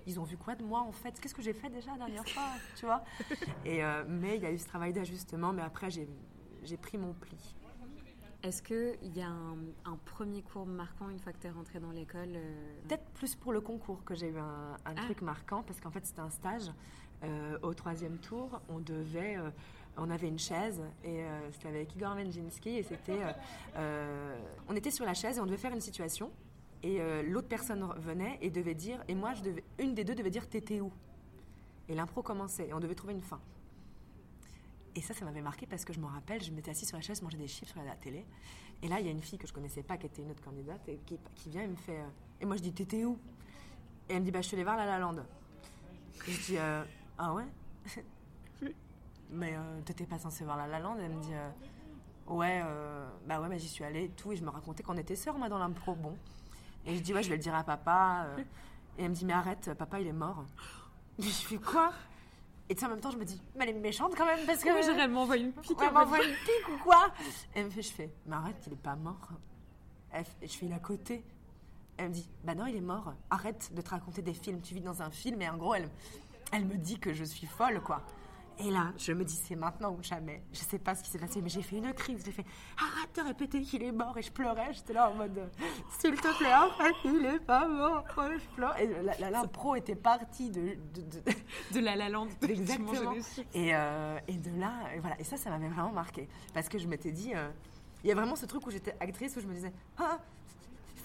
Ils 0.07 0.19
ont 0.19 0.23
vu 0.23 0.37
quoi 0.37 0.55
de 0.55 0.63
moi 0.63 0.79
en 0.79 0.91
fait? 0.93 1.19
Qu'est-ce 1.19 1.35
que 1.35 1.41
j'ai 1.41 1.53
fait 1.53 1.69
déjà 1.69 1.91
la 1.91 1.97
dernière 1.97 2.27
fois 2.27 2.43
Tu 2.77 2.85
vois? 2.85 3.03
Et 3.65 3.83
euh, 3.83 4.03
mais 4.07 4.37
il 4.37 4.41
y 4.41 4.45
a 4.45 4.51
eu 4.51 4.57
ce 4.57 4.65
travail 4.67 4.93
d'ajustement, 4.93 5.51
mais 5.53 5.61
après 5.61 5.89
j'ai 5.91 6.07
pris 6.77 6.97
mon 6.97 7.13
pli. 7.13 7.37
Est-ce 8.43 8.61
qu'il 8.61 9.15
y 9.17 9.21
a 9.21 9.27
un, 9.27 9.57
un 9.83 9.97
premier 10.05 10.41
cours 10.43 10.65
marquant 10.65 11.09
une 11.09 11.19
fois 11.19 11.33
que 11.33 11.39
tu 11.39 11.47
es 11.47 11.49
rentrée 11.49 11.79
dans 11.79 11.91
l'école 11.91 12.29
euh, 12.35 12.73
Peut-être 12.87 13.03
plus 13.15 13.35
pour 13.35 13.51
le 13.51 13.59
concours 13.61 14.03
que 14.05 14.15
j'ai 14.15 14.29
eu 14.29 14.37
un, 14.37 14.77
un 14.85 14.95
Ah. 14.95 15.01
truc 15.05 15.21
marquant, 15.21 15.63
parce 15.63 15.81
qu'en 15.81 15.91
fait 15.91 16.05
c'était 16.05 16.21
un 16.21 16.29
stage. 16.29 16.71
Euh, 17.23 17.57
au 17.63 17.73
troisième 17.73 18.19
tour, 18.19 18.61
on 18.69 18.77
devait, 18.77 19.37
on 19.97 20.09
avait 20.11 20.27
une 20.27 20.37
chaise 20.37 20.83
et 21.03 21.23
euh, 21.23 21.51
c'était 21.51 21.69
avec 21.69 21.95
Igor 21.95 22.13
Menjinski 22.15 22.69
et 22.77 22.83
c'était, 22.83 23.23
euh, 23.23 23.31
euh, 23.75 24.37
on 24.69 24.75
était 24.75 24.91
sur 24.91 25.03
la 25.03 25.15
chaise 25.15 25.37
et 25.37 25.41
on 25.41 25.47
devait 25.47 25.57
faire 25.57 25.73
une 25.73 25.81
situation 25.81 26.31
et 26.83 27.01
euh, 27.01 27.23
l'autre 27.23 27.47
personne 27.47 27.87
venait 27.97 28.37
et 28.41 28.49
devait 28.49 28.75
dire 28.75 29.03
et 29.07 29.15
moi 29.15 29.33
je 29.33 29.41
devais, 29.41 29.63
une 29.79 29.93
des 29.93 30.03
deux 30.03 30.15
devait 30.15 30.29
dire 30.29 30.47
t'étais 30.47 30.79
où? 30.79 30.91
Et 31.89 31.95
l'impro 31.95 32.21
commençait 32.21 32.67
et 32.67 32.73
on 32.73 32.79
devait 32.79 32.95
trouver 32.95 33.13
une 33.13 33.21
fin. 33.21 33.39
Et 34.97 35.01
ça, 35.01 35.13
ça 35.13 35.25
m'avait 35.25 35.41
marqué 35.41 35.67
parce 35.67 35.85
que 35.85 35.93
je 35.93 35.99
me 35.99 36.07
rappelle, 36.07 36.43
je 36.43 36.51
m'étais 36.51 36.71
assise 36.71 36.87
sur 36.87 36.97
la 36.97 37.01
chaise, 37.01 37.21
manger 37.21 37.37
des 37.37 37.47
chips 37.47 37.69
sur 37.69 37.83
la 37.83 37.95
télé. 37.95 38.25
Et 38.81 38.87
là, 38.87 38.99
il 38.99 39.05
y 39.05 39.09
a 39.09 39.11
une 39.11 39.21
fille 39.21 39.37
que 39.37 39.47
je 39.47 39.53
connaissais 39.53 39.83
pas, 39.83 39.95
qui 39.95 40.07
était 40.07 40.23
une 40.23 40.31
autre 40.31 40.43
candidate, 40.43 40.81
qui, 41.05 41.49
vient 41.49 41.61
et 41.61 41.67
me 41.67 41.75
fait. 41.75 41.99
euh, 41.99 42.41
et 42.41 42.45
moi, 42.45 42.55
je 42.57 42.63
dis, 42.63 42.73
t'étais 42.73 43.05
où? 43.05 43.19
Et 44.09 44.13
elle 44.13 44.21
me 44.21 44.25
dit, 44.25 44.31
bah, 44.31 44.41
je 44.41 44.47
suis 44.47 44.55
allée 44.55 44.63
voir 44.63 44.75
La 44.75 44.87
La 44.87 44.97
Land. 44.97 45.17
Et 46.27 46.31
je 46.31 46.45
dis, 46.45 46.57
euh, 46.57 46.83
ah 47.17 47.33
ouais? 47.33 47.45
Mais 49.29 49.55
t'étais 49.85 50.05
pas 50.05 50.17
censée 50.17 50.43
voir 50.43 50.57
La 50.57 50.65
La 50.65 50.79
Land? 50.79 50.97
Elle 50.99 51.11
me 51.11 51.21
dit, 51.21 51.33
ouais, 52.27 52.63
bah 53.27 53.39
ouais, 53.39 53.49
bah, 53.49 53.57
j'y 53.57 53.67
suis 53.67 53.83
allée 53.83 54.05
et 54.05 54.09
tout. 54.09 54.31
Et 54.31 54.35
je 54.35 54.43
me 54.43 54.49
racontais 54.49 54.81
qu'on 54.81 54.97
était 54.97 55.15
sœurs, 55.15 55.37
moi, 55.37 55.47
dans 55.47 55.59
l'impro. 55.59 55.93
Bon. 55.93 56.15
Et 56.87 56.95
je 56.95 57.01
dis, 57.01 57.13
ouais, 57.13 57.21
je 57.21 57.29
vais 57.29 57.35
le 57.35 57.41
dire 57.41 57.53
à 57.53 57.63
papa. 57.63 58.25
euh. 58.29 58.43
et 58.97 59.03
elle 59.03 59.09
me 59.09 59.15
dit, 59.15 59.25
mais 59.25 59.33
arrête, 59.33 59.71
papa, 59.77 59.99
il 59.99 60.07
est 60.07 60.13
mort. 60.13 60.43
Je 61.19 61.27
fais 61.29 61.57
quoi? 61.57 61.91
Et 62.69 62.73
tu 62.75 62.79
sais, 62.79 62.85
en 62.85 62.89
même 62.89 62.99
temps, 62.99 63.11
je 63.11 63.17
me 63.17 63.25
dis, 63.25 63.39
mais 63.55 63.63
elle 63.67 63.75
est 63.75 63.79
méchante 63.79 64.13
quand 64.15 64.25
même, 64.25 64.45
parce 64.45 64.63
que. 64.63 64.69
Oui, 64.73 64.81
j'ai 64.83 64.91
réellement 64.93 65.21
envoyé 65.23 65.43
une 65.45 65.53
pique. 65.53 65.79
Ouais, 65.79 65.85
elle 65.87 65.93
m'envoie 65.93 66.23
une 66.23 66.33
pique 66.33 66.69
ou 66.73 66.83
quoi? 66.83 67.11
Elle 67.53 67.65
me 67.65 67.69
fait, 67.69 67.81
je 67.81 67.91
fais, 67.91 68.11
mais 68.25 68.35
arrête, 68.35 68.57
il 68.67 68.73
est 68.73 68.81
pas 68.81 68.95
mort. 68.95 69.29
Elle 70.11 70.25
fait- 70.25 70.47
je 70.47 70.57
fais, 70.57 70.65
il 70.65 70.71
est 70.71 70.75
à 70.75 70.79
côté. 70.79 71.23
Elle 71.97 72.09
me 72.09 72.13
dit, 72.13 72.29
bah 72.43 72.55
non, 72.55 72.65
il 72.65 72.75
est 72.75 72.81
mort. 72.81 73.13
Arrête 73.29 73.71
de 73.73 73.81
te 73.81 73.89
raconter 73.89 74.21
des 74.21 74.33
films. 74.33 74.61
Tu 74.61 74.73
vis 74.75 74.81
dans 74.81 75.01
un 75.01 75.09
film 75.09 75.41
et 75.41 75.49
en 75.49 75.57
gros, 75.57 75.73
elle, 75.75 75.89
elle 76.51 76.65
me 76.65 76.75
dit 76.75 76.99
que 76.99 77.13
je 77.13 77.23
suis 77.23 77.47
folle, 77.47 77.81
quoi. 77.81 78.01
Et 78.59 78.71
là, 78.71 78.91
je 78.97 79.11
me 79.13 79.23
dis, 79.23 79.35
c'est 79.35 79.55
maintenant 79.55 79.91
ou 79.91 80.01
jamais. 80.01 80.41
Je 80.51 80.59
sais 80.59 80.79
pas 80.79 80.95
ce 80.95 81.03
qui 81.03 81.09
s'est 81.11 81.19
passé, 81.19 81.41
mais 81.41 81.49
j'ai 81.49 81.61
fait 81.61 81.77
une 81.77 81.93
crise. 81.93 82.23
J'ai 82.25 82.31
fait, 82.31 82.45
arrête 82.77 83.15
de 83.15 83.21
répéter 83.21 83.61
qu'il 83.61 83.83
est 83.83 83.91
mort. 83.91 84.17
Et 84.17 84.21
je 84.23 84.31
pleurais. 84.31 84.73
J'étais 84.73 84.93
là 84.93 85.09
en 85.11 85.13
mode, 85.15 85.49
s'il 85.99 86.15
te 86.15 86.37
plaît, 86.37 86.51
arrête, 86.51 86.95
il 87.05 87.25
est 87.25 87.39
pas 87.39 87.67
mort. 87.67 88.03
Je 88.17 88.55
pleure. 88.55 88.77
Et 88.79 88.87
la, 89.03 89.17
la, 89.19 89.29
l'impro 89.29 89.75
était 89.75 89.95
partie 89.95 90.49
de- 90.49 90.75
de- 90.95 91.01
de, 91.01 91.21
De 91.73 91.79
La 91.79 91.95
La. 91.95 92.07
Exactement. 92.49 93.13
Et, 93.53 93.75
euh, 93.75 94.17
et 94.27 94.33
de 94.37 94.59
là, 94.59 94.71
et 94.95 94.99
voilà. 94.99 95.19
Et 95.19 95.23
ça, 95.23 95.37
ça 95.37 95.49
m'avait 95.49 95.67
vraiment 95.69 95.91
marqué. 95.91 96.27
Parce 96.53 96.67
que 96.69 96.77
je 96.79 96.87
m'étais 96.87 97.11
dit, 97.11 97.33
euh, 97.35 97.49
il 98.03 98.07
y 98.09 98.11
a 98.11 98.15
vraiment 98.15 98.35
ce 98.35 98.45
truc 98.45 98.65
où 98.65 98.71
j'étais 98.71 98.95
actrice, 98.99 99.35
où 99.37 99.41
je 99.41 99.47
me 99.47 99.53
disais, 99.53 99.71
ah, 99.99 100.19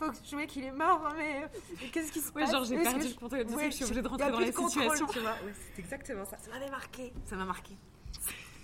faut 0.07 0.11
que 0.11 0.17
je 0.25 0.31
jouer 0.31 0.47
qu'il 0.47 0.65
est 0.65 0.73
mort, 0.73 1.13
mais 1.17 1.47
qu'est-ce 1.93 2.13
qui 2.13 2.21
se 2.21 2.33
Ouais, 2.33 2.43
passe 2.43 2.53
genre, 2.53 2.65
j'ai 2.65 2.77
perdu 2.83 3.01
que 3.01 3.05
le 3.09 3.15
contrôle 3.15 3.45
de 3.45 3.51
ça, 3.51 3.57
Ouais, 3.57 3.71
je 3.71 3.77
suis 3.77 3.85
obligée 3.85 4.03
de 4.03 4.09
rentrer 4.09 4.31
dans 4.31 4.41
la 4.41 4.47
situation. 4.53 5.07
tu 5.07 5.19
vois. 5.21 5.31
Ouais, 5.33 5.55
c'est 5.75 5.81
exactement 5.83 6.25
ça. 6.25 6.37
Ça 6.39 6.51
m'avait 6.51 6.71
marqué. 6.71 7.13
Ça 7.25 7.37
m'a 7.37 7.45
marqué. 7.45 7.77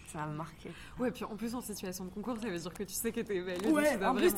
Ça 0.06 0.18
m'a 0.20 0.26
marqué. 0.26 0.70
Ouais, 0.98 1.10
puis 1.10 1.24
en 1.24 1.36
plus, 1.36 1.54
en 1.54 1.60
situation 1.60 2.04
de 2.06 2.10
concours, 2.10 2.38
ça 2.40 2.48
veut 2.48 2.58
dire 2.58 2.72
que 2.72 2.82
tu 2.82 2.94
sais 2.94 3.12
que 3.12 3.20
t'es 3.20 3.36
évaluée. 3.36 3.70
Ouais, 3.70 4.04
en 4.04 4.14
plus, 4.14 4.32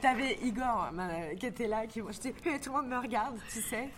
t'avais 0.00 0.38
Igor 0.42 0.90
ma- 0.92 1.34
qui 1.34 1.46
était 1.46 1.66
là, 1.66 1.86
qui 1.86 2.00
Eh, 2.00 2.02
tout 2.60 2.70
le 2.72 2.76
monde 2.76 2.88
me 2.88 2.98
regarde, 2.98 3.38
tu 3.50 3.62
sais. 3.62 3.88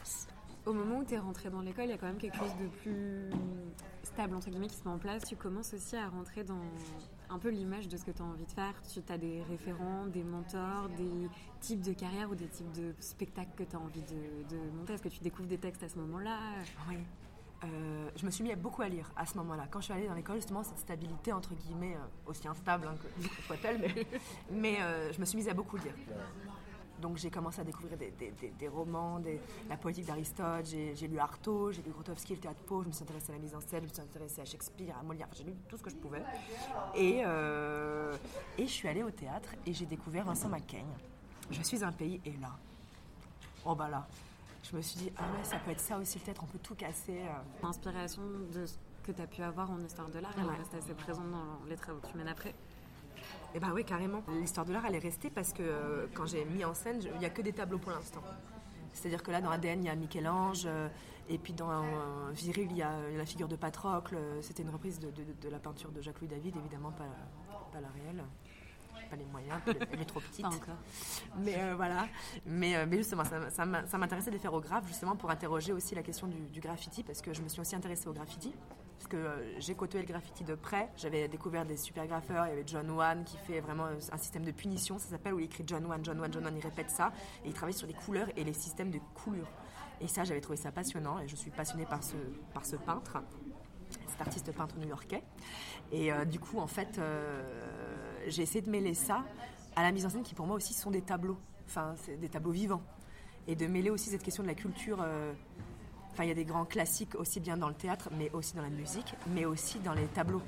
Au 0.67 0.73
moment 0.73 0.99
où 0.99 1.05
tu 1.05 1.15
es 1.15 1.19
rentrée 1.19 1.51
dans 1.51 1.63
l'école, 1.63 1.87
il 1.87 1.91
y 1.91 1.95
a 1.95 1.99
quand 1.99 2.07
même 2.07 2.19
quelque 2.19 2.37
chose 2.37 2.55
de 2.61 2.67
plus 2.69 3.31
stable, 4.05 4.35
entre 4.37 4.51
guillemets, 4.51 4.69
qui 4.69 4.77
se 4.77 4.85
met 4.85 4.91
en 4.95 4.99
place. 4.99 5.25
Tu 5.25 5.35
commences 5.35 5.73
aussi 5.75 5.97
à 5.97 6.09
rentrer 6.09 6.45
dans 6.45 6.61
un 7.31 7.39
peu 7.39 7.49
l'image 7.49 7.89
de 7.89 7.97
ce 7.97 8.05
que 8.05 8.11
tu 8.11 8.23
as 8.23 8.25
envie 8.25 8.45
de 8.45 8.51
faire. 8.53 8.75
Tu 8.93 9.01
as 9.09 9.19
des 9.19 9.43
référents, 9.43 10.07
des 10.07 10.25
mentors, 10.25 10.89
des 10.97 11.29
types 11.61 11.83
de 11.83 11.93
carrières 11.93 12.31
ou 12.31 12.35
des 12.35 12.49
types 12.49 12.73
de 12.73 12.95
spectacles 12.99 13.53
que 13.57 13.65
tu 13.65 13.77
as 13.77 13.79
envie 13.79 14.03
de, 14.03 14.55
de 14.55 14.71
monter? 14.77 14.95
Est-ce 14.95 15.03
que 15.03 15.09
tu 15.09 15.21
découvres 15.21 15.49
des 15.49 15.59
textes 15.59 15.83
à 15.83 15.89
ce 15.89 15.99
moment-là? 15.99 16.39
Oui. 16.89 16.97
Euh, 17.63 18.09
je 18.17 18.25
me 18.25 18.31
suis 18.31 18.43
mis 18.43 18.53
à 18.53 18.57
beaucoup 18.57 18.81
à 18.83 18.89
lire 18.89 19.11
à 19.17 19.27
ce 19.27 19.37
moment-là. 19.37 19.67
Quand 19.71 19.81
je 19.81 19.87
suis 19.87 19.93
allée 19.93 20.09
dans 20.09 20.15
l'école, 20.15 20.37
justement, 20.37 20.63
cette 20.63 20.79
stabilité, 20.79 21.33
entre 21.33 21.55
guillemets, 21.55 21.95
euh, 21.95 22.31
aussi 22.31 22.49
instable 22.49 22.89
hein, 22.89 22.95
que 23.03 23.43
soit-elle, 23.43 23.79
mais, 23.79 24.07
mais, 24.51 24.77
euh, 24.81 25.13
je 25.13 25.21
me 25.21 25.27
suis 25.27 25.37
mise 25.37 25.49
à 25.49 25.55
beaucoup 25.55 25.77
lire. 25.77 25.93
Donc 27.01 27.17
j'ai 27.17 27.31
commencé 27.31 27.61
à 27.61 27.65
découvrir 27.65 27.97
des, 27.97 28.11
des- 28.11 28.31
des- 28.33 28.51
des 28.51 28.69
romans, 28.69 29.21
la 29.69 29.77
poétique 29.77 30.07
d'Aristote, 30.07 30.67
j'ai 30.67 31.09
lu 31.09 31.19
Artaud, 31.19 31.73
j'ai 31.73 31.83
lu 31.83 31.91
Grotowski, 31.91 32.35
le 32.35 32.41
théâtre 32.41 32.61
Pau, 32.67 32.83
je 32.83 32.89
me 32.89 32.93
suis 32.93 33.03
intéressée 33.03 33.31
à 33.33 33.37
la 33.37 33.41
mise 33.41 33.55
en 33.55 33.61
scène, 33.61 33.81
je 33.85 33.89
me 33.89 33.93
suis 33.93 34.03
intéressée 34.03 34.41
à 34.43 34.45
Shakespeare, 34.45 34.95
à 34.99 35.03
Molière, 35.03 35.27
Enfin, 35.31 35.37
j'ai 35.39 35.45
lu 35.51 35.55
tout 35.69 35.77
ce 35.77 35.83
que 35.83 35.91
je 35.91 35.97
pouvais. 35.97 36.23
Et, 36.95 37.23
euh, 37.25 38.17
et 38.59 38.67
je 38.67 38.73
suis 38.73 38.87
allée 38.89 39.03
au 39.03 39.11
théâtre 39.11 39.51
et 39.67 39.73
j'ai 39.73 39.87
découvert 39.87 40.25
Vincent 40.25 40.49
Macaigne. 40.49 40.87
Je 41.51 41.63
suis 41.63 41.83
un 41.83 41.93
pays 41.93 42.21
et 42.25 42.33
là, 42.41 42.51
oh 43.65 43.75
bah 43.75 43.89
là, 43.89 44.07
je 44.63 44.77
me 44.77 44.83
suis 44.83 44.99
dit, 45.01 45.13
ah 45.17 45.23
ouais, 45.23 45.43
ça 45.45 45.57
peut 45.59 45.71
être 45.71 45.81
ça 45.81 45.99
aussi 45.99 46.19
le 46.19 46.25
théâtre, 46.25 46.43
on 46.45 46.47
peut 46.47 46.59
tout 46.63 46.75
casser. 46.75 47.21
euh. 47.23 47.63
L'inspiration 47.63 48.23
de 48.53 48.67
ce 48.67 48.77
que 49.03 49.13
tu 49.13 49.23
as 49.23 49.27
pu 49.27 49.43
avoir 49.43 49.71
en 49.71 49.81
histoire 49.81 50.09
de 50.11 50.19
l'art, 50.19 50.35
elle 50.39 50.45
Ouais. 50.45 50.57
reste 50.57 50.75
assez 50.75 50.93
présente 50.95 51.31
dans 51.31 51.65
les 51.69 51.77
travaux 51.77 51.99
que 52.01 52.07
tu 52.09 52.17
mènes 52.19 52.29
après. 52.29 52.55
Eh 53.55 53.59
ben 53.61 53.73
oui, 53.75 53.85
carrément. 53.85 54.23
L'histoire 54.41 54.65
de 54.67 54.73
l'art, 54.73 54.87
elle 54.87 54.95
est 54.95 54.99
restée 55.01 55.31
parce 55.31 55.53
que 55.53 55.63
euh, 55.63 56.07
quand 56.15 56.27
j'ai 56.27 56.45
mis 56.45 56.65
en 56.65 56.75
scène, 56.75 57.01
il 57.03 57.19
n'y 57.19 57.27
a 57.27 57.31
que 57.31 57.43
des 57.43 57.53
tableaux 57.53 57.79
pour 57.79 57.91
l'instant. 57.93 58.23
C'est-à-dire 58.93 59.23
que 59.23 59.31
là, 59.31 59.41
dans 59.41 59.51
ADN, 59.51 59.83
il 59.85 59.87
y 59.87 59.91
a 59.91 59.95
Michel-Ange, 59.97 60.65
euh, 60.67 60.89
et 61.29 61.39
puis 61.39 61.53
dans 61.53 61.71
euh, 61.71 61.85
Viril, 62.33 62.69
il 62.71 62.77
y 62.77 62.83
a 62.83 62.93
la 63.17 63.27
figure 63.27 63.49
de 63.49 63.57
Patrocle. 63.57 64.17
C'était 64.41 64.63
une 64.63 64.71
reprise 64.71 64.99
de, 64.99 65.11
de- 65.11 65.33
de 65.41 65.49
la 65.49 65.59
peinture 65.59 65.91
de 65.93 66.01
Jacques-Louis 66.01 66.29
David, 66.29 66.57
évidemment 66.57 66.91
pas, 66.93 67.05
pas 67.73 67.81
la 67.81 67.89
réelle. 67.89 68.25
Pas 69.09 69.17
les 69.17 69.25
moyens, 69.25 69.61
elle 69.67 70.01
est- 70.01 70.05
trop 70.05 70.21
petite. 70.21 70.43
Pas 70.49 70.49
encore. 70.49 70.77
Mais 71.39 71.57
euh, 71.59 71.75
voilà. 71.75 72.07
Mais, 72.47 72.77
euh, 72.77 72.87
mais 72.89 72.99
justement, 72.99 73.25
ça, 73.25 73.99
m'intéressait 73.99 74.31
de 74.31 74.37
les 74.37 74.41
faire 74.41 74.55
au 74.55 74.61
graphe, 74.61 74.87
justement 74.87 75.17
pour 75.17 75.31
interroger 75.31 75.73
aussi 75.73 75.97
la 75.97 76.03
question 76.05 76.29
du, 76.29 76.39
du 76.49 76.61
graffiti, 76.61 77.03
parce 77.03 77.21
que 77.21 77.33
je 77.33 77.43
me 77.43 77.49
suis 77.49 77.61
aussi 77.61 77.75
intéressée 77.75 78.07
au 78.09 78.13
graffiti. 78.13 78.53
Parce 79.01 79.09
que 79.09 79.17
euh, 79.17 79.59
j'ai 79.59 79.75
côtoyé 79.75 80.07
le 80.07 80.13
graffiti 80.13 80.45
de 80.45 80.55
près. 80.55 80.91
J'avais 80.95 81.27
découvert 81.27 81.65
des 81.65 81.79
super 81.79 82.07
graffeurs. 82.07 82.45
Il 82.47 82.51
y 82.51 82.53
avait 82.53 82.65
John 82.67 82.91
Wan 82.91 83.25
qui 83.25 83.39
fait 83.39 83.61
vraiment 83.61 83.87
euh, 83.87 83.99
un 84.13 84.19
système 84.19 84.45
de 84.45 84.51
punition, 84.51 84.99
ça 84.99 85.09
s'appelle, 85.09 85.33
où 85.33 85.39
il 85.39 85.47
écrit 85.47 85.65
John 85.67 85.87
Wan, 85.87 86.05
John 86.05 86.21
Wan, 86.21 86.31
John 86.31 86.45
Wan, 86.45 86.55
il 86.55 86.63
répète 86.63 86.91
ça. 86.91 87.11
Et 87.43 87.49
il 87.49 87.55
travaille 87.55 87.73
sur 87.73 87.87
les 87.87 87.95
couleurs 87.95 88.29
et 88.37 88.45
les 88.45 88.53
systèmes 88.53 88.91
de 88.91 88.99
coulures. 89.15 89.49
Et 90.03 90.07
ça, 90.07 90.25
j'avais 90.25 90.43
trouvé 90.43 90.59
ça 90.59 90.71
passionnant. 90.71 91.19
Et 91.19 91.29
je 91.29 91.35
suis 91.35 91.51
passionnée 91.51 91.87
par 91.87 92.05
ce, 92.05 92.15
par 92.53 92.67
ce 92.67 92.77
peintre, 92.77 93.23
cet 94.07 94.21
artiste 94.21 94.53
peintre 94.53 94.77
new-yorkais. 94.77 95.23
Et 95.93 96.13
euh, 96.13 96.27
du 96.27 96.39
coup, 96.39 96.59
en 96.59 96.67
fait, 96.67 97.01
j'ai 98.27 98.43
essayé 98.43 98.61
de 98.61 98.71
mêler 98.71 98.93
ça 98.93 99.25
à 99.77 99.83
la 99.83 99.93
mise 99.93 100.05
en 100.05 100.11
scène 100.11 100.25
qui, 100.25 100.35
pour 100.35 100.47
moi 100.47 100.57
aussi, 100.57 100.75
sont 100.75 100.91
des 100.91 101.01
tableaux. 101.01 101.39
Enfin, 101.65 101.95
c'est 102.05 102.19
des 102.19 102.29
tableaux 102.29 102.53
vivants. 102.53 102.83
Et 103.47 103.57
de 103.57 103.67
mêler 103.67 103.89
aussi 103.89 104.11
cette 104.11 104.23
question 104.23 104.43
de 104.43 104.49
la 104.49 104.55
culture. 104.55 105.03
Enfin, 106.13 106.25
il 106.25 106.29
y 106.29 106.33
a 106.33 106.35
des 106.35 106.45
grands 106.45 106.65
classiques 106.65 107.15
aussi 107.15 107.41
bien 107.41 107.57
dans 107.57 107.69
le 107.69 107.75
théâtre, 107.75 108.09
mais 108.19 108.31
aussi 108.33 108.55
dans 108.55 108.63
la 108.63 108.69
musique, 108.71 109.15
mais 109.29 109.45
aussi 109.45 109.79
dans 109.79 109.95
les 109.95 110.07
tableaux. 110.07 110.43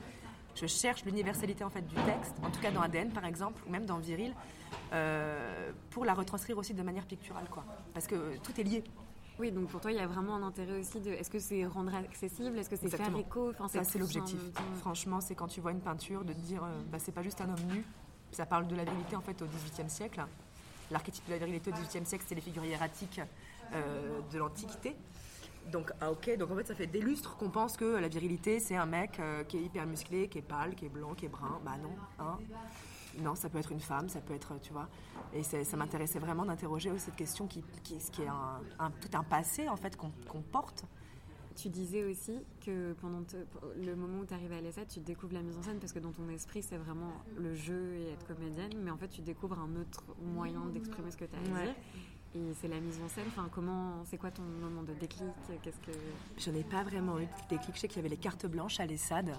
Je 0.55 0.67
cherche 0.67 1.05
l'universalité 1.05 1.65
en 1.65 1.71
fait 1.71 1.87
du 1.87 1.95
texte, 1.95 2.35
en 2.43 2.51
tout 2.51 2.61
cas 2.61 2.71
dans 2.71 2.83
ADN 2.83 3.11
par 3.11 3.25
exemple, 3.25 3.63
ou 3.67 3.71
même 3.71 3.87
dans 3.87 3.99
Viril, 3.99 4.35
euh, 4.93 5.71
pour 5.91 6.05
la 6.05 6.13
retranscrire 6.15 6.59
aussi 6.59 6.75
de 6.75 6.83
manière 6.83 7.07
picturale, 7.07 7.47
quoi. 7.51 7.65
Parce 7.95 8.07
que 8.07 8.37
tout 8.39 8.61
est 8.61 8.65
lié. 8.65 8.85
Oui, 9.39 9.51
donc 9.51 9.69
pour 9.69 9.81
toi, 9.81 9.91
il 9.91 9.97
y 9.97 10.01
a 10.01 10.07
vraiment 10.07 10.37
un 10.37 10.43
intérêt 10.43 10.79
aussi 10.79 11.01
de. 11.01 11.11
Est-ce 11.11 11.31
que 11.31 11.39
c'est 11.39 11.65
rendre 11.65 11.95
accessible 11.95 12.59
Est-ce 12.59 12.69
que 12.69 12.77
c'est 12.77 12.91
faire 12.91 13.17
écho? 13.17 13.51
Enfin, 13.59 13.69
Ça, 13.69 13.83
c'est 13.85 13.99
l'objectif. 13.99 14.39
temps. 14.53 14.63
Franchement, 14.81 15.21
c'est 15.23 15.35
quand 15.35 15.49
tu 15.49 15.61
vois 15.61 15.73
une 15.73 15.81
peinture 15.81 16.23
de 16.25 16.35
te 16.35 16.39
dire, 16.41 16.63
euh, 16.63 16.81
bah, 16.91 16.99
c'est 17.01 17.13
pas 17.13 17.23
juste 17.23 17.41
un 17.41 17.49
homme 17.49 17.73
nu. 17.73 17.85
Ça 18.31 18.45
parle 18.45 18.67
de 18.67 18.77
la 18.77 18.85
virilité 18.85 19.17
en 19.17 19.21
fait 19.23 19.41
au 19.41 19.47
XVIIIe 19.47 19.89
siècle. 19.91 20.23
L'archétype 20.91 21.25
de 21.27 21.31
la 21.33 21.39
virilité 21.39 21.71
au 21.71 21.75
XVIIIe 21.75 22.05
siècle, 22.05 22.25
c'est 22.29 22.35
les 22.35 22.41
figures 22.43 22.65
hiératiques 22.65 23.21
euh, 23.73 24.21
de 24.31 24.39
l'Antiquité. 24.39 24.95
Donc, 25.71 25.93
ah, 26.01 26.11
ok, 26.11 26.37
donc 26.39 26.51
en 26.51 26.57
fait, 26.57 26.67
ça 26.67 26.75
fait 26.75 26.87
des 26.87 27.01
lustres 27.01 27.37
qu'on 27.37 27.51
pense 27.51 27.77
que 27.77 27.85
la 27.85 28.09
virilité, 28.09 28.59
c'est 28.61 28.77
un 28.77 28.87
mec 28.87 29.19
euh, 29.21 29.45
qui 29.45 29.59
est 29.59 29.63
hyper 29.63 29.87
musclé, 29.87 30.29
qui 30.29 30.39
est 30.39 30.43
pâle, 30.43 30.75
qui 30.75 30.87
est 30.87 30.89
blanc, 30.91 31.15
qui 31.15 31.27
est 31.27 31.29
brun. 31.29 31.61
Bah 31.65 31.77
non, 31.83 31.93
hein. 32.19 32.39
Non, 33.19 33.35
ça 33.35 33.49
peut 33.51 33.59
être 33.59 33.73
une 33.73 33.81
femme, 33.81 34.09
ça 34.09 34.21
peut 34.21 34.33
être, 34.35 34.59
tu 34.63 34.73
vois. 34.73 34.89
Et 35.35 35.43
ça 35.43 35.77
m'intéressait 35.77 36.19
vraiment 36.19 36.45
d'interroger 36.47 36.91
aussi 36.91 37.05
cette 37.07 37.17
question 37.17 37.47
qui, 37.47 37.63
qui, 37.85 37.99
qui 37.99 38.23
est 38.23 38.27
un, 38.29 38.61
un- 38.79 38.91
tout 38.91 39.11
un 39.17 39.23
passé 39.23 39.69
en 39.69 39.77
fait 39.77 39.97
qu'on 39.97 40.43
porte. 40.43 40.85
Tu 41.55 41.69
disais 41.69 42.03
aussi 42.05 42.39
que 42.65 42.95
pendant 42.95 43.23
te- 43.23 43.37
le 43.85 43.95
moment 43.95 44.21
où 44.21 44.25
tu 44.25 44.33
arrives 44.33 44.53
à 44.53 44.61
l'ESA, 44.63 44.87
tu 44.87 45.01
découvres 45.01 45.35
la 45.35 45.43
mise 45.43 45.59
en 45.59 45.63
scène 45.63 45.79
parce 45.79 45.93
que 45.93 45.99
dans 45.99 46.13
ton 46.13 46.27
esprit, 46.31 46.63
c'est 46.63 46.79
vraiment 46.79 47.13
le 47.37 47.55
jeu 47.55 47.93
et 47.97 48.13
être 48.13 48.27
comédienne, 48.27 48.73
mais 48.83 48.91
en 48.91 48.97
fait, 48.97 49.09
tu 49.09 49.21
découvres 49.21 49.59
un 49.59 49.77
autre 49.79 50.03
moyen 50.35 50.65
d'exprimer 50.73 51.11
ce 51.11 51.19
que 51.19 51.27
tu 51.27 51.35
as 51.35 51.39
à 51.39 51.55
Ouais. 51.67 51.75
Et 52.35 52.55
c'est 52.61 52.69
la 52.69 52.81
mise 52.81 52.99
en 53.05 53.09
scène. 53.09 53.25
Enfin, 53.29 53.49
comment, 53.53 54.03
c'est 54.07 54.17
quoi 54.17 54.31
ton 54.31 54.43
moment 54.43 54.83
de 54.83 54.95
déclic 54.95 55.29
Qu'est-ce 55.63 55.79
que 55.81 55.93
Je 56.39 56.51
n'ai 56.51 56.63
pas 56.65 56.83
vraiment 56.83 57.19
eu 57.19 57.25
de 57.27 57.29
déclic. 57.51 57.75
Je 57.75 57.81
sais 57.81 57.89
qu'il 57.89 57.99
y 57.99 58.01
avait 58.01 58.09
les 58.09 58.17
cartes 58.17 58.47
blanches 58.47 58.81
à 58.81 58.87
l'ESSAD. 58.87 59.35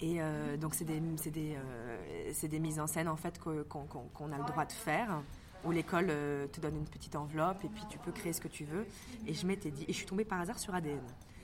Et 0.00 0.20
euh, 0.20 0.56
donc, 0.56 0.74
c'est 0.74 0.84
des, 0.84 1.00
c'est 1.16 1.30
des, 1.30 1.54
euh, 1.56 2.30
c'est 2.32 2.48
des 2.48 2.58
mises 2.58 2.80
en 2.80 2.88
scène 2.88 3.06
en 3.08 3.14
fait 3.16 3.38
qu'on- 3.38 3.62
qu'on 3.64 4.32
a 4.32 4.38
le 4.38 4.44
droit 4.44 4.64
de 4.64 4.72
faire. 4.72 5.22
Où 5.64 5.70
l'école 5.70 6.08
euh, 6.10 6.48
te 6.48 6.60
donne 6.60 6.76
une 6.76 6.88
petite 6.88 7.14
enveloppe 7.14 7.64
et 7.64 7.68
puis 7.68 7.84
tu 7.88 7.96
peux 7.98 8.10
créer 8.10 8.32
ce 8.32 8.40
que 8.40 8.48
tu 8.48 8.64
veux. 8.64 8.84
Et 9.28 9.34
je 9.34 9.46
m'étais 9.46 9.70
dit, 9.70 9.84
et 9.86 9.92
je 9.92 9.96
suis 9.98 10.06
tombée 10.06 10.24
par 10.24 10.40
hasard 10.40 10.58
sur 10.58 10.74
ADN. 10.74 10.98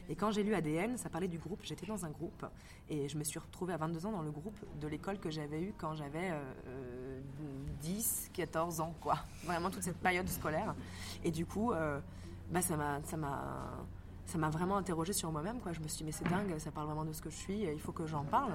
Et 0.08 0.16
quand 0.16 0.30
j'ai 0.30 0.42
lu 0.42 0.54
ADN, 0.54 0.96
ça 0.96 1.08
parlait 1.08 1.28
du 1.28 1.38
groupe. 1.38 1.60
J'étais 1.62 1.86
dans 1.86 2.04
un 2.04 2.10
groupe 2.10 2.46
et 2.88 3.08
je 3.08 3.18
me 3.18 3.24
suis 3.24 3.38
retrouvée 3.38 3.74
à 3.74 3.76
22 3.76 4.06
ans 4.06 4.12
dans 4.12 4.22
le 4.22 4.30
groupe 4.30 4.58
de 4.80 4.88
l'école 4.88 5.18
que 5.18 5.30
j'avais 5.30 5.60
eu 5.62 5.74
quand 5.76 5.94
j'avais 5.94 6.30
euh, 6.30 6.40
euh, 6.68 7.20
10, 7.82 8.30
14 8.32 8.80
ans, 8.80 8.94
quoi. 9.00 9.18
Vraiment 9.44 9.70
toute 9.70 9.82
cette 9.82 9.98
période 9.98 10.28
scolaire. 10.28 10.74
Et 11.24 11.30
du 11.30 11.44
coup, 11.44 11.72
euh, 11.72 12.00
bah, 12.50 12.62
ça 12.62 12.76
m'a, 12.76 13.00
ça 13.04 13.16
m'a, 13.16 13.84
ça 14.24 14.38
m'a 14.38 14.50
vraiment 14.50 14.76
interrogée 14.76 15.12
sur 15.12 15.30
moi-même, 15.30 15.60
quoi. 15.60 15.72
Je 15.72 15.80
me 15.80 15.88
suis 15.88 15.98
dit, 15.98 16.04
mais 16.04 16.12
c'est 16.12 16.28
dingue, 16.28 16.58
ça 16.58 16.70
parle 16.70 16.86
vraiment 16.86 17.04
de 17.04 17.12
ce 17.12 17.20
que 17.20 17.30
je 17.30 17.36
suis. 17.36 17.62
Il 17.62 17.80
faut 17.80 17.92
que 17.92 18.06
j'en 18.06 18.24
parle. 18.24 18.52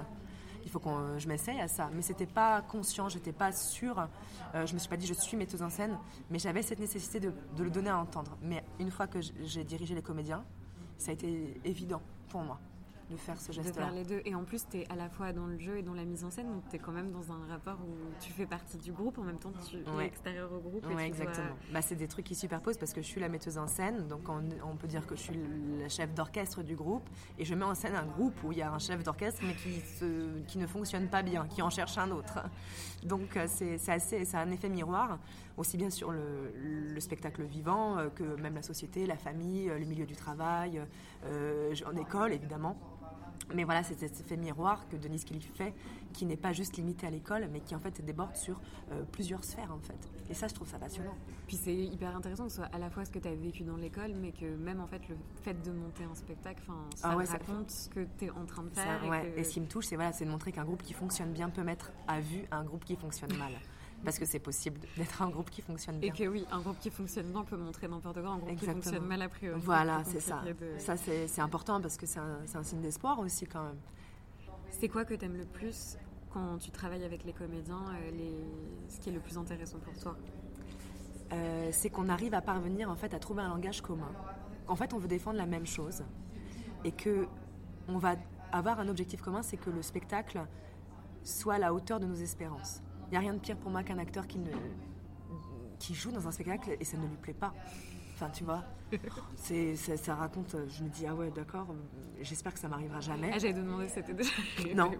Il 0.64 0.70
faut 0.70 0.78
que 0.78 0.88
je 1.18 1.28
m'essaye 1.28 1.60
à 1.60 1.68
ça. 1.68 1.90
Mais 1.94 2.02
c'était 2.02 2.26
pas 2.26 2.62
conscient, 2.62 3.08
j'étais 3.08 3.32
pas 3.32 3.52
sûre. 3.52 4.08
Euh, 4.54 4.66
je 4.66 4.74
me 4.74 4.78
suis 4.78 4.88
pas 4.88 4.96
dit, 4.96 5.06
je 5.06 5.14
suis 5.14 5.36
metteuse 5.36 5.62
en 5.62 5.70
scène. 5.70 5.98
Mais 6.30 6.38
j'avais 6.38 6.62
cette 6.62 6.78
nécessité 6.78 7.20
de, 7.20 7.32
le 7.58 7.70
donner 7.70 7.90
à 7.90 7.98
entendre. 7.98 8.36
Mais 8.42 8.64
une 8.80 8.90
fois 8.90 9.06
que 9.06 9.18
j'ai 9.20 9.64
dirigé 9.64 9.94
les 9.94 10.02
comédiens, 10.02 10.44
ça 11.04 11.10
a 11.10 11.14
été 11.14 11.60
évident 11.64 12.00
pour 12.28 12.40
moi. 12.42 12.58
de 13.10 13.16
faire 13.18 13.38
ce 13.38 13.48
de 13.48 13.52
geste-là. 13.52 13.84
faire 13.84 13.92
les 13.94 14.02
deux. 14.04 14.22
Et 14.24 14.34
en 14.34 14.44
plus, 14.44 14.66
tu 14.66 14.78
es 14.78 14.90
à 14.90 14.96
la 14.96 15.10
fois 15.10 15.34
dans 15.34 15.46
le 15.46 15.58
jeu 15.58 15.76
et 15.76 15.82
dans 15.82 15.92
la 15.92 16.06
mise 16.06 16.24
en 16.24 16.30
scène, 16.30 16.50
donc 16.50 16.62
tu 16.70 16.76
es 16.76 16.78
quand 16.78 16.90
même 16.90 17.10
dans 17.12 17.30
un 17.32 17.46
rapport 17.50 17.76
où 17.86 17.92
tu 18.18 18.32
fais 18.32 18.46
partie 18.46 18.78
du 18.78 18.92
groupe, 18.92 19.18
en 19.18 19.22
même 19.24 19.36
temps 19.38 19.52
tu 19.68 19.76
es 19.76 20.06
extérieur 20.06 20.50
au 20.50 20.58
groupe. 20.58 20.82
dois- 20.90 21.02
exactement. 21.02 21.54
Bah, 21.70 21.82
c'est 21.82 21.96
des 21.96 22.08
trucs 22.08 22.24
qui 22.24 22.34
superposent 22.34 22.78
parce 22.78 22.94
que 22.94 23.02
je 23.02 23.06
suis 23.06 23.20
la 23.20 23.28
metteuse 23.28 23.58
en 23.58 23.66
scène, 23.66 24.08
donc 24.08 24.26
on, 24.30 24.42
on 24.66 24.76
peut 24.76 24.88
dire 24.88 25.06
que 25.06 25.16
je 25.16 25.20
suis 25.20 25.38
la 25.78 25.90
chef 25.90 26.14
d'orchestre 26.14 26.62
du 26.62 26.76
groupe 26.76 27.06
et 27.38 27.44
je 27.44 27.54
mets 27.54 27.66
en 27.66 27.74
scène 27.74 27.94
un 27.94 28.06
groupe 28.06 28.42
où 28.42 28.52
il 28.52 28.58
y 28.58 28.62
a 28.62 28.72
un 28.72 28.78
chef 28.78 29.02
d'orchestre 29.04 29.42
mais 29.46 29.54
qui, 29.54 29.80
se- 29.80 30.40
qui 30.48 30.56
ne 30.56 30.66
fonctionne 30.66 31.08
pas 31.08 31.22
bien, 31.22 31.46
qui 31.46 31.60
en 31.60 31.68
cherche 31.68 31.98
un 31.98 32.10
autre. 32.10 32.38
Donc 33.02 33.36
euh, 33.36 33.44
c'est 33.48 33.76
c'est 33.76 33.92
assez, 33.92 34.24
c'est 34.24 34.38
un 34.38 34.50
effet 34.50 34.70
miroir, 34.70 35.18
aussi 35.56 35.76
bien 35.76 35.90
sur 35.90 36.10
le, 36.12 36.52
le 36.56 37.00
spectacle 37.00 37.42
vivant 37.44 37.98
euh, 37.98 38.08
que 38.08 38.22
même 38.40 38.54
la 38.54 38.62
société, 38.62 39.06
la 39.06 39.16
famille, 39.16 39.68
euh, 39.70 39.78
le 39.78 39.84
milieu 39.84 40.06
du 40.06 40.16
travail, 40.16 40.80
euh, 41.26 41.74
en 41.86 41.96
école 41.96 42.32
évidemment. 42.32 42.76
Mais 43.54 43.64
voilà, 43.64 43.82
c'est 43.82 43.98
cet 43.98 44.18
effet 44.20 44.36
miroir 44.38 44.88
que 44.88 44.96
Denise 44.96 45.24
Kelly 45.24 45.40
fait, 45.42 45.74
qui 46.14 46.24
n'est 46.24 46.36
pas 46.36 46.52
juste 46.54 46.78
limité 46.78 47.06
à 47.06 47.10
l'école, 47.10 47.46
mais 47.52 47.60
qui 47.60 47.74
en 47.74 47.78
fait 47.78 48.02
déborde 48.02 48.34
sur 48.36 48.58
euh, 48.90 49.02
plusieurs 49.12 49.44
sphères 49.44 49.70
en 49.72 49.80
fait. 49.80 49.98
Et 50.30 50.34
ça, 50.34 50.48
je 50.48 50.54
trouve 50.54 50.66
ça 50.68 50.78
passionnant. 50.78 51.14
Puis 51.46 51.56
c'est 51.58 51.74
hyper 51.74 52.16
intéressant 52.16 52.44
que 52.44 52.50
ce 52.50 52.56
soit 52.56 52.70
à 52.72 52.78
la 52.78 52.88
fois 52.88 53.04
ce 53.04 53.10
que 53.10 53.18
tu 53.18 53.28
as 53.28 53.34
vécu 53.34 53.62
dans 53.62 53.76
l'école, 53.76 54.14
mais 54.14 54.32
que 54.32 54.46
même 54.46 54.80
en 54.80 54.86
fait 54.86 55.06
le 55.10 55.16
fait 55.42 55.60
de 55.62 55.72
monter 55.72 56.04
un 56.04 56.14
spectacle, 56.14 56.62
enfin, 56.66 56.78
ça 56.96 57.10
Ah 57.12 57.16
ouais, 57.18 57.26
ça- 57.26 57.32
raconte 57.34 57.70
ce 57.70 57.90
que 57.90 58.06
tu 58.18 58.24
es 58.26 58.30
en 58.30 58.46
train 58.46 58.62
de 58.62 58.74
Ça, 58.74 58.82
faire. 58.82 59.08
ouais. 59.10 59.28
et 59.28 59.32
que- 59.34 59.38
Et 59.40 59.44
ce 59.44 59.50
qui 59.50 59.60
me 59.60 59.66
touche, 59.66 59.86
c'est 59.86 59.96
voilà, 59.96 60.12
c'est 60.12 60.24
de 60.24 60.30
montrer 60.30 60.50
qu'un 60.50 60.64
groupe 60.64 60.82
qui 60.82 60.94
fonctionne 60.94 61.32
bien 61.32 61.50
peut 61.50 61.64
mettre 61.64 61.92
à 62.08 62.20
vue 62.20 62.44
un 62.50 62.64
groupe 62.64 62.84
qui 62.86 62.96
fonctionne 62.96 63.36
mal. 63.36 63.52
Parce 64.04 64.18
que 64.18 64.24
c'est 64.26 64.38
possible 64.38 64.80
d'être 64.96 65.22
un 65.22 65.30
groupe 65.30 65.50
qui 65.50 65.62
fonctionne 65.62 65.96
Et 65.96 66.10
bien. 66.10 66.12
que 66.12 66.28
oui, 66.30 66.46
un 66.52 66.60
groupe 66.60 66.78
qui 66.78 66.90
fonctionne 66.90 67.26
bien 67.32 67.42
peut 67.44 67.56
montrer 67.56 67.88
n'importe 67.88 68.20
quoi, 68.20 68.30
un 68.30 68.36
groupe 68.38 68.50
Exactement. 68.50 68.80
qui 68.80 68.88
fonctionne 68.88 69.06
mal 69.06 69.22
a 69.22 69.28
priori. 69.28 69.60
Voilà, 69.62 70.02
c'est 70.04 70.20
ça. 70.20 70.42
de- 70.44 70.78
Ça, 70.78 70.96
c'est 70.96 71.40
important 71.40 71.80
parce 71.80 71.96
que 71.96 72.06
c'est 72.06 72.20
un, 72.20 72.62
signe 72.62 72.80
d'espoir 72.82 73.18
aussi 73.18 73.46
quand 73.46 73.64
même. 73.64 73.78
C'est 74.70 74.88
quoi 74.88 75.04
que 75.04 75.14
tu 75.14 75.24
aimes 75.24 75.36
le 75.36 75.46
plus 75.46 75.96
quand 76.32 76.58
tu 76.58 76.70
travailles 76.70 77.04
avec 77.04 77.24
les 77.24 77.32
comédiens, 77.32 77.84
euh, 77.94 78.10
les... 78.10 78.32
ce 78.88 78.98
qui 79.00 79.08
est 79.10 79.12
le 79.12 79.20
plus 79.20 79.38
intéressant 79.38 79.78
pour 79.78 79.94
toi? 79.98 80.16
Euh, 81.32 81.68
c'est 81.72 81.90
qu'on 81.90 82.08
arrive 82.08 82.34
à 82.34 82.42
parvenir 82.42 82.90
en 82.90 82.96
fait 82.96 83.14
à 83.14 83.18
trouver 83.18 83.42
un 83.42 83.48
langage 83.48 83.80
commun. 83.80 84.10
En 84.68 84.76
fait, 84.76 84.92
on 84.92 84.98
veut 84.98 85.08
défendre 85.08 85.38
la 85.38 85.46
même 85.46 85.66
chose 85.66 86.02
et 86.84 86.92
que 86.92 87.26
on 87.88 87.98
va 87.98 88.16
avoir 88.52 88.80
un 88.80 88.88
objectif 88.88 89.22
commun, 89.22 89.42
c'est 89.42 89.56
que 89.56 89.70
le 89.70 89.80
spectacle 89.82 90.44
soit 91.22 91.54
à 91.54 91.58
la 91.58 91.72
hauteur 91.72 92.00
de 92.00 92.06
nos 92.06 92.14
espérances. 92.14 92.80
Il 93.14 93.18
n'y 93.18 93.26
a 93.26 93.30
rien 93.30 93.34
de 93.34 93.38
pire 93.38 93.56
pour 93.56 93.70
moi 93.70 93.84
qu'un 93.84 93.98
acteur 93.98 94.26
qui 94.26 94.40
ne 94.40 94.50
qui 95.78 95.94
joue 95.94 96.10
dans 96.10 96.26
un 96.26 96.32
spectacle 96.32 96.76
et 96.80 96.84
ça 96.84 96.96
ne 96.96 97.06
lui 97.06 97.16
plaît 97.16 97.32
pas. 97.32 97.54
Enfin, 98.12 98.28
tu 98.28 98.42
vois, 98.42 98.64
c'est 99.36 99.76
ça, 99.76 99.96
ça 99.96 100.16
raconte. 100.16 100.56
Je 100.66 100.82
me 100.82 100.88
dis 100.88 101.06
ah 101.06 101.14
ouais, 101.14 101.30
d'accord. 101.30 101.68
J'espère 102.22 102.52
que 102.52 102.58
ça 102.58 102.66
m'arrivera 102.66 102.98
jamais. 102.98 103.30
Ah, 103.32 103.38
j'avais 103.38 103.52
demandé 103.52 103.86
si 103.86 103.94
c'était 103.94 104.14
déjà 104.14 104.32
Non. 104.74 104.90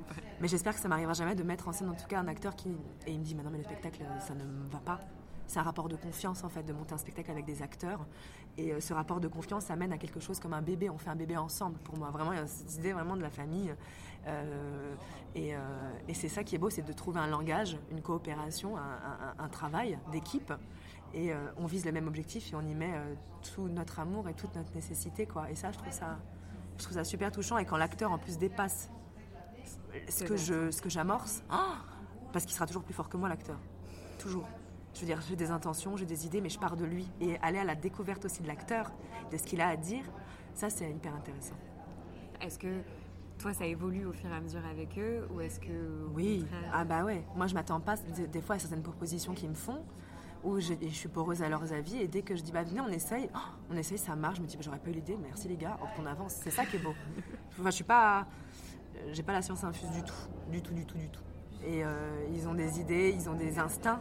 Mais 0.41 0.47
j'espère 0.47 0.75
que 0.75 0.81
ça 0.81 0.87
m'arrivera 0.87 1.13
jamais 1.15 1.35
de 1.35 1.43
mettre 1.43 1.67
en 1.67 1.73
scène 1.73 1.89
en 1.89 1.95
tout 1.95 2.07
cas 2.07 2.21
un 2.21 2.29
acteur 2.29 2.55
qui 2.55 2.69
et 3.05 3.11
il 3.11 3.19
me 3.19 3.25
dit 3.25 3.35
mais 3.35 3.43
non 3.43 3.51
mais 3.51 3.59
le 3.59 3.65
spectacle 3.65 4.05
ça 4.21 4.37
ne 4.37 4.45
me 4.45 4.69
va 4.71 4.79
pas. 4.79 5.01
C'est 5.47 5.59
un 5.59 5.63
rapport 5.63 5.89
de 5.89 5.97
confiance 5.97 6.43
en 6.45 6.49
fait 6.49 6.63
de 6.63 6.73
monter 6.73 6.95
un 6.95 6.99
spectacle 6.99 7.31
avec 7.31 7.45
des 7.45 7.61
acteurs 7.63 8.07
et 8.57 8.73
euh, 8.73 8.81
ce 8.81 8.95
rapport 8.95 9.21
de 9.21 9.29
confiance 9.29 9.71
amène 9.71 9.93
à 9.93 9.99
quelque 9.99 10.21
chose 10.21 10.41
comme 10.41 10.55
un 10.55 10.63
bébé. 10.63 10.89
On 10.91 10.99
fait 10.99 11.11
un 11.11 11.17
bébé 11.17 11.37
ensemble 11.37 11.79
pour 11.81 11.97
moi. 11.99 12.11
Vraiment 12.11 12.33
il 12.33 12.39
y 12.39 12.43
a 12.43 12.47
cette 12.47 12.75
idée 12.77 12.93
vraiment 12.93 13.17
de 13.17 13.23
la 13.23 13.31
famille 13.31 13.75
Euh, 14.27 14.95
et, 15.35 15.55
euh, 15.55 15.59
et 16.09 16.15
c'est 16.15 16.31
ça 16.31 16.43
qui 16.45 16.55
est 16.55 16.59
beau, 16.59 16.71
c'est 16.71 16.81
de 16.87 16.95
trouver 16.95 17.21
un 17.21 17.27
langage, 17.27 17.77
une 17.91 18.01
coopération, 18.01 18.79
un, 18.79 18.81
un- 18.81 19.35
un 19.45 19.49
travail 19.51 19.99
d'équipe. 20.13 20.51
Et 21.13 21.31
euh, 21.31 21.37
on 21.59 21.67
vise 21.67 21.85
le 21.85 21.93
même 21.93 22.09
objectif 22.09 22.51
et 22.51 22.57
on 22.57 22.63
y 22.63 22.75
met 22.75 22.95
tout 23.55 23.69
notre 23.69 24.01
amour 24.01 24.27
et 24.31 24.35
toute 24.35 24.55
notre 24.57 24.75
nécessité 24.75 25.27
quoi. 25.27 25.51
Et 25.51 25.55
ça 25.55 25.71
je 25.73 25.77
trouve 25.79 25.93
ça 25.93 26.17
je 26.79 26.83
trouve 26.85 26.97
ça 26.97 27.05
super 27.05 27.31
touchant 27.33 27.59
et 27.59 27.67
quand 27.67 27.77
l'acteur 27.77 28.11
en 28.13 28.19
plus 28.19 28.39
dépasse 28.39 28.89
ce 30.09 30.25
que 30.25 30.37
je 30.39 30.71
ce 30.71 30.81
que 30.81 30.89
j'amorce 30.89 31.43
ah, 31.51 31.77
parce 32.33 32.47
qu'il 32.47 32.55
sera 32.55 32.67
toujours 32.67 32.83
plus 32.83 32.95
fort 32.95 33.09
que 33.11 33.19
moi 33.19 33.29
l'acteur 33.29 33.59
toujours 34.19 34.49
je 34.95 35.01
veux 35.01 35.07
dire 35.07 35.21
j'ai 35.29 35.37
des 35.37 35.51
intentions 35.51 35.97
j'ai 35.97 36.07
des 36.07 36.27
idées 36.27 36.41
mais 36.41 36.49
je 36.49 36.59
pars 36.59 36.77
de 36.77 36.85
lui. 36.85 37.11
Et 37.21 37.37
aller 37.43 37.59
à 37.59 37.65
la 37.65 37.75
découverte 37.75 38.25
aussi 38.25 38.43
de 38.43 38.49
l'acteur 38.49 38.91
de 39.31 39.37
ce 39.37 39.43
qu'il 39.43 39.61
a 39.61 39.69
à 39.69 39.77
dire 39.77 40.05
ça 40.55 40.71
c'est 40.71 40.91
hyper 40.91 41.15
intéressant. 41.15 41.57
Est-ce 42.41 42.59
que 42.59 42.83
toi, 43.39 43.53
ça 43.53 43.67
évolue 43.67 44.07
au 44.07 44.13
fur 44.13 44.31
et 44.31 44.35
à 44.35 44.41
mesure 44.41 44.65
avec 44.65 44.97
eux 44.99 45.27
ou 45.35 45.41
est-ce 45.41 45.59
que. 45.61 46.07
oui. 46.15 46.41
contraire- 46.41 46.71
ah 46.73 46.85
bah 46.85 47.05
ouais. 47.05 47.25
Moi 47.35 47.47
je 47.47 47.55
m'attends 47.55 47.81
pas 47.81 47.97
des, 47.97 48.27
des 48.27 48.41
fois 48.41 48.57
à 48.57 48.59
certaines 48.59 48.83
propositions 48.83 49.35
qu'ils 49.35 49.51
me 49.51 49.55
font 49.55 49.83
où 50.45 50.61
je, 50.61 50.75
suis 50.91 51.09
poreuse 51.09 51.43
à 51.43 51.49
leurs 51.49 51.73
avis 51.73 51.97
et 51.97 52.07
dès 52.07 52.23
que 52.23 52.37
je 52.37 52.43
dis 52.43 52.53
bah 52.53 52.63
venez 52.63 52.81
on 52.81 52.89
essaye. 52.89 53.29
Oh, 53.35 53.39
on 53.71 53.77
essaye 53.77 53.99
ça 53.99 54.15
marche. 54.15 54.37
Je 54.37 54.43
me 54.43 54.47
dis 54.47 54.57
bah, 54.57 54.63
j'aurais 54.65 54.79
pas 54.79 54.91
eu 54.91 54.95
l'idée. 54.95 55.17
Merci 55.21 55.49
les 55.49 55.57
gars. 55.57 55.79
Hop 55.83 55.89
on 56.01 56.07
avance. 56.07 56.35
C'est 56.43 56.51
ça 56.51 56.65
qui 56.65 56.77
est 56.77 56.81
beau. 56.81 56.95
Enfin, 57.59 57.71
je 57.71 57.75
suis 57.77 57.85
pas 57.85 58.27
j'ai 59.13 59.23
pas 59.23 59.33
la 59.33 59.43
science 59.43 59.65
infuse 59.65 59.91
du 59.91 60.03
tout. 60.03 60.15
Du 60.51 60.63
tout 60.63 60.75
du 60.75 60.87
tout 60.87 60.99
du 60.99 61.09
tout. 61.09 61.23
Et 61.67 61.85
euh, 61.85 62.27
ils 62.33 62.47
ont 62.49 62.55
des 62.55 62.79
idées 62.81 63.15
ils 63.17 63.29
ont 63.29 63.35
des 63.35 63.59
instincts 63.59 64.01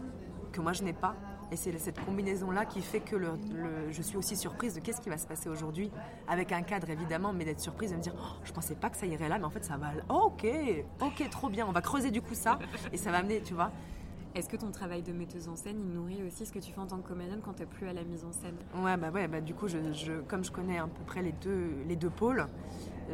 que 0.53 0.61
moi 0.61 0.71
je 0.71 0.83
n'ai 0.83 0.93
pas. 0.93 1.15
Et 1.51 1.55
c'est 1.57 1.77
cette 1.77 2.03
combinaison 2.05 2.49
là 2.49 2.65
qui 2.65 2.81
fait 2.81 3.01
que 3.01 3.15
le, 3.15 3.31
le- 3.53 3.91
je 3.91 4.01
suis 4.01 4.17
aussi 4.17 4.35
surprise 4.37 4.73
de 4.73 4.79
qu'est-ce 4.79 5.01
qui 5.01 5.09
va 5.09 5.17
se 5.17 5.27
passer 5.27 5.49
aujourd'hui 5.49 5.91
avec 6.27 6.51
un 6.51 6.61
cadre 6.63 6.89
évidemment 6.89 7.31
mais 7.33 7.45
d'être 7.45 7.59
surprise 7.59 7.91
de 7.91 7.97
me 7.97 8.01
dire 8.01 8.13
oh, 8.17 8.39
je 8.43 8.51
pensais 8.53 8.73
pas 8.75 8.89
que 8.89 8.97
ça 8.97 9.05
irait 9.05 9.29
là 9.29 9.37
mais 9.37 9.43
en 9.45 9.49
fait 9.51 9.63
ça 9.63 9.77
va 9.77 9.87
oh, 10.09 10.31
ok 10.33 10.47
ok 11.01 11.29
trop 11.29 11.49
bien. 11.49 11.67
On 11.67 11.71
va 11.73 11.81
creuser 11.81 12.09
du 12.11 12.21
coup 12.21 12.33
ça 12.33 12.57
et 12.93 12.97
ça 12.97 13.11
va 13.11 13.17
amener 13.17 13.41
tu 13.41 13.53
vois. 13.53 13.71
Est-ce 14.35 14.49
que 14.49 14.57
ton 14.57 14.71
travail 14.71 15.03
de 15.03 15.11
metteuse 15.13 15.47
en 15.47 15.55
scène, 15.55 15.77
il 15.79 15.91
nourrit 15.93 16.23
aussi 16.25 16.47
ce 16.47 16.51
que 16.51 16.57
tu 16.57 16.71
fais 16.71 16.79
en 16.79 16.87
tant 16.87 16.97
que 16.97 17.07
comédienne 17.07 17.39
quand 17.45 17.53
tu 17.53 17.67
plus 17.67 17.87
à 17.87 17.93
la 17.93 18.03
mise 18.03 18.23
en 18.25 18.31
scène? 18.31 18.55
Ouais, 18.83 18.97
bah 18.97 19.11
ouais, 19.11 19.27
bah 19.27 19.41
du 19.41 19.53
coup, 19.53 19.67
je, 19.67 19.77
je- 19.93 20.21
comme 20.21 20.43
je 20.43 20.51
connais 20.51 20.79
à 20.79 20.87
peu 20.87 21.03
près 21.05 21.21
les 21.21 21.33
deux, 21.33 21.69
les 21.87 21.95
deux 21.95 22.09
pôles, 22.09 22.47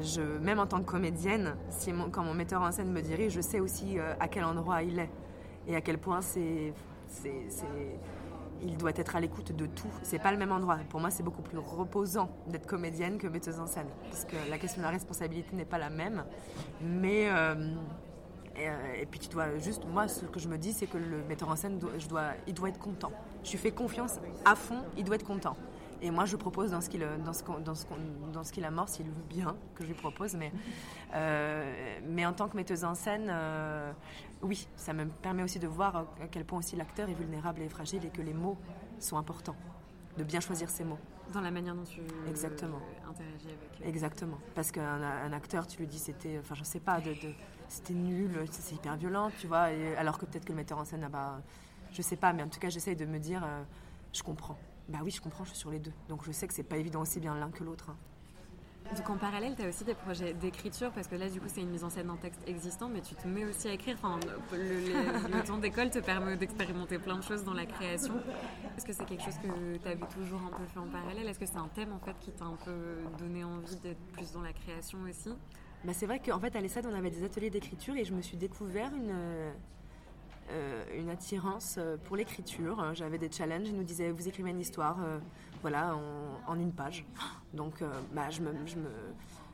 je, 0.02 0.22
même 0.22 0.60
en 0.60 0.66
tant 0.66 0.80
que 0.80 0.90
comédienne, 0.90 1.58
si 1.72 1.92
mon- 1.92 2.10
quand 2.10 2.24
mon 2.24 2.34
metteur 2.34 2.62
en 2.62 2.72
scène 2.72 2.90
me 2.94 3.02
dirige, 3.02 3.34
je 3.34 3.42
sais 3.42 3.60
aussi 3.60 4.00
euh, 4.00 4.14
à 4.22 4.30
quel 4.30 4.46
endroit 4.46 4.82
il 4.82 4.98
est 4.98 5.10
et 5.68 5.76
à 5.76 5.82
quel 5.82 5.98
point 5.98 6.22
c'est, 6.22 6.74
il 8.62 8.78
doit 8.78 8.92
être 8.96 9.16
à 9.16 9.20
l'écoute 9.20 9.52
de 9.52 9.66
tout. 9.66 9.88
C'est 10.04 10.20
pas 10.20 10.32
le 10.32 10.38
même 10.38 10.52
endroit. 10.52 10.78
Pour 10.90 11.00
moi, 11.00 11.10
c'est 11.10 11.24
beaucoup 11.24 11.42
plus 11.42 11.58
reposant 11.58 12.30
d'être 12.48 12.68
comédienne 12.68 13.18
que 13.18 13.28
metteuse 13.28 13.60
en 13.60 13.68
scène, 13.68 13.88
parce 14.04 14.26
que 14.26 14.36
la 14.50 14.58
question 14.58 14.82
de 14.82 14.86
la 14.86 14.92
responsabilité 14.92 15.56
n'est 15.56 15.66
pas 15.66 15.78
la 15.78 15.90
même. 15.90 16.24
Mais 16.82 17.30
euh, 17.30 17.76
et, 19.02 19.06
puis 19.06 19.20
tu 19.20 19.30
dois 19.30 19.58
juste, 19.58 19.86
moi, 19.86 20.08
ce 20.08 20.26
que 20.26 20.40
je 20.40 20.48
me 20.48 20.58
dis, 20.58 20.74
c'est 20.74 20.88
que 20.88 20.98
le 20.98 21.24
metteur 21.24 21.50
en 21.50 21.56
scène, 21.56 21.80
je 21.98 22.08
dois, 22.08 22.32
il 22.48 22.54
doit 22.54 22.70
être 22.70 22.80
content. 22.80 23.12
Je 23.44 23.52
lui 23.52 23.58
fais 23.58 23.72
confiance 23.72 24.20
à 24.46 24.56
fond, 24.56 24.84
il 24.98 25.04
doit 25.04 25.16
être 25.16 25.26
content. 25.26 25.56
Et 26.02 26.12
moi, 26.12 26.26
je 26.26 26.38
propose 26.38 26.72
dans 26.72 26.80
ce 26.80 26.90
qu'il, 26.90 27.06
dans 27.26 27.34
ce, 27.34 27.44
dans 27.44 28.44
ce, 28.44 28.64
amorce, 28.64 28.94
s'il 28.94 29.06
veut 29.06 29.12
bien 29.30 29.56
que 29.76 29.84
je 29.84 29.90
lui 29.90 29.96
propose. 29.96 30.36
Mais, 30.36 30.52
euh, 31.14 32.00
mais 32.08 32.26
en 32.26 32.34
tant 32.34 32.48
que 32.48 32.56
metteuse 32.56 32.86
en 32.86 32.96
scène, 32.96 33.28
euh, 33.30 33.92
oui, 34.42 34.68
ça 34.76 34.94
me 34.94 35.06
permet 35.06 35.44
aussi 35.44 35.60
de 35.60 35.68
voir 35.68 35.96
à 35.96 36.28
quel 36.32 36.46
point 36.46 36.60
aussi 36.60 36.76
l'acteur 36.76 37.10
est 37.10 37.14
vulnérable 37.14 37.62
et 37.62 37.70
fragile 37.70 38.06
et 38.06 38.10
que 38.10 38.22
les 38.22 38.34
mots 38.34 38.58
sont 39.00 39.18
importants. 39.18 39.56
De 40.18 40.24
bien 40.24 40.40
choisir 40.40 40.70
ses 40.70 40.84
mots. 40.84 40.98
Dans 41.34 41.42
la 41.42 41.52
manière 41.52 41.76
dont 41.76 41.84
tu 41.84 42.02
Exactement. 42.28 42.78
euh, 42.78 43.10
interagis 43.10 43.48
avec 43.48 43.82
eux 43.82 43.88
Exactement. 43.88 44.38
Parce 44.56 44.72
qu'un 44.72 45.02
un 45.02 45.32
acteur, 45.34 45.68
tu 45.68 45.78
lui 45.80 45.88
dis 45.88 46.00
c'était, 46.00 46.40
enfin 46.40 46.56
je 46.56 46.64
sais 46.64 46.80
pas, 46.80 47.00
de, 47.00 47.12
de- 47.12 47.34
c'était 47.68 47.94
nul, 47.94 48.32
c'est 48.52 48.62
c'est 48.62 48.76
hyper 48.76 48.98
violent, 48.98 49.30
tu 49.40 49.48
vois. 49.48 49.72
et 49.72 49.96
alors 49.96 50.18
que 50.18 50.26
peut-être 50.26 50.46
que 50.46 50.52
le 50.52 50.56
metteur 50.56 50.80
en 50.80 50.86
scène, 50.86 51.04
ah 51.06 51.10
bah, 51.10 51.42
je 51.92 52.02
sais 52.02 52.16
pas, 52.18 52.34
mais 52.34 52.42
en 52.44 52.48
tout 52.50 52.60
cas 52.60 52.70
j'essaye 52.70 52.96
de 52.96 53.06
me 53.06 53.20
dire, 53.20 53.44
euh, 53.46 53.64
je 54.12 54.24
comprends. 54.24 54.58
Bah 54.88 55.00
oui, 55.04 55.12
je 55.12 55.22
comprends, 55.22 55.44
je 55.44 55.50
suis 55.52 55.60
sur 55.60 55.70
les 55.70 55.80
deux. 55.80 55.94
Donc 56.08 56.24
je 56.26 56.32
sais 56.32 56.48
que 56.48 56.54
c'est 56.54 56.64
pas 56.64 56.78
évident 56.78 57.02
aussi 57.02 57.20
bien 57.20 57.36
l'un 57.36 57.52
que 57.52 57.64
l'autre. 57.64 57.92
hein. 57.92 57.98
Donc 58.98 59.10
en 59.10 59.18
parallèle, 59.18 59.56
tu 59.56 59.62
as 59.64 59.70
aussi 59.70 59.84
des 59.84 59.94
projets 59.94 60.34
d'écriture, 60.34 60.92
parce 60.92 61.08
que 61.08 61.16
là, 61.16 61.30
du 61.30 61.40
coup, 61.40 61.46
c'est 61.48 61.62
une 61.62 61.70
mise 61.70 61.84
en 61.84 61.90
scène 61.90 62.08
d'un 62.08 62.16
texte 62.18 62.42
existant, 62.48 62.90
mais 62.90 63.02
tu 63.02 63.14
te 63.16 63.28
mets 63.28 63.46
aussi 63.46 63.68
à 63.68 63.74
écrire. 63.74 63.96
Enfin, 64.02 64.20
le, 64.52 64.58
le- 64.58 65.38
le 65.38 65.44
temps 65.44 65.58
d'école 65.60 65.90
te 65.92 66.00
permet 66.00 66.36
d'expérimenter 66.38 66.98
plein 66.98 67.18
de 67.18 67.24
choses 67.24 67.44
dans 67.44 67.54
la 67.54 67.66
création. 67.66 68.16
Est-ce 68.78 68.86
que 68.86 68.94
c'est 68.94 69.06
quelque 69.06 69.24
chose 69.24 69.38
que 69.38 69.78
tu 69.78 69.88
avais 69.88 70.06
toujours 70.14 70.42
un 70.42 70.58
peu 70.58 70.66
fait 70.66 70.80
en 70.80 70.88
parallèle? 70.88 71.28
Est-ce 71.28 71.40
que 71.40 71.46
c'est 71.46 71.58
un 71.58 71.70
thème, 71.76 71.94
en 71.94 72.00
fait, 72.00 72.16
qui 72.20 72.32
t'a 72.32 72.46
un 72.46 72.58
peu 72.66 72.98
donné 73.20 73.44
envie 73.44 73.76
d'être 73.78 74.02
plus 74.12 74.32
dans 74.32 74.42
la 74.42 74.54
création 74.54 74.98
aussi? 75.08 75.30
Bah, 75.86 75.94
c'est 75.94 76.08
vrai 76.08 76.20
qu'en 76.20 76.40
fait 76.40 76.54
à 76.58 76.60
l'ESSAD 76.60 76.88
on 76.88 76.94
avait 76.94 77.10
des 77.10 77.24
ateliers 77.24 77.50
d'écriture 77.50 77.96
et 77.96 78.04
je 78.04 78.14
me 78.14 78.22
suis 78.22 78.36
découvert 78.36 78.92
une, 78.94 79.14
euh, 80.52 80.84
une 80.98 81.10
attirance 81.10 81.76
euh, 81.78 81.96
pour 82.04 82.18
l'écriture. 82.18 82.94
J'avais 82.96 83.18
des 83.18 83.32
challenges, 83.32 83.70
ils 83.70 83.76
nous 83.78 83.84
disaient 83.86 84.12
vous 84.12 84.28
écrivez 84.28 84.50
une 84.50 84.60
histoire 84.60 84.98
euh, 85.02 85.20
voilà, 85.62 85.96
en, 85.96 86.52
en 86.52 86.60
une 86.60 86.72
page. 86.72 87.06
Donc 87.54 87.82
euh, 87.82 87.90
bah, 88.14 88.30
je, 88.30 88.42
me, 88.42 88.52
je, 88.66 88.76
me, 88.78 88.90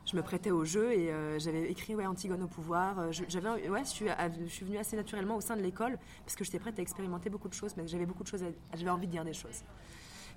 je 0.04 0.16
me 0.16 0.22
prêtais 0.22 0.50
au 0.50 0.64
jeu 0.64 0.92
et 0.92 1.10
euh, 1.12 1.38
j'avais 1.38 1.70
écrit 1.70 1.94
ouais, 1.94 2.06
Antigone 2.06 2.42
au 2.42 2.46
pouvoir. 2.48 2.98
Euh, 2.98 3.12
je- 3.12 3.24
J'avais, 3.28 3.68
ouais, 3.68 3.84
je, 3.84 3.88
suis, 3.90 4.06
je 4.44 4.46
suis 4.48 4.64
venue 4.64 4.78
assez 4.78 4.96
naturellement 4.96 5.36
au 5.36 5.40
sein 5.40 5.56
de 5.56 5.62
l'école 5.62 5.98
parce 6.24 6.36
que 6.36 6.44
j'étais 6.44 6.58
prête 6.58 6.78
à 6.78 6.82
expérimenter 6.82 7.30
beaucoup 7.30 7.48
de 7.48 7.54
choses, 7.54 7.74
mais 7.76 7.86
j'avais 7.88 8.06
beaucoup 8.06 8.22
de 8.22 8.28
choses, 8.28 8.42
à- 8.42 8.76
j'avais 8.76 8.90
envie 8.90 9.06
de 9.06 9.12
dire 9.12 9.24
des 9.24 9.34
choses. 9.34 9.62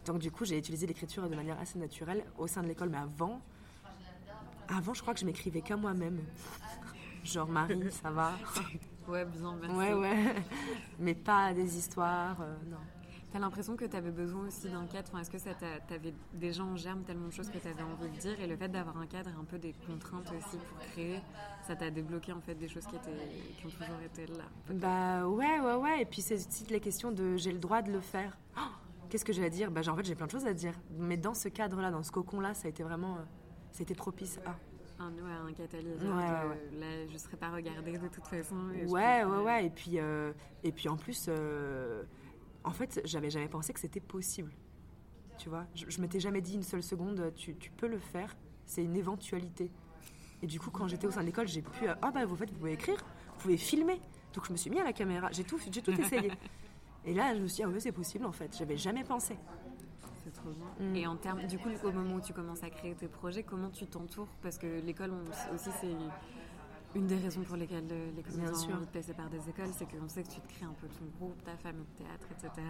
Donc 0.05 0.19
du 0.19 0.31
coup 0.31 0.45
j'ai 0.45 0.57
utilisé 0.57 0.87
l'écriture 0.87 1.29
de 1.29 1.35
manière 1.35 1.59
assez 1.59 1.77
naturelle 1.77 2.23
au 2.37 2.47
sein 2.47 2.63
de 2.63 2.67
l'école, 2.67 2.89
mais 2.89 2.97
avant, 2.97 3.41
avant 4.69 4.93
je 4.93 5.01
crois 5.01 5.13
que 5.13 5.19
je 5.19 5.25
m'écrivais 5.25 5.61
qu'à 5.61 5.75
moi-même. 5.75 6.19
Genre 7.23 7.47
Marie, 7.47 7.91
ça 7.91 8.09
va? 8.11 8.31
Ouais, 9.09 9.25
bien, 9.25 9.55
merci. 9.59 9.75
Ouais, 9.75 9.93
ouais. 9.95 10.35
Mais 10.99 11.15
pas 11.15 11.51
des 11.51 11.77
histoires, 11.79 12.37
euh, 12.41 12.55
non. 12.69 12.77
T'as 13.31 13.37
l'impression 13.37 13.75
que 13.75 13.85
tu 13.85 13.95
avais 13.95 14.09
besoin 14.09 14.47
aussi 14.47 14.69
d'un 14.69 14.85
cadre? 14.87 15.07
Enfin, 15.11 15.19
Est-ce 15.19 15.29
que 15.29 15.37
ça 15.37 15.51
t'avais 15.87 16.13
déjà 16.33 16.63
en 16.63 16.75
germe 16.75 17.03
tellement 17.03 17.27
de 17.27 17.31
choses 17.33 17.49
que 17.49 17.59
tu 17.59 17.67
avais 17.67 17.83
envie 17.83 18.09
de 18.09 18.17
dire? 18.19 18.39
Et 18.41 18.47
le 18.47 18.57
fait 18.57 18.69
d'avoir 18.69 18.97
un 18.97 19.05
cadre 19.05 19.29
et 19.29 19.39
un 19.39 19.43
peu 19.43 19.59
des 19.59 19.73
contraintes 19.85 20.31
aussi 20.31 20.57
pour 20.57 20.79
créer, 20.91 21.19
ça 21.67 21.75
t'a 21.75 21.91
débloqué 21.91 22.31
en 22.31 22.41
fait 22.41 22.55
des 22.55 22.67
choses 22.67 22.87
qui, 22.87 22.95
étaient, 22.95 23.11
qui 23.57 23.65
ont 23.67 23.69
toujours 23.69 24.01
été 24.03 24.25
là 24.27 24.45
Bah 24.73 25.27
ouais, 25.27 25.59
ouais, 25.59 25.75
ouais. 25.75 26.01
Et 26.01 26.05
puis 26.05 26.21
c'est 26.21 26.35
aussi 26.35 26.65
les 26.71 26.79
questions 26.79 27.11
de 27.11 27.35
j'ai 27.37 27.51
le 27.51 27.59
droit 27.59 27.83
de 27.83 27.91
le 27.91 27.99
faire. 28.01 28.35
Oh, 28.57 28.61
qu'est-ce 29.09 29.25
que 29.25 29.33
j'ai 29.33 29.45
à 29.45 29.49
dire? 29.49 29.69
Bah 29.69 29.81
en 29.87 29.95
fait 29.95 30.05
j'ai 30.05 30.15
plein 30.15 30.25
de 30.25 30.31
choses 30.31 30.47
à 30.47 30.53
dire. 30.53 30.73
Mais 30.97 31.17
dans 31.17 31.35
ce 31.35 31.49
cadre-là, 31.49 31.91
dans 31.91 32.01
ce 32.03 32.11
cocon-là, 32.11 32.55
ça 32.55 32.65
a 32.67 32.69
été 32.69 32.81
vraiment... 32.81 33.15
Euh, 33.17 33.21
ça 33.71 33.81
a 33.81 33.83
été 33.83 33.93
propice 33.93 34.39
à 34.43 34.55
un, 35.03 35.11
ouais, 35.13 35.49
un 35.49 35.53
catalyseur. 35.53 36.15
Ouais, 36.15 36.79
Là, 36.79 37.07
je 37.07 37.17
serais 37.17 37.37
pas 37.37 37.49
regardée 37.51 37.97
de 37.97 38.07
toute 38.07 38.25
façon. 38.25 38.55
Ouais, 38.87 39.23
ouais, 39.23 39.43
ouais. 39.43 39.65
Et 39.67 39.69
puis, 39.69 39.99
euh, 39.99 40.33
et 40.63 40.71
puis 40.71 40.89
en 40.89 40.97
plus, 40.97 41.27
euh, 41.29 42.03
en 42.63 42.71
fait, 42.71 43.01
j'avais 43.05 43.29
jamais 43.29 43.47
pensé 43.47 43.73
que 43.73 43.79
c'était 43.79 43.99
possible. 43.99 44.51
Tu 45.37 45.49
vois, 45.49 45.65
je, 45.73 45.85
je 45.87 46.01
m'étais 46.01 46.19
jamais 46.19 46.41
dit 46.41 46.55
une 46.55 46.63
seule 46.63 46.83
seconde, 46.83 47.33
tu, 47.35 47.55
tu 47.55 47.71
peux 47.71 47.87
le 47.87 47.99
faire, 47.99 48.35
c'est 48.65 48.83
une 48.83 48.95
éventualité. 48.95 49.71
Et 50.41 50.47
du 50.47 50.59
coup, 50.59 50.69
quand 50.69 50.87
j'étais 50.87 51.07
au 51.07 51.11
sein 51.11 51.21
de 51.21 51.25
l'école, 51.25 51.47
j'ai 51.47 51.61
pu. 51.61 51.87
Ah, 51.87 52.11
bah, 52.11 52.25
vous, 52.25 52.35
faites, 52.35 52.51
vous 52.51 52.57
pouvez 52.57 52.73
écrire, 52.73 52.97
vous 53.35 53.41
pouvez 53.41 53.57
filmer. 53.57 53.99
Donc, 54.33 54.45
je 54.45 54.51
me 54.51 54.57
suis 54.57 54.69
mis 54.69 54.79
à 54.79 54.83
la 54.83 54.93
caméra, 54.93 55.29
j'ai 55.31 55.43
tout, 55.43 55.59
j'ai 55.71 55.81
tout 55.81 55.91
essayé. 55.91 56.31
Et 57.05 57.13
là, 57.13 57.33
je 57.35 57.41
me 57.41 57.47
suis 57.47 57.57
dit, 57.57 57.63
ah 57.63 57.69
oui, 57.69 57.79
c'est 57.79 57.91
possible 57.91 58.25
en 58.25 58.31
fait. 58.31 58.55
J'avais 58.57 58.77
jamais 58.77 59.03
pensé. 59.03 59.37
C'est 60.23 60.33
trop 60.33 60.51
bien. 60.51 60.87
Mm. 60.87 60.95
Et 60.95 61.07
en 61.07 61.15
termes, 61.15 61.47
du 61.47 61.57
coup, 61.57 61.69
au 61.83 61.91
moment 61.91 62.15
où 62.15 62.21
tu 62.21 62.33
commences 62.33 62.63
à 62.63 62.69
créer 62.69 62.93
tes 62.93 63.07
projets, 63.07 63.43
comment 63.43 63.69
tu 63.69 63.87
t'entoures? 63.87 64.27
Parce 64.41 64.57
que 64.57 64.81
l'école 64.81 65.13
aussi, 65.53 65.69
c'est 65.79 65.95
une 66.95 67.07
des 67.07 67.17
raisons 67.17 67.41
pour 67.41 67.55
lesquelles 67.55 67.87
les 68.15 68.23
comédiens 68.23 68.51
ont 68.51 68.73
envie 68.75 68.85
de 68.85 68.91
passer 68.91 69.13
par 69.13 69.29
des 69.29 69.49
écoles, 69.49 69.69
c'est 69.73 69.85
qu'on 69.85 70.07
sait 70.07 70.23
que 70.23 70.29
tu 70.29 70.41
te 70.41 70.47
crées 70.47 70.65
un 70.65 70.73
peu 70.73 70.87
ton 70.87 71.05
groupe, 71.17 71.43
ta 71.43 71.55
famille 71.57 71.85
de 71.93 72.03
théâtre, 72.03 72.27
etc. 72.31 72.65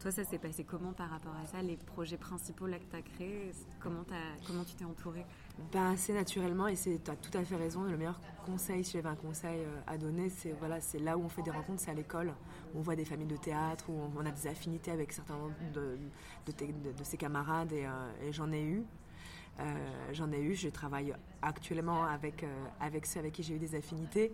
Toi, 0.00 0.10
ça 0.10 0.24
s'est 0.24 0.38
passé 0.38 0.62
comment 0.64 0.92
par 0.92 1.08
rapport 1.08 1.34
à 1.42 1.46
ça 1.46 1.62
Les 1.62 1.76
projets 1.76 2.18
principaux 2.18 2.66
là 2.66 2.78
que 2.78 2.84
tu 2.84 2.96
as 2.96 3.02
créés, 3.02 3.52
comment, 3.80 4.02
as, 4.12 4.46
comment 4.46 4.62
tu 4.62 4.74
t'es 4.74 4.84
entouré 4.84 5.24
ben, 5.72 5.92
Assez 5.92 6.12
naturellement, 6.12 6.66
et 6.66 6.76
tu 6.76 6.90
as 7.10 7.16
tout 7.16 7.36
à 7.36 7.42
fait 7.44 7.56
raison. 7.56 7.82
Le 7.84 7.96
meilleur 7.96 8.20
conseil, 8.44 8.84
si 8.84 8.92
j'avais 8.92 9.08
un 9.08 9.16
conseil 9.16 9.60
euh, 9.60 9.80
à 9.86 9.96
donner, 9.96 10.28
c'est 10.28 10.52
voilà, 10.52 10.78
là 11.00 11.16
où 11.16 11.22
on 11.22 11.28
fait 11.28 11.42
des 11.42 11.50
rencontres, 11.50 11.80
c'est 11.80 11.90
à 11.90 11.94
l'école. 11.94 12.34
On 12.74 12.82
voit 12.82 12.94
des 12.94 13.06
familles 13.06 13.26
de 13.26 13.36
théâtre, 13.36 13.88
où 13.88 13.98
on 14.16 14.26
a 14.26 14.30
des 14.30 14.46
affinités 14.46 14.90
avec 14.90 15.12
certains 15.12 15.38
de, 15.72 15.98
de, 16.46 16.92
de, 16.92 17.04
ses 17.04 17.16
camarades, 17.16 17.72
et, 17.72 17.86
euh, 17.86 18.28
et 18.28 18.32
j'en 18.32 18.52
ai 18.52 18.62
eu. 18.62 18.84
Euh, 19.58 19.64
j'en 20.12 20.30
ai 20.32 20.40
eu, 20.40 20.54
je 20.54 20.68
travaille 20.68 21.14
actuellement 21.42 22.04
avec, 22.04 22.44
euh, 22.44 22.64
avec 22.80 23.06
ceux 23.06 23.20
avec 23.20 23.32
qui 23.32 23.42
j'ai 23.42 23.54
eu 23.54 23.58
des 23.58 23.74
affinités. 23.74 24.32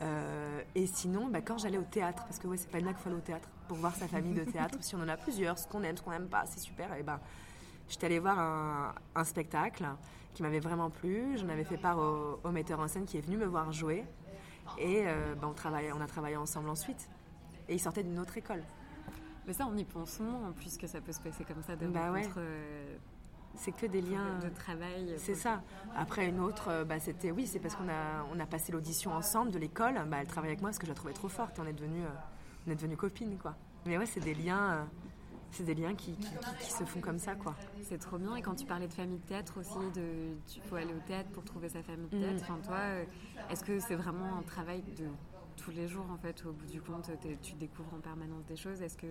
Euh, 0.00 0.60
et 0.74 0.86
sinon, 0.86 1.26
bah, 1.26 1.40
quand 1.40 1.58
j'allais 1.58 1.78
au 1.78 1.82
théâtre, 1.82 2.24
parce 2.24 2.38
que 2.38 2.46
ouais, 2.46 2.56
c'est 2.56 2.70
pas 2.70 2.78
une 2.78 2.84
blague, 2.84 2.96
il 2.98 3.02
faut 3.02 3.08
aller 3.08 3.18
au 3.18 3.22
théâtre 3.22 3.48
pour 3.66 3.78
voir 3.78 3.94
sa 3.94 4.06
famille 4.06 4.34
de 4.34 4.44
théâtre. 4.44 4.78
si 4.80 4.94
on 4.94 5.00
en 5.00 5.08
a 5.08 5.16
plusieurs, 5.16 5.58
ce 5.58 5.66
qu'on 5.66 5.82
aime, 5.82 5.96
ce 5.96 6.02
qu'on 6.02 6.12
n'aime 6.12 6.28
pas, 6.28 6.46
c'est 6.46 6.60
super. 6.60 6.94
Et 6.94 7.02
ben, 7.02 7.18
j'étais 7.88 8.06
allée 8.06 8.20
voir 8.20 8.38
un, 8.38 8.94
un 9.16 9.24
spectacle 9.24 9.86
qui 10.34 10.42
m'avait 10.42 10.60
vraiment 10.60 10.90
plu. 10.90 11.36
J'en 11.36 11.48
avais 11.48 11.64
fait 11.64 11.78
part 11.78 11.98
au, 11.98 12.50
metteur 12.50 12.78
en 12.78 12.86
scène 12.86 13.06
qui 13.06 13.18
est 13.18 13.22
venu 13.22 13.36
me 13.36 13.46
voir 13.46 13.72
jouer. 13.72 14.04
Et 14.78 15.04
bah, 15.40 15.48
on, 15.48 15.54
travaillait, 15.54 15.92
on 15.92 16.00
a 16.00 16.06
travaillé 16.06 16.36
ensemble 16.36 16.68
ensuite. 16.68 17.08
Et 17.68 17.74
il 17.74 17.80
sortait 17.80 18.04
d'une 18.04 18.18
autre 18.20 18.36
école. 18.36 18.62
Mais 19.46 19.52
ça, 19.54 19.66
on 19.66 19.76
y 19.76 19.84
pense 19.84 20.20
moins, 20.20 20.50
en 20.50 20.52
plus 20.52 20.76
que 20.76 20.86
ça 20.86 21.00
peut 21.00 21.12
se 21.12 21.20
passer 21.20 21.42
comme 21.42 21.62
ça, 21.62 21.74
de 21.74 21.86
bah 21.86 22.12
c'est 23.58 23.72
que 23.72 23.86
des 23.86 24.00
liens 24.00 24.38
de 24.42 24.48
travail. 24.48 25.14
C'est 25.18 25.34
ça. 25.34 25.60
Après 25.96 26.26
une 26.26 26.40
autre, 26.40 26.68
euh, 26.68 26.84
bah, 26.84 26.98
c'était 27.00 27.30
oui, 27.30 27.46
c'est 27.46 27.58
parce 27.58 27.74
qu'on 27.74 27.88
a 27.88 28.24
on 28.32 28.38
a 28.38 28.46
passé 28.46 28.72
l'audition 28.72 29.12
ensemble 29.12 29.50
de 29.50 29.58
l'école. 29.58 29.94
Bah, 30.08 30.18
elle 30.20 30.28
travaille 30.28 30.50
avec 30.50 30.60
moi 30.60 30.70
parce 30.70 30.78
que 30.78 30.86
je 30.86 30.92
la 30.92 30.94
trouvais 30.94 31.12
trop 31.12 31.28
forte. 31.28 31.58
on 31.58 31.66
est 31.66 31.72
devenus 31.72 32.04
euh, 32.04 32.66
on 32.66 32.70
est 32.70 32.76
devenus 32.76 32.96
copines 32.96 33.36
quoi. 33.36 33.56
Mais 33.84 33.98
ouais, 33.98 34.06
c'est 34.06 34.20
des 34.20 34.34
liens. 34.34 34.72
Euh, 34.72 34.84
c'est 35.50 35.64
des 35.64 35.74
liens 35.74 35.94
qui, 35.94 36.12
qui, 36.12 36.70
se 36.70 36.84
font 36.84 37.00
comme 37.00 37.18
ça, 37.18 37.34
quoi. 37.34 37.54
C'est 37.82 37.96
trop 37.96 38.18
bien. 38.18 38.36
Et 38.36 38.42
quand 38.42 38.54
tu 38.54 38.66
parlais 38.66 38.86
de 38.86 38.92
famille 38.92 39.16
de 39.16 39.24
théâtre 39.24 39.58
aussi, 39.58 39.78
de, 39.94 40.36
tu 40.46 40.60
faut 40.60 40.76
aller 40.76 40.92
au 40.92 41.00
théâtre 41.06 41.30
pour 41.30 41.42
trouver 41.42 41.70
sa 41.70 41.82
famille 41.82 42.06
de 42.10 42.18
théâtre. 42.18 42.42
Mm. 42.42 42.52
Enfin, 42.52 42.58
toi, 42.62 42.78
est-ce 43.48 43.64
que 43.64 43.80
c'est 43.80 43.94
vraiment 43.94 44.36
un 44.38 44.42
travail 44.42 44.82
de 44.82 45.06
tous 45.56 45.70
les 45.70 45.88
jours, 45.88 46.04
en 46.12 46.18
fait, 46.18 46.44
au 46.44 46.52
bout 46.52 46.66
du 46.66 46.82
compte, 46.82 47.10
tu 47.40 47.54
découvres 47.54 47.94
en 47.94 48.00
permanence 48.00 48.44
des 48.44 48.56
choses? 48.56 48.82
Est-ce 48.82 48.98
que 48.98 49.06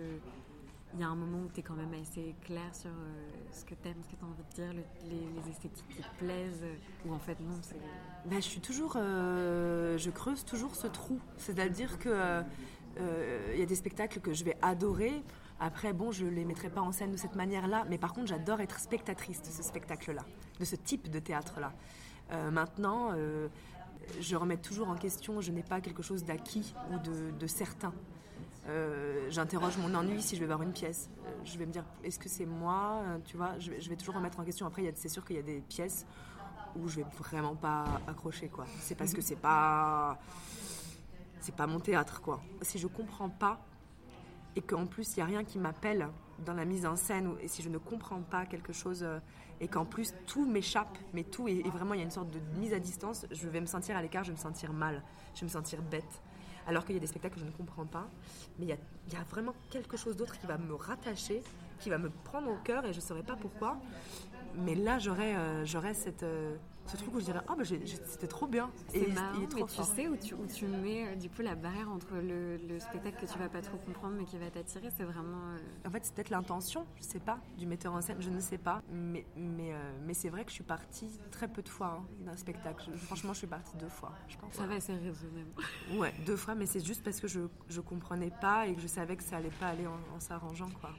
il 0.97 1.01
y 1.01 1.03
a 1.03 1.09
un 1.09 1.15
moment 1.15 1.43
où 1.45 1.49
tu 1.53 1.59
es 1.59 1.63
quand 1.63 1.75
même 1.75 1.93
assez 2.01 2.33
clair 2.41 2.73
sur 2.73 2.89
euh, 2.89 3.27
ce 3.51 3.63
que 3.65 3.75
tu 3.75 3.87
aimes, 3.87 4.01
ce 4.01 4.09
que 4.09 4.15
tu 4.15 4.23
as 4.23 4.27
envie 4.27 4.43
de 4.49 4.55
dire, 4.55 4.83
les, 5.05 5.51
esthétiques 5.51 5.87
qui 5.89 6.01
te 6.01 6.15
plaisent, 6.17 6.65
ou 7.05 7.13
en 7.13 7.19
fait 7.19 7.39
non 7.39 7.55
c'est... 7.61 7.77
Ben, 8.25 8.41
je 8.41 8.47
suis 8.47 8.61
toujours... 8.61 8.93
Euh, 8.95 9.95
je 9.97 10.09
creuse 10.09 10.43
toujours 10.43 10.75
ce 10.75 10.87
trou. 10.87 11.19
C'est-à-dire 11.37 11.99
que 11.99 12.09
euh, 12.09 13.51
il 13.53 13.59
y 13.59 13.63
a 13.63 13.65
des 13.67 13.75
spectacles 13.75 14.19
que 14.21 14.33
je 14.33 14.43
vais 14.43 14.57
adorer. 14.63 15.21
Après, 15.59 15.93
bon, 15.93 16.11
je 16.11 16.25
ne 16.25 16.31
les 16.31 16.45
mettrai 16.45 16.69
pas 16.69 16.81
en 16.81 16.91
scène 16.91 17.11
de 17.11 17.17
cette 17.17 17.35
manière-là, 17.35 17.85
mais 17.89 17.99
par 17.99 18.13
contre, 18.13 18.27
j'adore 18.27 18.59
être 18.59 18.79
spectatrice 18.79 19.41
de 19.43 19.49
ce 19.49 19.61
spectacle-là, 19.61 20.23
de 20.59 20.65
ce 20.65 20.75
type 20.75 21.09
de 21.11 21.19
théâtre-là. 21.19 21.73
maintenant, 22.51 23.11
je 24.19 24.35
remets 24.35 24.57
toujours 24.57 24.89
en 24.89 24.95
question, 24.95 25.41
je 25.41 25.51
n'ai 25.51 25.63
pas 25.63 25.81
quelque 25.81 26.03
chose 26.03 26.25
d'acquis 26.25 26.75
ou 26.91 26.99
de 26.99 27.47
certain. 27.47 27.93
Euh, 28.67 29.27
j'interroge 29.29 29.77
mon 29.77 29.93
ennui 29.95 30.21
si 30.21 30.35
je 30.35 30.41
vais 30.41 30.47
voir 30.47 30.61
une 30.61 30.73
pièce. 30.73 31.09
Euh, 31.25 31.31
je 31.45 31.57
vais 31.57 31.65
me 31.65 31.71
dire, 31.71 31.85
est-ce 32.03 32.19
que 32.19 32.27
c'est 32.27 32.45
moi 32.45 33.01
euh, 33.05 33.17
Tu 33.25 33.37
vois, 33.37 33.57
je 33.59 33.71
vais, 33.71 33.95
toujours 33.95 34.15
remettre 34.15 34.39
en 34.39 34.43
question. 34.43 34.65
Après, 34.65 34.91
c'est 34.95 35.09
sûr 35.09 35.23
qu'il 35.23 35.37
y 35.37 35.39
a 35.39 35.43
des 35.43 35.61
pièces 35.61 36.05
où 36.75 36.87
je 36.87 36.97
vais 36.97 37.05
vraiment 37.17 37.55
pas 37.55 37.85
accrocher. 38.07 38.51
C'est 38.79 38.95
parce 38.95 39.13
que 39.13 39.21
c'est 39.21 39.37
pas, 39.37 40.19
c'est 41.39 41.55
pas 41.55 41.65
mon 41.65 41.79
théâtre. 41.79 42.21
Si 42.61 42.77
je 42.77 42.87
comprends 42.87 43.29
pas 43.29 43.61
et 44.55 44.61
qu'en 44.61 44.85
plus 44.85 45.15
il 45.15 45.19
y 45.19 45.21
a 45.21 45.25
rien 45.25 45.43
qui 45.43 45.59
m'appelle 45.59 46.07
dans 46.45 46.53
la 46.53 46.65
mise 46.65 46.85
en 46.85 46.95
scène, 46.95 47.31
et 47.41 47.47
si 47.47 47.61
je 47.61 47.69
ne 47.69 47.77
comprends 47.77 48.21
pas 48.21 48.45
quelque 48.45 48.73
chose 48.73 49.07
et 49.59 49.67
qu'en 49.67 49.85
plus 49.85 50.13
tout 50.27 50.45
m'échappe, 50.45 50.97
mais 51.13 51.23
tout 51.23 51.47
est, 51.47 51.67
vraiment 51.69 51.93
il 51.93 51.97
y 51.97 52.01
a 52.01 52.05
une 52.05 52.11
sorte 52.11 52.29
de 52.29 52.39
mise 52.59 52.73
à 52.73 52.79
distance, 52.79 53.25
je 53.31 53.47
vais 53.47 53.61
me 53.61 53.65
sentir 53.65 53.95
à 53.95 54.01
l'écart, 54.01 54.23
je 54.23 54.31
vais 54.31 54.37
me 54.37 54.41
sentir 54.41 54.73
mal, 54.73 55.03
je 55.33 55.41
vais 55.41 55.45
me 55.45 55.51
sentir 55.51 55.81
bête 55.81 56.21
alors 56.67 56.85
qu'il 56.85 56.95
y 56.95 56.97
a 56.97 57.01
des 57.01 57.07
spectacles 57.07 57.35
que 57.35 57.39
je 57.41 57.45
ne 57.45 57.51
comprends 57.51 57.85
pas. 57.85 58.07
Mais 58.59 58.65
il 58.65 58.69
y 58.69 59.15
a, 59.15 59.23
vraiment 59.29 59.55
quelque 59.69 59.97
chose 59.97 60.17
d'autre 60.17 60.37
qui 60.37 60.45
va 60.45 60.57
me 60.57 60.75
rattacher, 60.75 61.41
qui 61.79 61.89
va 61.89 61.97
me 61.97 62.09
prendre 62.09 62.51
au 62.51 62.57
cœur 62.63 62.85
et 62.85 62.93
je 62.93 62.97
ne 62.97 63.03
saurais 63.03 63.23
pas 63.23 63.35
pourquoi. 63.35 63.77
Mais 64.55 64.75
là, 64.75 64.99
j'aurais 64.99 65.35
euh, 65.35 65.93
cette, 65.93 66.23
euh, 66.23 66.55
ce 66.87 66.97
truc 66.97 67.13
où 67.13 67.19
je 67.19 67.25
dirais, 67.25 67.41
ah, 67.47 67.55
bah, 67.57 67.63
c'était 67.65 68.27
trop 68.27 68.47
bien. 68.47 68.71
C'est 68.87 69.07
marrant, 69.13 69.39
mais 69.39 69.63
tu 69.65 69.83
sais 69.83 70.07
où 70.07 70.15
tu, 70.15 70.33
où 70.33 70.45
tu 70.47 70.65
mets 70.65 71.07
euh, 71.07 71.15
du 71.15 71.29
coup 71.29 71.41
la 71.41 71.55
barrière 71.55 71.89
entre 71.89 72.15
le, 72.15 72.79
spectacle 72.79 73.17
que 73.19 73.31
tu 73.31 73.37
vas 73.39 73.49
pas 73.49 73.61
trop 73.61 73.77
comprendre 73.77 74.15
mais 74.17 74.25
qui 74.25 74.37
va 74.37 74.49
t'attirer, 74.49 74.89
c'est 74.95 75.03
vraiment. 75.03 75.55
En 75.85 75.89
fait, 75.89 76.05
c'est 76.05 76.13
peut-être 76.13 76.29
l'intention, 76.29 76.85
je 76.97 77.03
sais 77.03 77.19
pas, 77.19 77.39
du 77.57 77.65
metteur 77.65 77.93
en 77.93 78.01
scène, 78.01 78.17
je 78.19 78.29
ne 78.29 78.39
sais 78.39 78.57
pas. 78.57 78.81
Mais, 78.91 79.25
mais, 79.35 79.73
mais 80.05 80.13
c'est 80.13 80.29
vrai 80.29 80.43
que 80.43 80.49
je 80.49 80.55
suis 80.55 80.63
partie 80.63 81.09
très 81.31 81.47
peu 81.47 81.61
de 81.61 81.69
fois 81.69 81.99
hein, 81.99 82.05
d'un 82.19 82.35
spectacle. 82.35 82.91
franchement, 82.97 83.33
je 83.33 83.39
suis 83.39 83.47
partie 83.47 83.75
deux 83.77 83.89
fois, 83.89 84.13
je 84.27 84.37
pense. 84.37 84.53
Ça 84.53 84.65
va, 84.65 84.79
c'est 84.79 84.93
raisonnable. 84.93 85.47
Ouais, 85.97 86.13
deux 86.25 86.35
fois, 86.35 86.55
mais 86.55 86.65
c'est 86.65 86.85
juste 86.85 87.03
parce 87.03 87.19
que 87.19 87.27
je, 87.27 87.41
je 87.69 87.81
comprenais 87.81 88.31
pas 88.41 88.67
et 88.67 88.75
que 88.75 88.81
je 88.81 88.87
savais 88.87 89.15
que 89.15 89.23
ça 89.23 89.37
allait 89.37 89.49
pas 89.59 89.67
aller 89.67 89.87
en, 89.87 89.97
en 90.15 90.19
s'arrangeant, 90.19 90.69
quoi. 90.81 90.91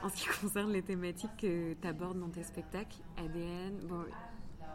En 0.00 0.08
ce 0.08 0.16
qui 0.16 0.28
concerne 0.40 0.72
les 0.72 0.82
thématiques 0.82 1.36
que 1.38 1.74
tu 1.74 1.88
abordes 1.88 2.20
dans 2.20 2.28
tes 2.28 2.44
spectacles, 2.44 2.98
ADN, 3.16 3.80
bon, 3.88 4.04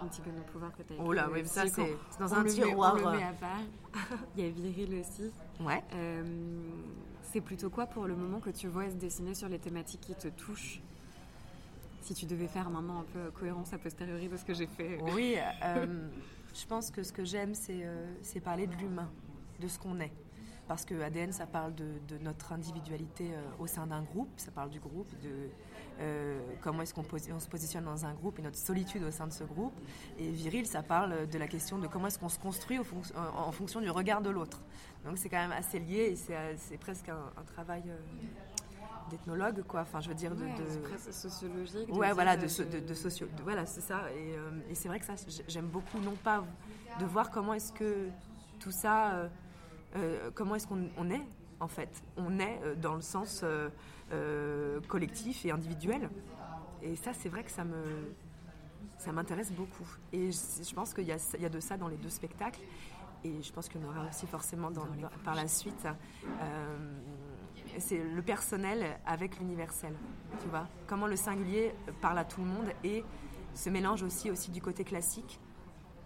Antigone 0.01 0.39
au 0.39 0.51
pouvoir 0.51 0.71
que 0.75 0.83
tu 0.83 0.93
as 0.93 0.95
Oh 0.99 1.13
là, 1.13 1.29
oui, 1.31 1.45
ça 1.45 1.67
c'est 1.67 1.95
dans 2.19 2.33
un 2.33 2.43
tiroir. 2.43 2.95
on 2.95 3.11
le 3.11 3.17
met 3.17 3.23
à 3.23 3.33
part. 3.33 3.61
Il 4.35 4.43
y 4.43 4.47
a 4.47 4.49
Viril 4.49 4.99
aussi. 4.99 5.31
Ouais. 5.59 5.83
Euh, 5.93 6.23
c'est 7.21 7.41
plutôt 7.41 7.69
quoi 7.69 7.85
pour 7.85 8.05
le 8.05 8.15
moment 8.15 8.39
que 8.39 8.49
tu 8.49 8.67
vois 8.67 8.89
se 8.89 8.95
dessiner 8.95 9.33
sur 9.33 9.49
les 9.49 9.59
thématiques 9.59 10.01
qui 10.01 10.15
te 10.15 10.27
touchent? 10.27 10.81
Si 12.01 12.13
tu 12.13 12.25
devais 12.25 12.47
faire 12.47 12.69
maintenant 12.69 12.99
un 12.99 13.05
peu 13.13 13.31
cohérence 13.31 13.73
a 13.73 13.77
posteriori 13.77 14.27
de 14.27 14.35
ce 14.35 14.43
que 14.43 14.53
j'ai 14.53 14.67
fait. 14.67 14.99
Oui, 15.13 15.37
euh, 15.63 16.07
je 16.53 16.65
pense 16.65 16.91
que 16.91 17.01
ce 17.01 17.13
que 17.13 17.23
j'aime, 17.23 17.55
c'est 17.55 17.81
euh, 17.83 18.39
parler 18.43 18.67
de 18.67 18.75
l'humain, 18.75 19.09
de 19.59 19.67
ce 19.67 19.79
qu'on 19.79 19.99
est 19.99 20.11
parce 20.65 20.85
que 20.85 21.01
ADN, 21.01 21.33
ça 21.33 21.45
parle 21.45 21.75
de, 21.75 22.17
notre 22.21 22.53
individualité 22.53 23.31
au 23.59 23.67
sein 23.67 23.85
d'un 23.85 24.01
groupe, 24.01 24.29
ça 24.37 24.49
parle 24.49 24.69
du 24.69 24.79
groupe, 24.79 25.11
de 25.21 25.49
euh, 25.99 26.39
comment 26.61 26.81
est-ce 26.81 26.93
qu'on 26.93 27.03
se 27.03 27.47
positionne 27.47 27.85
dans 27.85 28.05
un 28.05 28.13
groupe 28.13 28.39
et 28.39 28.41
notre 28.41 28.57
solitude 28.57 29.03
au 29.03 29.11
sein 29.11 29.27
de 29.27 29.33
ce 29.33 29.43
groupe. 29.43 29.73
Et 30.19 30.29
Viril, 30.29 30.65
ça 30.65 30.83
parle 30.83 31.27
de 31.27 31.37
la 31.37 31.47
question 31.47 31.77
de 31.77 31.87
comment 31.87 32.07
est-ce 32.07 32.19
qu'on 32.19 32.29
se 32.29 32.39
construit 32.39 32.79
en, 32.79 33.51
fonction 33.51 33.81
du 33.81 33.89
regard 33.89 34.21
de 34.21 34.29
l'autre. 34.29 34.61
Donc 35.05 35.17
c'est 35.17 35.29
quand 35.29 35.37
même 35.37 35.51
assez 35.51 35.79
lié 35.79 36.13
et 36.13 36.15
c'est 36.15 36.77
presque 36.77 37.09
un, 37.09 37.43
travail 37.53 37.83
euh, 37.87 37.97
d'ethnologue, 39.09 39.63
quoi. 39.63 39.81
Enfin, 39.81 40.01
je 40.01 40.09
veux 40.09 40.15
dire, 40.15 40.35
de, 40.35 40.43
de... 40.43 41.11
sociologique. 41.11 41.93
Ouais, 41.95 42.13
voilà, 42.13 42.37
de, 42.37 42.43
de, 42.79 42.93
socio... 42.93 43.27
voilà, 43.43 43.65
c'est 43.65 43.81
ça. 43.81 44.03
Et, 44.15 44.35
et 44.71 44.75
c'est 44.75 44.87
vrai 44.87 44.99
que 44.99 45.05
ça, 45.05 45.13
j'aime 45.47 45.67
beaucoup, 45.67 45.99
non 45.99 46.15
pas 46.23 46.43
de 46.99 47.05
voir 47.05 47.29
comment 47.31 47.53
est-ce 47.53 47.73
que 47.73 48.09
tout 48.59 48.71
ça 48.71 49.29
euh, 49.95 50.31
comment 50.33 50.55
est-ce 50.55 50.67
qu'on 50.67 51.09
est 51.09 51.21
en 51.63 51.67
fait 51.67 52.03
On 52.17 52.39
est 52.39 52.59
euh, 52.63 52.75
dans 52.75 52.95
le 52.95 53.01
sens 53.01 53.43
euh, 53.43 54.79
collectif 54.87 55.45
et 55.45 55.51
individuel. 55.51 56.09
Et 56.81 56.95
ça, 56.95 57.13
c'est 57.13 57.29
vrai 57.29 57.43
que 57.43 57.51
ça 57.51 57.63
me, 57.63 58.13
ça 58.97 59.11
m'intéresse 59.11 59.51
beaucoup. 59.51 59.87
Et 60.11 60.31
je, 60.31 60.73
pense 60.73 60.93
qu'il 60.93 61.05
y, 61.05 61.41
y, 61.41 61.45
a 61.45 61.49
de 61.49 61.59
ça 61.59 61.77
dans 61.77 61.87
les 61.87 61.95
deux 61.95 62.09
spectacles. 62.09 62.59
Et 63.23 63.41
je 63.41 63.53
pense 63.53 63.69
qu'il 63.69 63.81
y 63.81 63.85
en 63.85 63.87
aura 63.87 64.05
aussi 64.09 64.27
forcément 64.27 64.69
dans, 64.69 64.85
par 65.23 65.33
la 65.33 65.47
suite. 65.47 65.87
c'est 67.77 68.03
le 68.03 68.21
personnel 68.21 68.99
avec 69.05 69.39
l'universel, 69.39 69.93
tu 70.41 70.49
vois. 70.49 70.67
Comment 70.87 71.07
le 71.07 71.15
singulier 71.15 71.73
parle 72.01 72.17
à 72.17 72.25
tout 72.25 72.41
le 72.41 72.47
monde 72.47 72.67
et 72.83 73.05
se 73.53 73.69
mélange 73.69 74.03
aussi, 74.03 74.29
aussi 74.29 74.51
du 74.51 74.61
côté 74.61 74.83
classique 74.83 75.39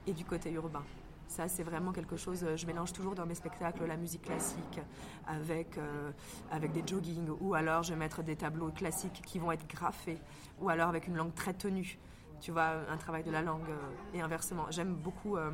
et 0.05 0.13
du 0.13 0.25
côté 0.25 0.51
urbain. 0.51 0.83
Ça, 1.27 1.47
c'est 1.47 1.63
vraiment 1.63 1.91
quelque 1.91 2.15
chose. 2.15 2.45
Je 2.55 2.65
mélange 2.65 2.93
toujours 2.93 3.13
dans 3.13 3.25
mes 3.25 3.35
spectacles 3.35 3.85
la 3.85 3.97
musique 3.97 4.23
classique 4.23 4.79
avec, 5.27 5.77
euh, 5.77 6.11
avec 6.51 6.71
des 6.71 6.83
joggings, 6.85 7.29
ou 7.41 7.53
alors 7.53 7.83
je 7.83 7.93
vais 7.93 7.99
mettre 7.99 8.23
des 8.23 8.35
tableaux 8.35 8.71
classiques 8.71 9.21
qui 9.25 9.37
vont 9.37 9.51
être 9.51 9.67
graffés, 9.67 10.19
ou 10.61 10.69
alors 10.69 10.87
avec 10.87 11.07
une 11.07 11.15
langue 11.17 11.33
très 11.33 11.53
tenue. 11.53 11.99
Tu 12.39 12.51
vois, 12.51 12.71
un 12.89 12.97
travail 12.97 13.23
de 13.23 13.31
la 13.31 13.41
langue 13.41 13.69
euh, 13.69 14.17
et 14.17 14.21
inversement. 14.21 14.67
J'aime 14.69 14.93
beaucoup 14.93 15.37
euh, 15.37 15.51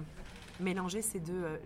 mélanger 0.60 1.02
ces 1.02 1.20
deux, 1.20 1.60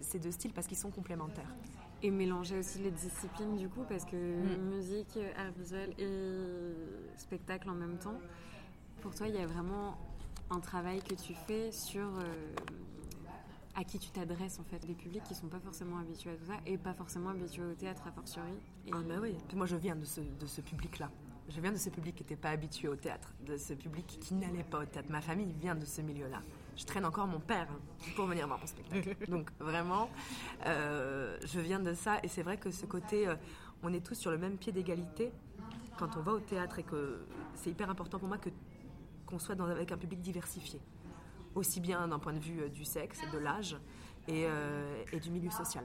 ces 0.00 0.18
deux 0.18 0.30
styles 0.30 0.52
parce 0.52 0.66
qu'ils 0.66 0.78
sont 0.78 0.90
complémentaires. 0.90 1.54
Et 2.02 2.10
mélanger 2.10 2.58
aussi 2.58 2.78
les 2.78 2.90
disciplines 2.90 3.56
du 3.56 3.68
coup, 3.68 3.84
parce 3.88 4.04
que 4.04 4.16
mm. 4.16 4.74
musique, 4.74 5.18
art 5.36 5.52
visuel 5.56 5.92
et 5.98 7.18
spectacle 7.18 7.68
en 7.68 7.74
même 7.74 7.98
temps. 7.98 8.18
Pour 9.02 9.14
toi, 9.14 9.28
il 9.28 9.34
y 9.34 9.38
a 9.38 9.46
vraiment 9.46 9.98
un 10.50 10.60
travail 10.60 11.02
que 11.02 11.14
tu 11.14 11.34
fais 11.34 11.70
sur 11.70 12.08
à 13.74 13.84
qui 13.84 13.98
tu 13.98 14.10
t'adresses 14.10 14.58
en 14.58 14.64
fait, 14.64 14.84
des 14.86 14.94
publics 14.94 15.22
qui 15.24 15.34
sont 15.34 15.48
pas 15.48 15.60
forcément 15.60 15.98
habitués 15.98 16.30
à 16.30 16.34
tout 16.34 16.46
ça 16.46 16.58
et 16.66 16.76
pas 16.76 16.92
forcément 16.92 17.30
habitués 17.30 17.64
au 17.64 17.74
théâtre 17.74 18.02
a 18.06 18.12
fortiori. 18.12 18.52
Et... 18.86 18.90
Ah 18.92 19.00
bah 19.06 19.14
oui, 19.20 19.36
moi 19.54 19.66
je 19.66 19.76
viens 19.76 19.96
de 19.96 20.04
ce, 20.04 20.20
de 20.20 20.46
ce 20.46 20.60
public-là. 20.60 21.10
Je 21.48 21.60
viens 21.60 21.72
de 21.72 21.76
ce 21.76 21.90
public 21.90 22.14
qui 22.14 22.22
n'était 22.22 22.36
pas 22.36 22.50
habitué 22.50 22.88
au 22.88 22.96
théâtre, 22.96 23.32
de 23.44 23.56
ce 23.56 23.74
public 23.74 24.06
qui 24.06 24.34
n'allait 24.34 24.62
pas 24.62 24.80
au 24.80 24.84
théâtre. 24.84 25.08
Ma 25.10 25.20
famille 25.20 25.52
vient 25.60 25.74
de 25.74 25.84
ce 25.84 26.00
milieu-là. 26.00 26.40
Je 26.76 26.84
traîne 26.84 27.04
encore 27.04 27.26
mon 27.26 27.40
père 27.40 27.68
pour 28.14 28.26
venir 28.26 28.46
voir 28.46 28.58
mon 28.60 28.66
spectacle. 28.66 29.16
Donc 29.28 29.50
vraiment, 29.58 30.08
euh, 30.66 31.36
je 31.44 31.60
viens 31.60 31.80
de 31.80 31.94
ça 31.94 32.20
et 32.22 32.28
c'est 32.28 32.42
vrai 32.42 32.58
que 32.58 32.70
ce 32.70 32.86
côté, 32.86 33.26
euh, 33.26 33.34
on 33.82 33.92
est 33.92 34.04
tous 34.04 34.14
sur 34.14 34.30
le 34.30 34.38
même 34.38 34.56
pied 34.56 34.72
d'égalité 34.72 35.32
quand 35.98 36.16
on 36.16 36.20
va 36.20 36.32
au 36.32 36.40
théâtre 36.40 36.78
et 36.78 36.84
que 36.84 37.26
c'est 37.54 37.70
hyper 37.70 37.90
important 37.90 38.18
pour 38.18 38.28
moi 38.28 38.38
que 38.38 38.50
qu'on 39.26 39.38
soit 39.38 39.54
dans, 39.54 39.66
avec 39.66 39.92
un 39.92 39.96
public 39.96 40.20
diversifié 40.20 40.80
aussi 41.54 41.80
bien 41.80 42.08
d'un 42.08 42.18
point 42.18 42.32
de 42.32 42.38
vue 42.38 42.60
euh, 42.60 42.68
du 42.68 42.84
sexe, 42.84 43.20
de 43.32 43.38
l'âge 43.38 43.76
euh, 44.28 45.04
et, 45.12 45.20
du 45.20 45.30
milieu 45.30 45.50
social. 45.50 45.84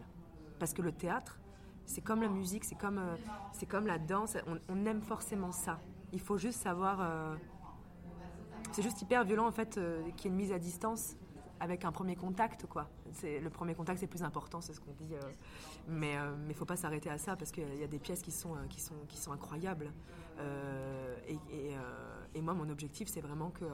Parce 0.60 0.74
que 0.74 0.82
le 0.82 0.92
théâtre, 0.92 1.40
c'est 1.86 2.02
comme 2.02 2.22
la 2.22 2.30
musique, 2.30 2.64
c'est 2.64 2.78
comme, 2.78 2.98
euh, 2.98 3.16
c'est 3.54 3.66
comme 3.66 3.88
la 3.88 3.98
danse, 3.98 4.38
on, 4.70 4.86
aime 4.86 5.02
forcément 5.02 5.52
ça. 5.52 5.80
Il 6.14 6.20
faut 6.20 6.38
juste 6.38 6.62
savoir... 6.62 7.38
c'est 8.72 8.82
juste 8.82 9.02
hyper 9.02 9.26
violent 9.26 9.46
en 9.46 9.52
fait 9.52 9.80
qu'il 10.16 10.26
y 10.26 10.28
ait 10.28 10.30
une 10.30 10.36
mise 10.36 10.54
à 10.54 10.60
distance 10.60 11.18
avec 11.60 11.84
un 11.84 11.92
premier 11.92 12.16
contact 12.16 12.66
quoi. 12.66 12.90
Le 13.24 13.50
premier 13.50 13.76
contact 13.76 14.00
c'est 14.00 14.08
plus 14.08 14.24
important, 14.24 14.62
c'est 14.62 14.74
ce 14.74 14.80
qu'on 14.80 14.94
dit. 14.94 15.16
mais 15.90 16.14
il 16.14 16.48
ne 16.48 16.54
faut 16.54 16.64
pas 16.64 16.78
s'arrêter 16.78 17.10
à 17.10 17.18
ça 17.18 17.36
parce 17.36 17.52
qu'il 17.52 17.78
y 17.78 17.84
a 17.84 17.88
des 17.88 18.00
pièces 18.00 18.22
qui 18.22 18.32
sont 18.32 18.56
qui 18.70 18.80
sont 18.80 18.96
qui 19.10 19.18
sont 19.18 19.34
incroyables. 19.34 19.92
et, 21.28 21.38
et, 22.34 22.42
moi 22.42 22.54
mon 22.54 22.70
objectif 22.70 23.10
c'est 23.10 23.22
vraiment 23.22 23.50
que 23.50 23.66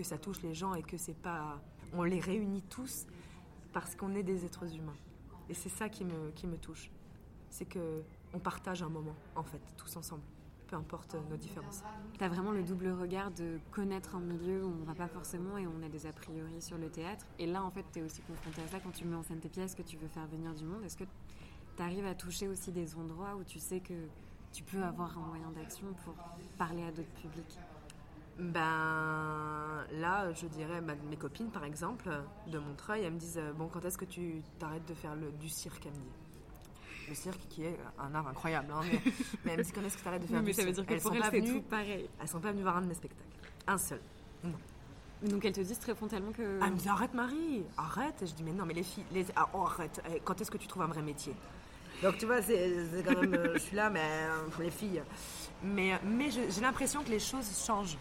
que 0.00 0.06
ça 0.06 0.16
touche 0.16 0.40
les 0.40 0.54
gens 0.54 0.74
et 0.74 0.82
que 0.82 0.96
c'est 0.96 1.14
pas. 1.14 1.60
On 1.92 2.04
les 2.04 2.20
réunit 2.20 2.62
tous 2.62 3.06
parce 3.72 3.94
qu'on 3.94 4.14
est 4.14 4.22
des 4.22 4.46
êtres 4.46 4.74
humains. 4.74 4.96
Et 5.50 5.54
c'est 5.54 5.68
ça 5.68 5.90
qui 5.90 6.04
me, 6.04 6.30
qui 6.30 6.46
me 6.46 6.56
touche. 6.56 6.90
C'est 7.50 7.66
que 7.66 8.02
on 8.32 8.38
partage 8.38 8.82
un 8.82 8.88
moment, 8.88 9.14
en 9.36 9.42
fait, 9.42 9.60
tous 9.76 9.96
ensemble, 9.96 10.22
peu 10.68 10.76
importe 10.76 11.16
nos 11.28 11.36
différences. 11.36 11.82
Tu 12.16 12.24
as 12.24 12.28
vraiment 12.28 12.52
le 12.52 12.62
double 12.62 12.88
regard 12.88 13.30
de 13.32 13.58
connaître 13.72 14.14
un 14.14 14.20
milieu 14.20 14.64
où 14.64 14.72
on 14.80 14.84
va 14.84 14.94
pas 14.94 15.08
forcément 15.08 15.58
et 15.58 15.66
on 15.66 15.82
a 15.84 15.88
des 15.88 16.06
a 16.06 16.12
priori 16.12 16.62
sur 16.62 16.78
le 16.78 16.88
théâtre. 16.88 17.26
Et 17.38 17.46
là, 17.46 17.62
en 17.62 17.70
fait, 17.70 17.84
tu 17.92 17.98
es 17.98 18.02
aussi 18.02 18.22
confronté 18.22 18.62
à 18.62 18.68
ça 18.68 18.80
quand 18.80 18.92
tu 18.92 19.04
mets 19.04 19.16
en 19.16 19.22
scène 19.22 19.40
tes 19.40 19.48
pièces, 19.48 19.74
que 19.74 19.82
tu 19.82 19.96
veux 19.96 20.08
faire 20.08 20.26
venir 20.28 20.54
du 20.54 20.64
monde. 20.64 20.82
Est-ce 20.84 20.96
que 20.96 21.04
tu 21.76 21.82
arrives 21.82 22.06
à 22.06 22.14
toucher 22.14 22.48
aussi 22.48 22.72
des 22.72 22.94
endroits 22.94 23.34
où 23.36 23.44
tu 23.44 23.58
sais 23.58 23.80
que 23.80 24.06
tu 24.52 24.62
peux 24.62 24.82
avoir 24.82 25.18
un 25.18 25.26
moyen 25.26 25.50
d'action 25.50 25.88
pour 26.04 26.14
parler 26.56 26.84
à 26.84 26.90
d'autres 26.92 27.12
publics? 27.20 27.58
Ben 28.40 29.84
là, 29.92 30.32
je 30.32 30.46
dirais 30.46 30.80
mes 30.80 31.16
copines 31.16 31.50
par 31.50 31.64
exemple 31.64 32.10
de 32.46 32.58
Montreuil, 32.58 33.02
elles 33.02 33.12
me 33.12 33.18
disent 33.18 33.40
bon 33.56 33.68
quand 33.68 33.84
est-ce 33.84 33.98
que 33.98 34.04
tu 34.04 34.42
t'arrêtes 34.58 34.86
de 34.88 34.94
faire 34.94 35.14
le, 35.14 35.30
du 35.32 35.48
cirque 35.48 35.86
Elle 35.86 35.92
me 35.92 36.06
le 37.10 37.14
cirque 37.14 37.40
qui 37.48 37.64
est 37.64 37.76
un 37.98 38.14
art 38.14 38.28
incroyable, 38.28 38.72
hein, 38.72 38.80
mais, 39.44 39.52
elles 39.52 39.58
me 39.58 39.62
disent 39.62 39.72
quand 39.72 39.82
est-ce 39.82 39.96
que 39.96 40.02
tu 40.02 40.08
arrêtes 40.08 40.22
de 40.22 40.26
faire 40.28 40.42
mais 40.42 40.50
du 40.50 40.52
ça 40.54 40.64
veut 40.64 40.72
dire 40.72 40.86
que 40.86 40.94
elles 40.94 41.00
sont 41.00 41.10
pas 41.10 41.30
venues, 41.30 41.60
pareil. 41.62 42.08
Elles 42.20 42.28
sont 42.28 42.40
pas 42.40 42.52
venues 42.52 42.62
voir 42.62 42.76
un 42.76 42.82
de 42.82 42.86
mes 42.86 42.94
spectacles, 42.94 43.28
un 43.66 43.78
seul. 43.78 44.00
Donc 45.22 45.44
elles 45.44 45.52
te 45.52 45.60
disent 45.60 45.78
très 45.78 45.94
frontalement 45.94 46.32
que. 46.32 46.60
Elle 46.64 46.72
me 46.72 46.78
dit 46.78 46.88
arrête 46.88 47.12
Marie, 47.12 47.64
arrête. 47.76 48.22
Et 48.22 48.26
je 48.26 48.34
dis 48.34 48.42
mais 48.42 48.52
non 48.52 48.64
mais 48.64 48.74
les 48.74 48.82
filles, 48.82 49.04
les... 49.12 49.26
Ah, 49.36 49.48
oh, 49.52 49.62
arrête. 49.62 50.00
Eh, 50.10 50.20
quand 50.24 50.40
est-ce 50.40 50.50
que 50.50 50.56
tu 50.56 50.66
trouves 50.66 50.82
un 50.82 50.86
vrai 50.86 51.02
métier? 51.02 51.34
Donc 52.02 52.16
tu 52.16 52.24
vois 52.24 52.40
c'est 52.40 53.04
quand 53.04 53.20
même, 53.20 53.34
euh, 53.34 53.54
je 53.54 53.58
suis 53.58 53.76
là 53.76 53.90
mais 53.90 54.00
euh, 54.00 54.48
pour 54.50 54.62
les 54.62 54.70
filles. 54.70 55.02
Mais 55.62 56.00
mais 56.04 56.30
j'ai 56.30 56.60
l'impression 56.60 57.02
que 57.02 57.10
les 57.10 57.18
choses 57.18 57.50
changent 57.66 57.98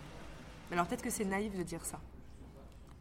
alors 0.72 0.88
peut-être 0.88 1.02
que 1.02 1.10
c'est 1.10 1.26
naïf 1.26 1.56
de 1.58 1.64
dire 1.64 1.84
ça. 1.86 2.00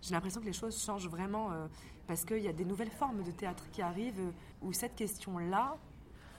J'ai 0.00 0.14
l'impression 0.14 0.40
que 0.40 0.46
les 0.46 0.52
choses 0.52 0.80
changent 0.82 1.08
vraiment 1.08 1.50
euh, 1.50 1.66
parce 2.06 2.24
qu'il 2.24 2.42
y 2.42 2.48
a 2.48 2.52
des 2.52 2.64
nouvelles 2.64 2.90
formes 2.90 3.22
de 3.22 3.30
théâtre 3.30 3.68
qui 3.70 3.82
arrivent 3.82 4.20
euh, 4.20 4.32
où 4.62 4.72
cette 4.72 4.94
question-là, 4.94 5.76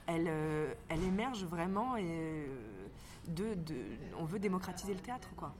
elle, 0.06 0.26
euh, 0.28 0.74
elle 0.88 1.02
émerge 1.02 1.44
vraiment 1.44 1.96
et 1.96 2.48
de, 3.28 3.54
de, 3.54 3.76
on 4.18 4.24
veut 4.24 4.38
démocratiser 4.38 4.94
le 4.94 5.00
théâtre, 5.00 5.28
quoi. 5.36 5.54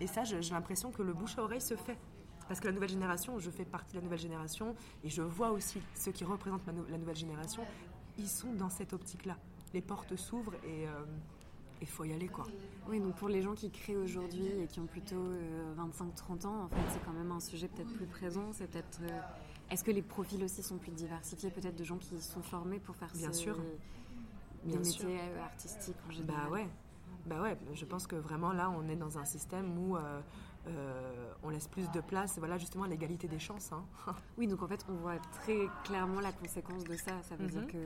Et 0.00 0.06
ça, 0.06 0.24
j'ai 0.24 0.40
l'impression 0.40 0.90
que 0.90 1.02
le 1.02 1.14
bouche 1.14 1.38
à 1.38 1.42
oreille 1.42 1.60
se 1.60 1.76
fait. 1.76 1.96
Parce 2.48 2.60
que 2.60 2.66
la 2.66 2.72
nouvelle 2.72 2.90
génération, 2.90 3.38
je 3.38 3.50
fais 3.50 3.64
partie 3.64 3.92
de 3.92 3.98
la 3.98 4.02
nouvelle 4.04 4.18
génération 4.18 4.74
et 5.02 5.08
je 5.08 5.22
vois 5.22 5.50
aussi 5.50 5.80
ceux 5.94 6.12
qui 6.12 6.24
représentent 6.24 6.66
la 6.66 6.98
nouvelle 6.98 7.16
génération, 7.16 7.62
ils 8.18 8.28
sont 8.28 8.52
dans 8.52 8.68
cette 8.68 8.92
optique-là. 8.92 9.38
Les 9.72 9.80
portes 9.80 10.14
s'ouvrent 10.16 10.54
et 10.64 10.86
il 11.84 11.90
faut 11.90 12.04
y 12.04 12.12
aller 12.12 12.28
quoi. 12.28 12.46
Oui, 12.88 12.98
donc 13.00 13.14
pour 13.16 13.28
les 13.28 13.42
gens 13.42 13.54
qui 13.54 13.70
créent 13.70 13.96
aujourd'hui 13.96 14.46
et 14.46 14.66
qui 14.66 14.80
ont 14.80 14.86
plutôt 14.86 15.22
25-30 15.78 16.44
euh, 16.44 16.48
ans, 16.48 16.64
en 16.64 16.68
fait, 16.68 16.80
c'est 16.90 17.04
quand 17.04 17.12
même 17.12 17.30
un 17.30 17.40
sujet 17.40 17.68
peut-être 17.68 17.92
plus 17.94 18.06
présent. 18.06 18.52
C'est 18.52 18.70
peut-être. 18.70 19.00
Euh, 19.02 19.20
est-ce 19.70 19.84
que 19.84 19.90
les 19.90 20.02
profils 20.02 20.42
aussi 20.42 20.62
sont 20.62 20.76
plus 20.76 20.92
diversifiés, 20.92 21.50
peut-être 21.50 21.76
de 21.76 21.84
gens 21.84 21.96
qui 21.96 22.20
sont 22.20 22.42
formés 22.42 22.78
pour 22.78 22.96
faire 22.96 23.10
Bien 23.14 23.32
ces, 23.32 23.40
sûr. 23.40 23.56
Bien 24.64 24.78
métiers 24.78 24.92
sûr. 24.92 25.08
Euh, 25.08 25.42
artistiques 25.42 25.96
en 26.08 26.12
général? 26.12 26.44
Bah 26.44 26.50
ouais. 26.50 26.68
Bah 27.26 27.40
ouais, 27.40 27.56
je 27.72 27.84
pense 27.86 28.06
que 28.06 28.16
vraiment 28.16 28.52
là, 28.52 28.70
on 28.70 28.86
est 28.88 28.96
dans 28.96 29.18
un 29.18 29.24
système 29.24 29.78
où 29.78 29.96
on 31.42 31.48
laisse 31.48 31.68
plus 31.68 31.90
de 31.90 32.00
place, 32.00 32.38
voilà, 32.38 32.58
justement, 32.58 32.84
à 32.84 32.88
l'égalité 32.88 33.28
des 33.28 33.38
chances. 33.38 33.72
Hein. 33.72 33.82
oui, 34.36 34.46
donc 34.46 34.62
en 34.62 34.68
fait, 34.68 34.84
on 34.90 34.94
voit 34.94 35.18
très 35.40 35.68
clairement 35.84 36.20
la 36.20 36.32
conséquence 36.32 36.84
de 36.84 36.96
ça. 36.96 37.22
Ça 37.22 37.36
veut 37.36 37.46
dire 37.46 37.62
mhm. 37.62 37.66
que 37.68 37.78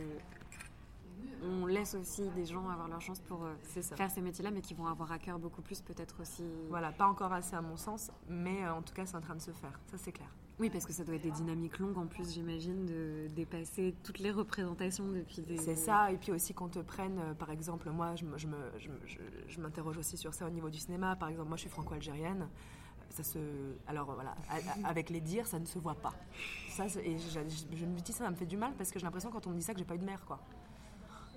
on 1.42 1.66
laisse 1.66 1.94
aussi 1.94 2.28
des 2.30 2.44
gens 2.44 2.68
avoir 2.68 2.88
leur 2.88 3.00
chance 3.00 3.20
pour 3.20 3.44
euh, 3.44 3.54
faire 3.96 4.10
ces 4.10 4.20
métiers-là, 4.20 4.50
mais 4.50 4.60
qui 4.60 4.74
vont 4.74 4.86
avoir 4.86 5.12
à 5.12 5.18
cœur 5.18 5.38
beaucoup 5.38 5.62
plus 5.62 5.80
peut-être 5.80 6.20
aussi. 6.20 6.44
Voilà, 6.68 6.92
pas 6.92 7.06
encore 7.06 7.32
assez 7.32 7.54
à 7.54 7.62
mon 7.62 7.76
sens, 7.76 8.10
mais 8.28 8.64
euh, 8.64 8.74
en 8.74 8.82
tout 8.82 8.94
cas 8.94 9.06
c'est 9.06 9.16
en 9.16 9.20
train 9.20 9.36
de 9.36 9.40
se 9.40 9.50
faire, 9.50 9.78
ça 9.90 9.98
c'est 9.98 10.12
clair. 10.12 10.28
Oui, 10.58 10.70
parce 10.70 10.86
que 10.86 10.92
ça 10.92 11.04
doit 11.04 11.14
être 11.14 11.22
des 11.22 11.30
dynamiques 11.30 11.78
longues 11.78 11.98
en 11.98 12.06
plus, 12.06 12.32
j'imagine, 12.32 12.84
de 12.84 13.28
dépasser 13.28 13.94
toutes 14.02 14.18
les 14.18 14.32
représentations 14.32 15.06
depuis 15.06 15.40
des... 15.42 15.56
C'est 15.56 15.76
ça, 15.76 16.10
et 16.10 16.16
puis 16.16 16.32
aussi 16.32 16.52
qu'on 16.52 16.68
te 16.68 16.80
prenne, 16.80 17.18
euh, 17.20 17.34
par 17.34 17.50
exemple, 17.50 17.88
moi 17.90 18.16
je, 18.16 18.24
je, 18.36 18.48
je 19.46 19.60
m'interroge 19.60 19.98
aussi 19.98 20.16
sur 20.16 20.34
ça 20.34 20.46
au 20.46 20.50
niveau 20.50 20.68
du 20.68 20.78
cinéma, 20.78 21.14
par 21.14 21.28
exemple, 21.28 21.48
moi 21.48 21.56
je 21.56 21.62
suis 21.62 21.70
franco-algérienne, 21.70 22.48
ça 23.10 23.22
se 23.22 23.38
alors 23.86 24.12
voilà 24.14 24.34
avec 24.84 25.10
les 25.10 25.20
dires 25.20 25.46
ça 25.46 25.58
ne 25.58 25.64
se 25.64 25.78
voit 25.78 25.94
pas. 25.94 26.12
Ça 26.70 26.86
et 27.02 27.18
je, 27.18 27.40
je, 27.74 27.86
me 27.86 27.98
dis 28.00 28.12
ça 28.12 28.24
ça 28.24 28.30
me 28.30 28.36
fait 28.36 28.46
du 28.46 28.56
mal 28.56 28.72
parce 28.76 28.90
que 28.90 28.98
j'ai 28.98 29.04
l'impression 29.04 29.30
quand 29.30 29.46
on 29.46 29.50
me 29.50 29.56
dit 29.56 29.62
ça 29.62 29.72
que 29.72 29.78
j'ai 29.78 29.84
pas 29.84 29.94
eu 29.94 29.98
de 29.98 30.04
mère 30.04 30.24
quoi 30.26 30.40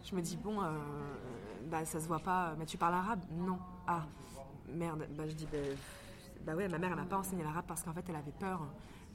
je 0.04 0.16
me 0.16 0.22
dis, 0.22 0.38
bon, 0.38 0.62
euh, 0.62 0.78
bah, 1.70 1.86
ça 1.86 2.00
se 2.00 2.08
voit 2.08 2.20
pas, 2.20 2.56
mais 2.58 2.66
tu 2.66 2.78
parles 2.78 2.96
arabe? 2.96 3.24
Non. 3.32 3.60
Ah, 3.88 4.06
merde. 4.68 5.08
Bah, 5.18 5.28
je 5.28 5.34
dis, 5.34 5.46
bah, 5.46 5.58
bah 6.46 6.56
ouais, 6.56 6.68
ma 6.68 6.78
mère, 6.78 6.92
elle 6.92 6.98
m'a 6.98 7.06
pas 7.06 7.20
enseigné 7.20 7.44
l'arabe 7.44 7.66
parce 7.68 7.84
qu'en 7.84 7.94
fait, 7.94 8.06
elle 8.10 8.16
avait 8.16 8.32
peur 8.32 8.62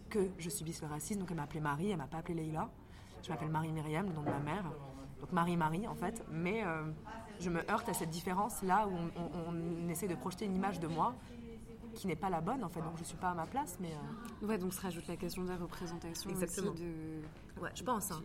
que 0.08 0.20
je 0.38 0.48
subisse 0.48 0.82
le 0.82 0.88
racisme, 0.88 1.20
donc 1.20 1.30
elle 1.30 1.36
m'a 1.36 1.42
appelée 1.42 1.60
Marie, 1.60 1.90
elle 1.90 1.98
m'a 1.98 2.06
pas 2.06 2.18
appelée 2.18 2.34
Leïla. 2.34 2.68
Je 3.22 3.30
m'appelle 3.30 3.50
Marie 3.50 3.72
Myriam, 3.72 4.06
le 4.06 4.12
nom 4.12 4.22
de 4.22 4.30
ma 4.30 4.38
mère. 4.38 4.64
Donc 5.20 5.32
Marie-Marie, 5.32 5.88
en 5.88 5.94
fait. 5.94 6.24
Mais 6.30 6.62
euh, 6.64 6.84
je 7.40 7.50
me 7.50 7.68
heurte 7.70 7.88
à 7.88 7.94
cette 7.94 8.10
différence 8.10 8.62
là 8.62 8.86
où 8.86 8.92
on, 9.48 9.88
essaie 9.88 10.08
de 10.08 10.14
projeter 10.14 10.44
une 10.44 10.56
image 10.56 10.80
de 10.80 10.86
moi 10.86 11.14
qui 11.94 12.06
n'est 12.06 12.16
pas 12.16 12.28
la 12.28 12.40
bonne 12.40 12.62
en 12.62 12.68
fait 12.68 12.80
donc 12.80 12.98
je 12.98 13.04
suis 13.04 13.16
pas 13.16 13.30
à 13.30 13.34
ma 13.34 13.46
place 13.46 13.78
mais 13.80 13.92
euh, 14.42 14.46
ouais 14.46 14.58
donc 14.58 14.74
se 14.74 14.80
rajoute 14.82 15.06
la 15.08 15.16
question 15.16 15.44
de 15.44 15.48
la 15.48 15.56
représentation 15.56 16.28
Exactement. 16.28 16.72
Aussi 16.72 16.82
de 16.82 17.62
ouais 17.62 17.70
je 17.74 17.82
pense 17.82 18.10
hein. 18.10 18.20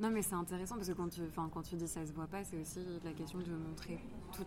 Non, 0.00 0.10
mais 0.10 0.22
c'est 0.22 0.34
intéressant 0.34 0.76
parce 0.76 0.88
que 0.88 0.94
quand 0.94 1.08
tu, 1.08 1.20
quand 1.34 1.62
tu 1.62 1.76
dis 1.76 1.86
ça 1.86 2.06
se 2.06 2.12
voit 2.12 2.26
pas, 2.26 2.42
c'est 2.42 2.58
aussi 2.58 2.80
la 3.04 3.12
question 3.12 3.38
de 3.38 3.52
montrer 3.52 3.98
toute, 4.32 4.46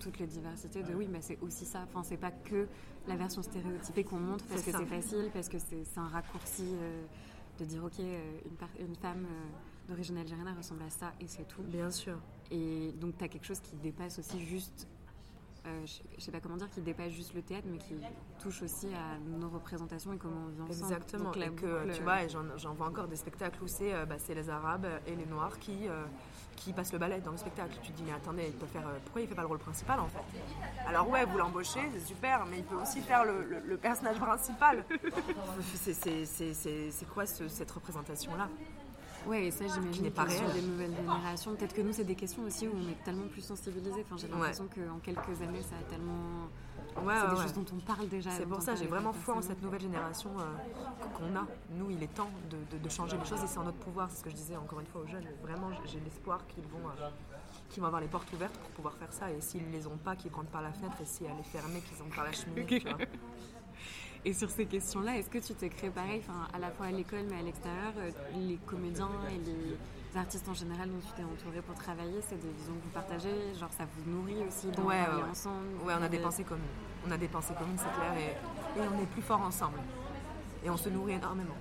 toute 0.00 0.18
les 0.18 0.26
diversités. 0.26 0.82
De 0.82 0.94
oui, 0.94 1.06
mais 1.10 1.20
c'est 1.20 1.38
aussi 1.42 1.66
ça. 1.66 1.82
Enfin, 1.82 2.02
c'est 2.02 2.16
pas 2.16 2.30
que 2.30 2.66
la 3.06 3.16
version 3.16 3.42
stéréotypée 3.42 4.04
qu'on 4.04 4.18
montre 4.18 4.44
parce 4.46 4.62
que 4.62 4.72
c'est 4.72 4.86
facile, 4.86 5.30
parce 5.34 5.48
que 5.48 5.58
c'est 5.58 5.84
un 5.98 6.08
raccourci 6.08 6.64
euh, 6.64 7.04
de 7.58 7.64
dire 7.66 7.84
ok, 7.84 8.00
euh, 8.00 8.38
une, 8.46 8.86
une 8.86 8.96
femme 8.96 9.26
euh, 9.26 9.88
d'origine 9.88 10.16
algérienne 10.16 10.48
ressemble 10.56 10.82
à 10.82 10.90
ça 10.90 11.12
et 11.20 11.26
c'est 11.26 11.46
tout. 11.46 11.62
Bien 11.62 11.90
sûr. 11.90 12.18
Et 12.50 12.92
donc, 12.98 13.18
tu 13.18 13.24
as 13.24 13.28
quelque 13.28 13.46
chose 13.46 13.60
qui 13.60 13.76
dépasse 13.76 14.18
aussi 14.18 14.40
juste 14.40 14.88
je, 15.84 16.16
ne 16.16 16.20
sais 16.20 16.30
pas 16.30 16.40
comment 16.40 16.56
dire, 16.56 16.70
qui 16.70 16.80
dépasse 16.80 17.12
juste 17.12 17.34
le 17.34 17.42
théâtre, 17.42 17.66
mais 17.70 17.78
qui 17.78 17.94
touche 18.40 18.62
aussi 18.62 18.88
à 18.88 19.18
nos 19.18 19.48
représentations 19.48 20.12
et 20.12 20.18
comment 20.18 20.46
on 20.46 20.50
vit 20.50 20.62
ensemble. 20.62 20.92
Exactement. 20.92 21.32
et 21.32 21.50
que, 21.50 21.92
tu 21.94 22.02
vois, 22.02 22.26
j'en 22.28 22.74
vois 22.74 22.88
encore 22.88 23.08
des 23.08 23.16
spectacles 23.16 23.62
où 23.62 23.66
c'est 23.66 23.92
bah, 24.06 24.16
les 24.28 24.50
Arabes 24.50 24.86
et 25.06 25.16
les 25.16 25.26
Noirs 25.26 25.58
qui 25.58 25.88
qui 26.56 26.72
passe 26.72 26.92
le 26.92 26.98
ballet 26.98 27.20
dans 27.20 27.30
le 27.30 27.36
spectacle. 27.36 27.76
Tu 27.82 27.92
te 27.92 27.96
dis, 27.96 28.02
mais 28.04 28.12
attendez, 28.12 28.46
il 28.48 28.54
peut 28.54 28.66
faire, 28.66 28.86
euh, 28.88 28.98
pourquoi 29.04 29.20
il 29.20 29.28
fait 29.28 29.34
pas 29.34 29.42
le 29.42 29.48
rôle 29.48 29.58
principal 29.58 30.00
en 30.00 30.08
fait? 30.08 30.24
Alors, 30.86 31.08
ouais, 31.08 31.24
vous 31.24 31.38
l'embauchez, 31.38 31.80
c'est 31.92 32.06
super, 32.06 32.44
mais 32.46 32.58
il 32.58 32.64
peut 32.64 32.76
aussi 32.76 33.00
faire 33.00 33.24
le, 33.24 33.76
personnage 33.76 34.18
principal. 34.18 34.84
c'est 35.74 37.08
quoi 37.12 37.26
cette 37.26 37.70
représentation-là? 37.70 38.48
Ouais, 39.26 39.46
et 39.46 39.50
ça, 39.50 39.66
j'imagine 39.66 40.10
pas 40.10 40.28
sur 40.28 40.48
des 40.50 40.62
nouvelles 40.62 40.94
générations. 40.94 41.54
Peut-être 41.54 41.74
que 41.74 41.82
nous, 41.82 41.92
c'est 41.92 42.04
des 42.04 42.14
questions 42.14 42.42
aussi 42.44 42.68
où 42.68 42.72
on 42.74 42.90
est 42.90 43.04
tellement 43.04 43.26
plus 43.28 43.42
sensibilisés. 43.42 44.04
Enfin, 44.04 44.16
j'ai 44.16 44.28
l'impression 44.28 44.66
qu'en 44.66 44.98
quelques 44.98 45.42
années, 45.42 45.62
ça 45.62 45.76
a 45.76 45.90
tellement 45.90 46.48
Ouais, 47.04 47.14
c'est 47.20 47.34
des 47.34 47.42
choses 47.42 47.52
dont 47.52 47.66
on 47.74 47.80
parle 47.80 48.08
déjà. 48.08 48.30
C'est 48.30 48.46
pour 48.46 48.62
ça, 48.62 48.74
j'ai 48.74 48.86
vraiment 48.86 49.12
foi 49.12 49.36
en 49.36 49.42
cette 49.42 49.62
nouvelle 49.62 49.82
génération 49.82 50.30
euh, 50.38 50.44
qu'on 51.14 51.36
a. 51.36 51.46
Nous, 51.70 51.90
il 51.90 52.02
est 52.02 52.14
temps 52.14 52.30
de, 52.50 52.88
changer 52.88 53.16
les 53.18 53.24
choses 53.24 53.42
et 53.42 53.46
c'est 53.46 53.58
en 53.58 53.64
notre 53.64 53.78
pouvoir. 53.78 54.08
C'est 54.10 54.18
ce 54.18 54.24
que 54.24 54.30
je 54.30 54.36
disais 54.36 54.56
encore 54.56 54.80
une 54.80 54.86
fois 54.86 55.02
aux 55.02 55.06
jeunes. 55.06 55.26
Vraiment, 55.42 55.70
j'ai 55.84 56.00
l'espoir 56.00 56.46
qu'ils 56.46 56.64
vont, 56.64 56.88
euh, 56.88 57.08
qu'ils 57.68 57.82
vont 57.82 57.88
avoir 57.88 58.00
les 58.00 58.08
portes 58.08 58.32
ouvertes 58.32 58.56
pour 58.56 58.70
pouvoir 58.70 58.94
faire 58.94 59.12
ça. 59.12 59.30
Et 59.30 59.40
s'ils 59.40 59.66
ne 59.66 59.72
les 59.72 59.86
ont 59.86 59.98
pas, 59.98 60.16
qu'ils 60.16 60.32
rentrent 60.32 60.50
par 60.50 60.62
la 60.62 60.72
fenêtre. 60.72 60.96
Et 61.02 61.04
si 61.04 61.24
elle 61.24 61.38
est 61.38 61.50
fermée, 61.50 61.80
qu'ils 61.80 62.02
entrent 62.02 62.16
par 62.16 62.24
la 62.24 62.32
cheminée. 62.32 62.82
Et 64.26 64.32
sur 64.32 64.50
ces 64.50 64.66
questions-là, 64.66 65.16
est-ce 65.18 65.30
que 65.30 65.38
tu 65.38 65.54
t'es 65.54 65.68
créé 65.68 65.88
pareil, 65.88 66.20
à 66.52 66.58
la 66.58 66.72
fois 66.72 66.86
à 66.86 66.90
l'école 66.90 67.26
mais 67.30 67.38
à 67.38 67.42
l'extérieur, 67.42 67.92
euh, 67.98 68.10
les 68.34 68.56
comédiens 68.66 69.08
et 69.30 69.38
les 69.38 70.18
artistes 70.18 70.48
en 70.48 70.54
général 70.54 70.90
dont 70.90 70.98
tu 70.98 71.12
t'es 71.16 71.22
entouré 71.22 71.62
pour 71.62 71.76
travailler, 71.76 72.20
c'est 72.28 72.34
des 72.34 72.50
visions 72.58 72.74
que 72.74 72.82
vous 72.86 72.90
partagez, 72.92 73.54
genre 73.54 73.70
ça 73.72 73.84
vous 73.84 74.10
nourrit 74.10 74.42
aussi 74.48 74.66
dans 74.72 74.82
ouais, 74.82 74.96
ouais, 74.96 75.30
ensemble 75.30 75.76
Ouais, 75.84 75.94
on 75.96 76.02
a 76.02 76.08
des 76.08 76.18
pensées 76.18 76.42
communes. 76.42 76.64
On 77.06 77.10
a 77.12 77.16
des 77.16 77.28
pensées 77.28 77.54
communes, 77.56 77.78
c'est 77.78 77.94
clair, 78.00 78.14
et, 78.18 78.80
et 78.80 78.82
on 78.82 79.00
est 79.00 79.06
plus 79.06 79.22
fort 79.22 79.42
ensemble. 79.42 79.78
Et 80.64 80.70
on 80.70 80.76
se 80.76 80.88
nourrit 80.88 81.12
énormément. 81.12 81.54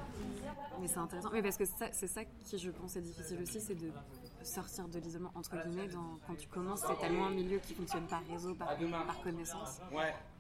Mais 0.82 0.88
c'est 0.88 0.98
intéressant. 0.98 1.30
Mais 1.32 1.44
parce 1.44 1.58
que 1.58 1.66
c'est 1.66 2.08
ça 2.08 2.22
qui, 2.26 2.58
je 2.58 2.72
pense, 2.72 2.96
est 2.96 3.02
difficile 3.02 3.42
aussi, 3.44 3.62
c'est 3.62 3.76
de 3.76 3.92
sortir 4.46 4.88
de 4.88 5.00
l'isolement 5.00 5.32
entre 5.36 5.58
guillemets 5.64 5.90
quand 6.28 6.36
tu 6.36 6.48
commences 6.48 6.84
c'est 6.88 7.00
tellement 7.00 7.28
un 7.28 7.32
milieu 7.32 7.60
qui 7.60 7.74
fonctionne 7.74 8.06
par 8.08 8.22
réseau 8.30 8.56
par, 8.56 8.78
par 8.78 9.22
connaissance 9.22 9.80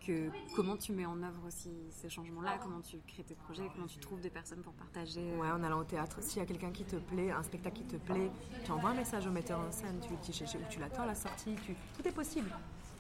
que 0.06 0.30
comment 0.56 0.78
tu 0.78 0.92
mets 0.92 1.06
en 1.06 1.22
œuvre 1.24 1.48
aussi 1.48 1.72
ces 1.90 2.10
changements 2.10 2.42
là 2.42 2.58
comment 2.62 2.82
tu 2.82 2.98
crées 3.08 3.24
tes 3.24 3.36
projets 3.36 3.68
comment 3.74 3.88
tu 3.88 4.00
trouves 4.00 4.22
des 4.22 4.30
personnes 4.30 4.62
pour 4.62 4.74
partager 4.74 5.22
euh, 5.22 5.42
ouais 5.42 5.52
en 5.52 5.64
allant 5.64 5.80
au 5.80 5.84
théâtre 5.84 6.22
s'il 6.22 6.40
y 6.40 6.42
a 6.42 6.46
quelqu'un 6.46 6.72
qui 6.72 6.84
te 6.84 6.96
plaît 6.96 7.32
un 7.32 7.44
spectacle 7.44 7.78
qui 7.78 7.86
te 7.86 7.98
plaît 7.98 8.32
tu 8.64 8.72
envoies 8.72 8.92
un 8.92 8.96
message 8.96 9.26
au 9.28 9.32
metteur 9.32 9.60
en 9.60 9.72
scène 9.72 10.00
tu 10.02 10.16
dis 10.22 10.46
où 10.56 10.70
tu 10.70 10.80
l'attends 10.80 11.04
à 11.04 11.08
la 11.08 11.16
sortie 11.16 11.56
tu... 11.66 11.76
tout 11.98 12.08
est 12.08 12.12
possible. 12.12 12.50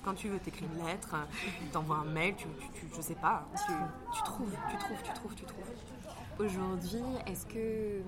Quand 0.03 0.14
tu 0.14 0.28
veux, 0.30 0.38
t'écris 0.38 0.66
une 0.66 0.86
lettre, 0.86 1.16
t'envoies 1.72 1.97
un 1.97 2.06
mail, 2.06 2.36
tu, 2.36 2.45
tu, 2.74 2.88
je 2.95 3.01
sais 3.01 3.16
pas, 3.16 3.47
tu, 3.66 3.74
tu 4.16 4.24
trouves, 4.24 4.56
tu 4.70 4.78
trouves, 4.78 5.01
tu 5.03 5.14
trouves, 5.14 5.36
tu 5.36 5.45
trouves. 5.45 5.66
Aujourd'hui, 6.38 7.01
est-ce 7.26 7.45
que 7.47 8.01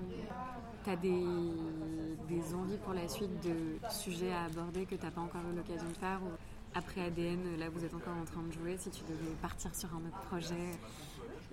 tu 0.88 0.92
as 0.92 0.96
des, 0.96 2.54
envies 2.54 2.78
pour 2.78 2.94
la 2.94 3.06
suite 3.08 3.40
de 3.42 3.78
sujets 3.90 4.32
à 4.32 4.44
aborder 4.44 4.86
que 4.86 4.94
tu 4.94 5.04
n'as 5.04 5.10
pas 5.10 5.20
encore 5.20 5.42
eu 5.52 5.56
l'occasion 5.56 5.88
de 5.88 5.96
faire 5.96 6.20
ou 6.22 6.30
après 6.74 7.02
ADN, 7.02 7.58
là 7.58 7.68
vous 7.68 7.84
êtes 7.84 7.94
encore 7.94 8.16
en 8.16 8.24
train 8.24 8.42
de 8.42 8.52
jouer, 8.52 8.76
si 8.78 8.90
tu 8.90 9.02
devais 9.02 9.34
partir 9.42 9.74
sur 9.74 9.88
un 9.94 10.06
autre 10.06 10.20
projet? 10.28 10.70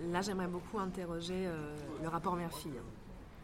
Là 0.00 0.20
j'aimerais 0.22 0.46
beaucoup 0.46 0.78
interroger 0.78 1.46
euh, 1.46 1.74
le 2.02 2.08
rapport 2.08 2.36
mère-fille, 2.36 2.80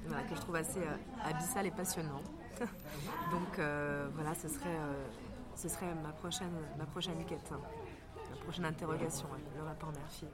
que 0.06 0.34
je 0.34 0.40
trouve 0.40 0.56
assez 0.56 0.80
euh, 0.80 1.28
abyssal 1.28 1.66
et 1.66 1.70
passionnant. 1.70 2.22
Donc 3.30 3.58
euh, 3.58 4.08
voilà, 4.14 4.34
ce 4.34 4.48
serait, 4.48 4.78
ce 5.56 5.68
serait 5.68 5.94
ma, 6.02 6.12
prochaine, 6.12 6.52
ma 6.78 6.84
prochaine 6.86 7.24
quête, 7.26 7.50
hein. 7.52 7.60
ma 8.30 8.36
prochaine 8.44 8.64
interrogation, 8.64 9.26
le 9.56 9.62
rapport 9.62 9.92
mère-fille. 9.92 10.28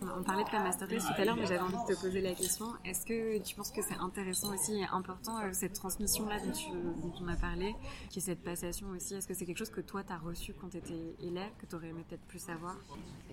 On 0.00 0.22
parlait 0.22 0.44
de 0.44 0.48
ta 0.48 0.60
masterclass 0.60 1.00
tout 1.00 1.20
à 1.20 1.24
l'heure, 1.24 1.36
mais 1.36 1.46
j'avais 1.46 1.60
envie 1.60 1.76
de 1.88 1.94
te 1.94 2.00
poser 2.00 2.20
la 2.20 2.34
question. 2.34 2.66
Est-ce 2.84 3.04
que 3.04 3.38
tu 3.38 3.56
penses 3.56 3.72
que 3.72 3.82
c'est 3.82 3.96
intéressant 3.96 4.54
aussi 4.54 4.80
et 4.80 4.84
important 4.84 5.38
euh, 5.38 5.50
cette 5.52 5.72
transmission-là 5.72 6.36
dont, 6.38 7.12
on 7.20 7.28
a 7.28 7.36
parlé, 7.36 7.74
qui 8.08 8.20
est 8.20 8.22
cette 8.22 8.42
passation 8.42 8.88
aussi? 8.90 9.14
Est-ce 9.14 9.26
que 9.26 9.34
c'est 9.34 9.44
quelque 9.44 9.58
chose 9.58 9.70
que 9.70 9.80
toi, 9.80 10.04
tu 10.04 10.12
as 10.12 10.18
reçu 10.18 10.54
quand 10.54 10.68
tu 10.68 10.76
étais 10.76 11.16
élève, 11.20 11.50
que 11.58 11.66
tu 11.66 11.74
aurais 11.74 11.88
aimé 11.88 12.04
peut-être 12.08 12.24
plus 12.26 12.38
savoir? 12.38 12.76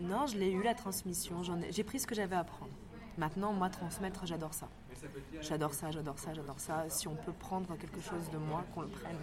Non, 0.02 0.26
je 0.26 0.38
l'ai 0.38 0.52
eu 0.52 0.64
la 0.64 0.74
transmission. 0.74 1.42
J'ai 1.70 1.84
pris 1.84 2.00
ce 2.00 2.08
que 2.08 2.16
j'avais 2.16 2.36
à 2.36 2.40
apprendre. 2.40 2.72
Maintenant, 3.18 3.54
moi, 3.54 3.70
transmettre, 3.70 4.26
j'adore 4.26 4.54
ça. 4.54 4.68
J'adore 5.42 5.74
ça, 5.74 5.92
j'adore 5.92 6.18
ça, 6.18 6.34
j'adore 6.34 6.60
ça. 6.60 6.86
Si 6.90 7.08
on 7.08 7.16
peut 7.16 7.32
prendre 7.32 7.78
quelque 7.78 8.02
chose 8.02 8.30
de 8.32 8.38
moi, 8.38 8.66
qu'on 8.74 8.82
le 8.82 8.88
prenne. 8.88 9.18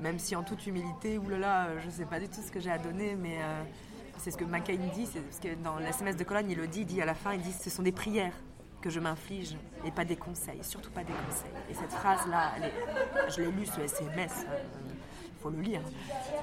Même 0.00 0.18
si 0.18 0.34
en 0.34 0.42
toute 0.42 0.66
humilité, 0.66 1.18
oulala, 1.18 1.78
je 1.80 1.86
ne 1.86 1.90
sais 1.90 2.06
pas 2.06 2.18
du 2.18 2.28
tout 2.28 2.40
ce 2.40 2.50
que 2.50 2.60
j'ai 2.60 2.70
à 2.70 2.78
donner, 2.78 3.14
mais... 3.14 3.38
Euh, 3.42 3.62
c'est 4.18 4.30
ce 4.30 4.36
que 4.36 4.44
McCain 4.44 4.76
dit, 4.94 5.06
c'est 5.06 5.20
parce 5.20 5.40
que 5.40 5.54
dans 5.62 5.78
l'SMS 5.78 6.16
de 6.16 6.24
Cologne, 6.24 6.50
il 6.50 6.56
le 6.56 6.66
dit, 6.66 6.80
il 6.80 6.86
dit 6.86 7.02
à 7.02 7.04
la 7.04 7.14
fin, 7.14 7.32
il 7.34 7.40
dit 7.40 7.52
ce 7.52 7.70
sont 7.70 7.82
des 7.82 7.92
prières 7.92 8.34
que 8.80 8.90
je 8.90 9.00
m'inflige 9.00 9.56
et 9.84 9.90
pas 9.90 10.04
des 10.04 10.16
conseils, 10.16 10.62
surtout 10.62 10.90
pas 10.90 11.04
des 11.04 11.12
conseils. 11.12 11.50
Et 11.70 11.74
cette 11.74 11.92
phrase-là, 11.92 12.52
je 13.28 13.42
l'ai 13.42 13.50
lu 13.50 13.64
ce 13.64 13.80
SMS, 13.80 14.44
il 14.44 15.42
faut 15.42 15.50
le 15.50 15.60
lire, 15.60 15.82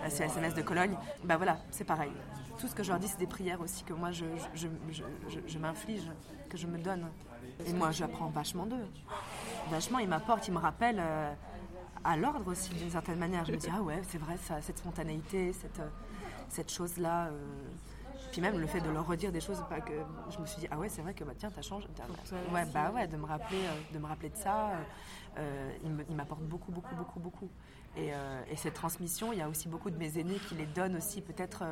ce 0.09 0.23
SMS 0.23 0.53
de 0.55 0.61
Cologne, 0.61 0.95
ben 1.23 1.37
voilà, 1.37 1.57
c'est 1.71 1.83
pareil. 1.83 2.11
Tout 2.57 2.67
ce 2.67 2.75
que 2.75 2.83
je 2.83 2.89
leur 2.89 2.99
dis, 2.99 3.07
c'est 3.07 3.19
des 3.19 3.27
prières 3.27 3.61
aussi 3.61 3.83
que 3.83 3.93
moi 3.93 4.11
je, 4.11 4.25
m'inflige, 5.57 6.09
que 6.49 6.57
je 6.57 6.67
me 6.67 6.77
donne. 6.77 7.07
Et 7.65 7.73
moi, 7.73 7.91
j'apprends 7.91 8.27
vachement 8.27 8.65
d'eux. 8.65 8.87
Vachement, 9.69 9.99
ils 9.99 10.07
m'apportent, 10.07 10.47
ils 10.47 10.53
me 10.53 10.59
rappellent 10.59 11.01
euh, 11.01 11.33
à 12.03 12.17
l'ordre 12.17 12.49
aussi 12.51 12.73
d'une 12.73 12.89
certaine 12.89 13.19
manière. 13.19 13.45
Je 13.45 13.51
me 13.51 13.57
dis, 13.57 13.67
ah 13.73 13.81
ouais, 13.81 14.01
c'est 14.09 14.17
vrai, 14.17 14.35
cette 14.61 14.77
spontanéité, 14.77 15.53
cette 15.53 15.81
cette 16.49 16.71
chose-là. 16.71 17.27
Euh, 17.27 17.31
puis 18.31 18.41
même 18.41 18.59
le 18.59 18.67
fait 18.67 18.81
de 18.81 18.89
leur 18.89 19.07
redire 19.07 19.31
des 19.31 19.41
choses, 19.41 19.63
pas 19.69 19.81
que 19.81 19.93
je 20.29 20.39
me 20.39 20.45
suis 20.45 20.59
dit 20.59 20.67
ah 20.69 20.77
ouais 20.77 20.89
c'est 20.89 21.01
vrai 21.01 21.13
que 21.13 21.23
bah 21.23 21.33
tiens 21.37 21.49
t'as 21.49 21.63
changé, 21.63 21.87
ouais 22.53 22.65
bah 22.71 22.91
ouais 22.91 23.07
de 23.07 23.17
me 23.17 23.25
rappeler 23.25 23.57
euh, 23.57 23.93
de 23.93 23.97
me 23.97 24.05
rappeler 24.05 24.29
de 24.29 24.35
ça, 24.35 24.71
euh, 25.37 25.71
il 26.09 26.15
m'apporte 26.15 26.43
beaucoup 26.43 26.71
beaucoup 26.71 26.95
beaucoup 26.95 27.19
beaucoup. 27.19 27.49
Et, 27.97 28.11
cette 28.55 28.75
transmission, 28.75 29.33
il 29.33 29.39
y 29.39 29.41
a 29.41 29.49
aussi 29.49 29.67
beaucoup 29.67 29.89
de 29.89 29.97
mes 29.97 30.19
aînés 30.19 30.37
qui 30.47 30.55
les 30.55 30.67
donnent 30.67 30.95
aussi 30.95 31.21
peut-être, 31.21 31.63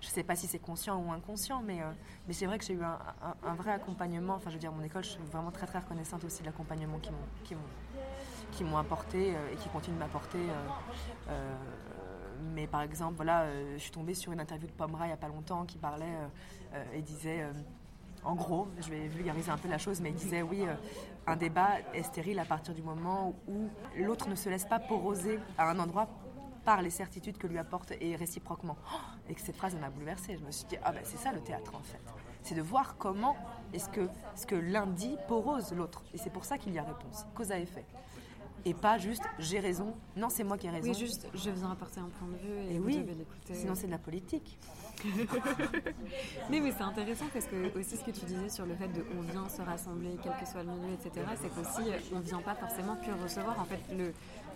je 0.00 0.08
sais 0.08 0.24
pas 0.24 0.34
si 0.34 0.46
c'est 0.46 0.58
conscient 0.58 1.00
ou 1.00 1.12
inconscient, 1.12 1.62
mais 1.62 1.80
mais 2.26 2.32
c'est 2.32 2.46
vrai 2.46 2.58
que 2.58 2.64
j'ai 2.64 2.72
eu 2.72 2.82
un, 2.82 3.54
vrai 3.54 3.72
accompagnement. 3.72 4.34
Enfin 4.34 4.50
je 4.50 4.54
veux 4.54 4.60
dire 4.60 4.72
mon 4.72 4.82
école, 4.82 5.04
je 5.04 5.10
suis 5.10 5.22
vraiment 5.30 5.50
très 5.50 5.66
très 5.66 5.78
reconnaissante 5.78 6.24
aussi 6.24 6.40
de 6.40 6.46
l'accompagnement 6.46 6.98
qui 6.98 7.10
m'ont 7.10 7.58
qui 8.52 8.64
m'ont 8.64 8.78
apporté 8.78 9.30
et 9.52 9.56
qui 9.56 9.68
continuent 9.68 9.96
de 9.96 10.00
m'apporter 10.00 10.38
mais 12.54 12.66
par 12.66 12.82
exemple, 12.82 13.16
voilà, 13.16 13.42
euh, 13.42 13.74
je 13.76 13.82
suis 13.82 13.90
tombée 13.90 14.14
sur 14.14 14.32
une 14.32 14.40
interview 14.40 14.66
de 14.66 14.72
Pomera 14.72 15.04
il 15.04 15.08
n'y 15.08 15.14
a 15.14 15.18
pas 15.18 15.28
longtemps 15.28 15.64
qui 15.64 15.78
parlait 15.78 16.04
euh, 16.04 16.28
euh, 16.74 16.84
et 16.94 17.02
disait, 17.02 17.46
en 18.24 18.34
gros, 18.34 18.68
je 18.80 18.90
vais 18.90 19.08
vulgariser 19.08 19.50
un 19.50 19.58
peu 19.58 19.68
la 19.68 19.78
chose, 19.78 20.00
mais 20.00 20.10
il 20.10 20.16
disait 20.16 20.42
oui, 20.42 20.64
un 21.26 21.36
débat 21.36 21.78
est 21.94 22.02
stérile 22.02 22.38
à 22.38 22.44
partir 22.44 22.74
du 22.74 22.82
moment 22.82 23.34
où 23.46 23.68
l'autre 23.96 24.28
ne 24.28 24.34
se 24.34 24.48
laisse 24.48 24.64
pas 24.64 24.78
poroser 24.78 25.38
à 25.58 25.70
un 25.70 25.78
endroit 25.78 26.08
par 26.64 26.82
les 26.82 26.90
certitudes 26.90 27.38
que 27.38 27.46
lui 27.46 27.58
apporte 27.58 27.92
et 28.00 28.16
réciproquement. 28.16 28.76
Et 29.28 29.34
que 29.34 29.40
cette 29.40 29.56
phrase 29.56 29.76
m'a 29.76 29.88
bouleversée. 29.88 30.36
Je 30.36 30.44
me 30.44 30.50
suis 30.50 30.66
dit, 30.66 30.76
ah 30.82 30.90
ben 30.90 31.02
c'est 31.04 31.16
ça 31.16 31.32
le 31.32 31.40
théâtre 31.40 31.72
en 31.76 31.82
fait. 31.82 32.00
C'est 32.42 32.56
de 32.56 32.62
voir 32.62 32.96
comment 32.96 33.36
est-ce 33.72 33.88
que 33.88 34.08
ce 34.34 34.46
que 34.46 34.56
l'un 34.56 34.86
dit 34.86 35.16
porose 35.28 35.72
l'autre. 35.72 36.02
Et 36.12 36.18
c'est 36.18 36.30
pour 36.30 36.44
ça 36.44 36.58
qu'il 36.58 36.72
y 36.72 36.78
a 36.78 36.82
réponse, 36.82 37.24
cause 37.34 37.52
à 37.52 37.58
effet 37.58 37.84
et 38.66 38.74
pas 38.74 38.98
juste 38.98 39.22
j'ai 39.38 39.60
raison. 39.60 39.94
Non, 40.16 40.28
c'est 40.28 40.44
moi 40.44 40.58
qui 40.58 40.66
ai 40.66 40.70
raison. 40.70 40.88
Oui, 40.88 40.94
juste 40.94 41.28
je 41.32 41.50
viens 41.50 41.70
apporter 41.70 42.00
un 42.00 42.08
point 42.08 42.28
de 42.28 42.36
vue 42.36 42.74
et, 42.74 42.78
vous 42.78 42.86
oui, 42.86 42.98
devez 42.98 43.14
l'écouter. 43.14 43.54
Sinon, 43.54 43.74
c'est 43.74 43.86
de 43.86 43.92
la 43.92 43.98
politique. 43.98 44.58
mais, 46.50 46.58
mais 46.58 46.72
c'est 46.72 46.82
intéressant 46.82 47.26
parce 47.32 47.46
que 47.46 47.78
aussi 47.78 47.96
ce 47.96 48.04
que 48.04 48.10
tu 48.10 48.24
disais 48.24 48.48
sur 48.48 48.66
le 48.66 48.74
fait 48.74 48.88
de 48.88 49.04
on 49.16 49.20
vient 49.20 49.48
se 49.48 49.62
rassembler, 49.62 50.16
quel 50.22 50.32
que 50.32 50.46
soit 50.46 50.64
le 50.64 50.70
milieu, 50.70 50.94
etc., 50.94 51.24
c'est 51.40 51.48
qu'aussi 51.48 51.90
on 52.12 52.20
vient 52.20 52.40
pas 52.40 52.54
forcément 52.54 52.96
que 52.96 53.22
recevoir. 53.22 53.60
En 53.60 53.64
fait, 53.64 53.80
le, 53.94 54.12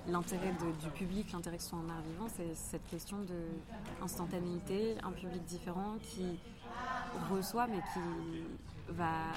l'intérêt 0.09 0.53
du 0.83 0.91
public, 0.91 1.31
l'intérêt 1.33 1.59
que 1.59 1.63
ce 1.63 1.69
soit 1.69 1.79
en 1.79 1.89
art 1.89 2.03
vivant, 2.03 2.27
c'est 2.35 2.55
cette 2.55 2.87
question 2.87 3.19
de 3.19 4.03
instantanéité, 4.03 4.97
un 5.05 5.13
public 5.13 5.45
différent 5.45 5.97
qui 6.03 6.39
reçoit 7.31 7.67
mais 7.67 7.81
qui 7.93 8.45
va 8.89 9.33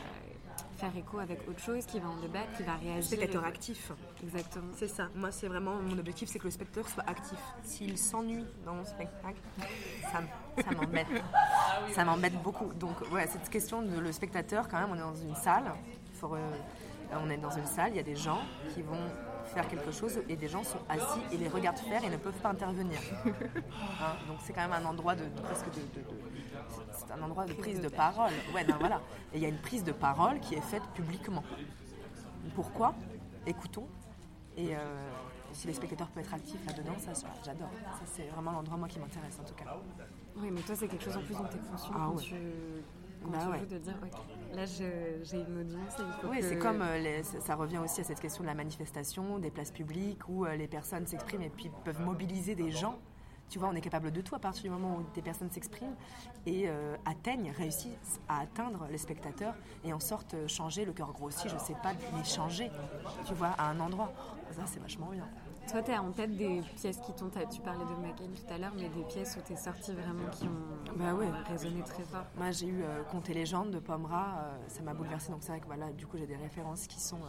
faire 0.73 0.95
écho 0.97 1.19
avec 1.19 1.47
autre 1.47 1.59
chose, 1.59 1.85
qui 1.85 1.99
va 1.99 2.09
en 2.09 2.17
débattre, 2.17 2.53
qui 2.57 2.63
va 2.63 2.75
réagir. 2.75 3.03
Spectateur 3.03 3.45
actif. 3.45 3.91
Exactement. 4.23 4.71
C'est 4.75 4.87
ça. 4.87 5.07
Moi, 5.15 5.31
c'est 5.31 5.47
vraiment 5.47 5.75
mon 5.75 5.97
objectif, 5.97 6.29
c'est 6.29 6.39
que 6.39 6.45
le 6.45 6.51
spectateur 6.51 6.87
soit 6.89 7.03
actif. 7.07 7.39
S'il 7.63 7.97
s'ennuie 7.97 8.45
dans 8.65 8.75
mon 8.75 8.85
spectacle, 8.85 9.39
ça, 10.11 10.21
m'embête. 10.71 11.07
ça 11.93 12.05
m'embête 12.05 12.41
beaucoup. 12.41 12.73
Donc, 12.73 12.95
ouais, 13.11 13.27
cette 13.27 13.49
question 13.49 13.81
de 13.81 13.99
le 13.99 14.11
spectateur, 14.11 14.67
quand 14.67 14.79
même, 14.79 14.89
on 14.91 14.95
est 14.95 14.99
dans 14.99 15.15
une 15.15 15.35
salle. 15.35 15.71
Euh, 16.23 16.37
on 17.21 17.29
est 17.29 17.37
dans 17.37 17.51
une 17.51 17.65
salle, 17.65 17.91
il 17.91 17.97
y 17.97 17.99
a 17.99 18.03
des 18.03 18.15
gens 18.15 18.39
qui 18.73 18.81
vont 18.81 19.09
faire 19.53 19.67
quelque 19.67 19.91
chose 19.91 20.19
et 20.27 20.35
des 20.35 20.47
gens 20.47 20.63
sont 20.63 20.79
assis 20.89 21.21
et 21.31 21.37
les 21.37 21.47
regardent 21.47 21.77
faire 21.77 22.03
et 22.03 22.09
ne 22.09 22.17
peuvent 22.17 22.33
pas 22.41 22.49
intervenir. 22.49 22.99
Hein, 24.01 24.15
donc 24.27 24.37
c'est 24.43 24.53
quand 24.53 24.67
même 24.67 24.73
un 24.73 24.85
endroit 24.85 25.15
de, 25.15 25.23
presque 25.43 25.65
de, 25.67 25.81
c'est 26.91 27.11
un 27.11 27.21
endroit 27.21 27.45
de 27.45 27.53
prise 27.53 27.79
de 27.79 27.87
parole. 27.87 28.31
Ouais, 28.53 28.63
ben 28.63 28.75
voilà. 28.79 29.01
Et 29.33 29.37
il 29.37 29.41
y 29.41 29.45
a 29.45 29.49
une 29.49 29.57
prise 29.57 29.83
de 29.83 29.91
parole 29.91 30.39
qui 30.39 30.55
est 30.55 30.61
faite 30.61 30.83
publiquement. 30.93 31.43
Pourquoi? 32.55 32.93
Écoutons. 33.45 33.87
Et, 34.57 34.75
euh, 34.75 34.79
si 35.53 35.67
les 35.67 35.73
spectateurs 35.73 36.07
peuvent 36.07 36.23
être 36.23 36.33
actifs 36.33 36.65
là-dedans, 36.65 36.95
ça, 36.97 37.13
j'adore. 37.45 37.69
Ça, 37.83 38.05
c'est 38.05 38.27
vraiment 38.27 38.51
l'endroit, 38.51 38.77
moi, 38.77 38.87
qui 38.87 38.99
m'intéresse, 38.99 39.39
en 39.39 39.43
tout 39.43 39.53
cas. 39.53 39.77
Oui, 40.35 40.49
mais 40.51 40.61
toi, 40.61 40.75
c'est 40.75 40.87
quelque 40.87 41.03
chose 41.03 41.17
en 41.17 41.21
plus 41.21 41.35
dont 41.35 41.45
tu 41.45 41.57
es 41.57 41.59
conscient 41.59 41.93
ah, 41.95 42.09
quand 42.09 42.15
tu, 42.15 42.35
quand 43.23 43.29
bah, 43.29 43.57
tu 43.59 43.73
de 43.73 43.77
dire, 43.79 43.93
ok, 44.01 44.19
là, 44.55 44.65
j'ai 44.65 45.37
une 45.37 45.59
audience. 45.59 45.93
oui, 46.29 46.37
c'est 46.41 46.57
comme, 46.57 46.81
euh, 46.81 47.23
ça 47.23 47.55
revient 47.55 47.79
aussi 47.79 48.01
à 48.01 48.03
cette 48.03 48.19
question 48.19 48.43
de 48.43 48.47
la 48.47 48.53
manifestation, 48.53 49.39
des 49.39 49.51
places 49.51 49.71
publiques, 49.71 50.27
où 50.27 50.45
euh, 50.45 50.55
les 50.55 50.67
personnes 50.67 51.07
s'expriment 51.07 51.43
et 51.43 51.49
puis 51.49 51.69
peuvent 51.83 52.01
mobiliser 52.01 52.55
des 52.55 52.71
gens 52.71 52.99
tu 53.49 53.59
vois, 53.59 53.67
on 53.67 53.75
est 53.75 53.81
capable 53.81 54.11
de 54.11 54.21
tout 54.21 54.33
à 54.33 54.39
partir 54.39 54.63
du 54.63 54.69
moment 54.71 54.97
où 54.97 55.05
des 55.13 55.21
personnes 55.21 55.51
s'expriment 55.51 55.95
et 56.47 56.63
euh, 56.67 56.95
atteignent, 57.05 57.51
réussissent 57.55 58.19
à 58.27 58.39
atteindre 58.39 58.87
les 58.89 58.97
spectateurs 58.97 59.53
et 59.83 59.93
en 59.93 59.99
sortent 59.99 60.35
changer 60.47 60.85
le 60.85 60.91
cœur 60.93 61.11
grossi, 61.13 61.49
je 61.49 61.57
sais 61.59 61.75
pas, 61.83 61.93
mais 62.15 62.23
changer, 62.23 62.71
tu 63.27 63.35
vois, 63.35 63.49
à 63.59 63.69
un 63.69 63.79
endroit. 63.79 64.11
Ça, 64.51 64.63
c'est 64.65 64.79
vachement 64.79 65.11
bien. 65.11 65.27
Toi, 65.69 65.81
tu 65.81 65.91
as 65.91 66.01
en 66.01 66.11
tête 66.11 66.35
des 66.35 66.61
pièces 66.75 66.99
qui 66.99 67.13
t'ont. 67.13 67.29
Tu 67.29 67.61
parlais 67.61 67.85
de 67.85 68.01
McCain 68.01 68.29
tout 68.35 68.53
à 68.53 68.57
l'heure, 68.57 68.73
mais 68.75 68.89
des 68.89 69.03
pièces 69.03 69.37
où 69.37 69.41
tu 69.45 69.53
es 69.53 69.55
sortie 69.55 69.93
vraiment 69.93 70.29
qui 70.31 70.43
ont 70.45 70.95
bah 70.95 71.13
ouais. 71.13 71.27
résonné 71.47 71.81
très 71.83 72.03
fort. 72.03 72.25
Moi, 72.35 72.51
j'ai 72.51 72.67
eu 72.67 72.83
euh, 72.83 73.03
Contes 73.03 73.29
et 73.29 73.33
légendes 73.33 73.71
de 73.71 73.79
Pomera, 73.79 74.37
euh, 74.37 74.57
ça 74.67 74.81
m'a 74.83 74.93
bouleversée. 74.93 75.31
Donc, 75.31 75.41
c'est 75.41 75.51
vrai 75.51 75.61
que 75.61 75.65
voilà, 75.65 75.91
du 75.91 76.05
coup, 76.05 76.17
j'ai 76.17 76.27
des 76.27 76.35
références 76.35 76.87
qui 76.87 76.99
sont. 76.99 77.19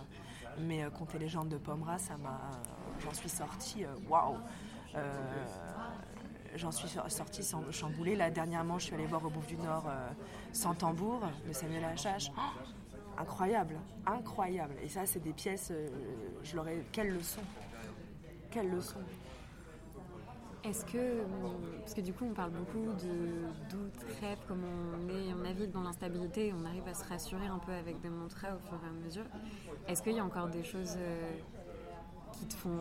mais 0.58 0.84
Contes 0.96 1.14
et 1.14 1.18
légendes 1.18 1.48
de 1.48 1.58
Pomera, 1.58 1.98
ça 1.98 2.16
m'a. 2.16 2.40
J'en 3.00 3.12
suis 3.14 3.28
sortie, 3.28 3.84
waouh! 4.08 4.36
J'en 6.56 6.70
suis 6.70 6.88
sortie 7.08 7.42
sans 7.42 7.70
chambouler. 7.72 8.14
Là, 8.14 8.30
dernièrement, 8.30 8.78
je 8.78 8.84
suis 8.86 8.94
allée 8.94 9.06
voir 9.06 9.24
au 9.24 9.30
Bouffe 9.30 9.46
du 9.46 9.56
Nord 9.56 9.84
euh, 9.88 10.08
Sans 10.52 10.74
tambour 10.74 11.20
de 11.46 11.52
Samuel 11.52 11.84
Hachache. 11.84 12.30
incroyable, 13.18 13.76
incroyable. 14.06 14.74
Et 14.82 14.88
ça, 14.88 15.04
c'est 15.04 15.20
des 15.20 15.32
pièces, 15.32 15.70
euh, 15.72 15.88
je 16.44 16.54
l'aurais. 16.54 16.84
Quelle 16.92 17.12
leçon 17.12 17.40
Quelle 18.54 18.70
leçon 18.70 19.00
est-ce 20.62 20.86
que, 20.86 21.24
parce 21.80 21.92
que 21.92 22.00
du 22.00 22.14
coup 22.14 22.24
on 22.24 22.32
parle 22.32 22.52
beaucoup 22.52 22.86
de 22.86 23.50
doute, 23.68 24.00
rêve, 24.22 24.38
comme 24.48 24.62
on 24.64 25.10
est, 25.10 25.30
on 25.34 25.42
navigue 25.42 25.70
dans 25.70 25.82
l'instabilité, 25.82 26.54
on 26.58 26.64
arrive 26.64 26.88
à 26.88 26.94
se 26.94 27.06
rassurer 27.06 27.48
un 27.48 27.58
peu 27.58 27.72
avec 27.72 28.00
des 28.00 28.08
mantras 28.08 28.54
au 28.54 28.58
fur 28.66 28.78
et 28.82 28.86
à 28.88 28.92
mesure. 29.04 29.26
Est-ce 29.86 30.02
qu'il 30.02 30.14
y 30.14 30.20
a 30.20 30.24
encore 30.24 30.48
des 30.48 30.64
choses 30.64 30.94
euh, 30.96 31.32
qui 32.32 32.46
te 32.46 32.54
font 32.54 32.80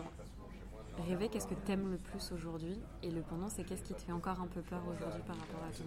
Rêver, 1.06 1.28
qu'est-ce 1.28 1.46
que 1.46 1.54
tu 1.66 1.72
aimes 1.72 1.90
le 1.90 1.98
plus 1.98 2.32
aujourd'hui? 2.32 2.80
Et 3.02 3.10
le 3.10 3.20
pendant, 3.20 3.50
c'est 3.50 3.64
qu'est-ce 3.64 3.82
qui 3.82 3.92
te 3.92 4.00
fait 4.00 4.12
encore 4.12 4.40
un 4.40 4.46
peu 4.46 4.62
peur 4.62 4.80
aujourd'hui 4.88 5.20
par 5.26 5.36
rapport 5.36 5.60
à 5.68 5.72
ton 5.72 5.84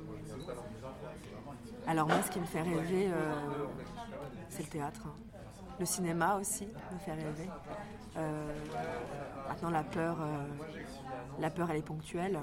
Alors 1.90 2.06
moi, 2.08 2.22
ce 2.22 2.30
qui 2.30 2.40
me 2.40 2.46
fait 2.46 2.62
rêver, 2.62 3.10
euh, 3.10 3.34
c'est 4.50 4.62
le 4.64 4.70
théâtre. 4.70 5.02
Hein. 5.08 5.16
Le 5.80 5.86
cinéma 5.86 6.36
aussi 6.36 6.66
me 6.66 7.00
fait 7.00 7.14
rêver. 7.14 7.50
Euh, 8.18 8.54
maintenant, 9.48 9.70
la 9.70 9.84
peur, 9.84 10.18
euh, 10.22 10.46
la 11.40 11.50
peur, 11.50 11.70
elle 11.72 11.78
est 11.78 11.82
ponctuelle. 11.82 12.40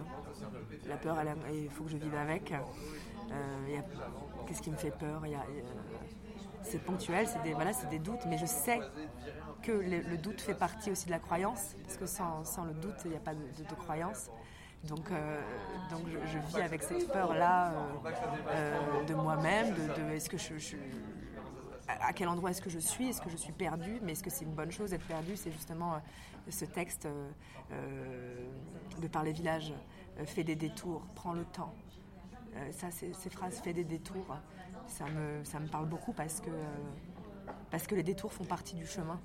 La 0.86 0.96
peur, 0.96 1.16
il 1.52 1.70
faut 1.70 1.84
que 1.84 1.90
je 1.90 1.96
vive 1.96 2.14
avec. 2.14 2.52
Qu'est-ce 4.46 4.62
qui 4.62 4.70
me 4.70 4.76
fait 4.76 4.90
peur? 4.90 5.22
C'est 6.62 6.78
ponctuel, 6.78 7.26
c'est 7.26 7.42
des, 7.90 7.98
doutes, 7.98 8.24
mais 8.26 8.38
je 8.38 8.46
sais 8.46 8.80
que 9.62 9.72
le, 9.72 10.16
doute 10.16 10.40
fait 10.40 10.54
partie 10.54 10.90
aussi 10.90 11.06
de 11.06 11.10
la 11.10 11.18
croyance, 11.18 11.74
parce 11.82 11.96
que 11.96 12.06
sans, 12.06 12.64
le 12.64 12.74
doute, 12.74 12.96
il 13.04 13.10
n'y 13.10 13.16
a 13.16 13.20
pas 13.20 13.34
de, 13.34 13.74
croyance. 13.74 14.30
Donc, 14.84 15.10
euh, 15.10 15.40
je, 16.26 16.38
vis 16.38 16.62
avec 16.62 16.82
cette 16.82 17.10
peur-là 17.10 17.72
euh, 17.72 18.10
euh, 18.50 19.04
de 19.04 19.14
moi-même, 19.14 19.74
de, 19.74 20.12
est-ce 20.12 20.28
que 20.28 20.36
je, 20.36 20.76
à 22.00 22.12
quel 22.12 22.28
endroit 22.28 22.50
est-ce 22.50 22.62
que 22.62 22.70
je 22.70 22.78
suis, 22.78 23.08
est-ce 23.08 23.20
que 23.20 23.30
je 23.30 23.36
suis 23.36 23.52
perdue, 23.52 23.98
mais 24.02 24.12
est-ce 24.12 24.22
que 24.22 24.30
c'est 24.30 24.44
une 24.44 24.54
bonne 24.54 24.70
chose 24.70 24.90
d'être 24.90 25.06
perdue 25.06 25.36
C'est 25.36 25.52
justement 25.52 26.00
ce 26.48 26.64
texte 26.64 27.08
de 27.70 29.08
par 29.08 29.22
les 29.22 29.32
villages, 29.32 29.72
fais 30.26 30.44
des 30.44 30.56
détours, 30.56 31.02
prends 31.14 31.32
le 31.32 31.44
temps. 31.44 31.74
ça, 32.72 32.90
ces 32.90 33.30
phrases, 33.30 33.60
fais 33.60 33.72
des 33.72 33.84
détours, 33.84 34.36
ça 34.86 35.06
me, 35.06 35.44
ça 35.44 35.60
me 35.60 35.66
parle 35.66 35.86
beaucoup 35.86 36.12
parce 36.12 36.40
que, 36.40 36.50
parce 37.70 37.86
que 37.86 37.94
les 37.94 38.02
détours 38.02 38.32
font 38.32 38.44
partie 38.44 38.74
du 38.74 38.86
chemin 38.86 39.18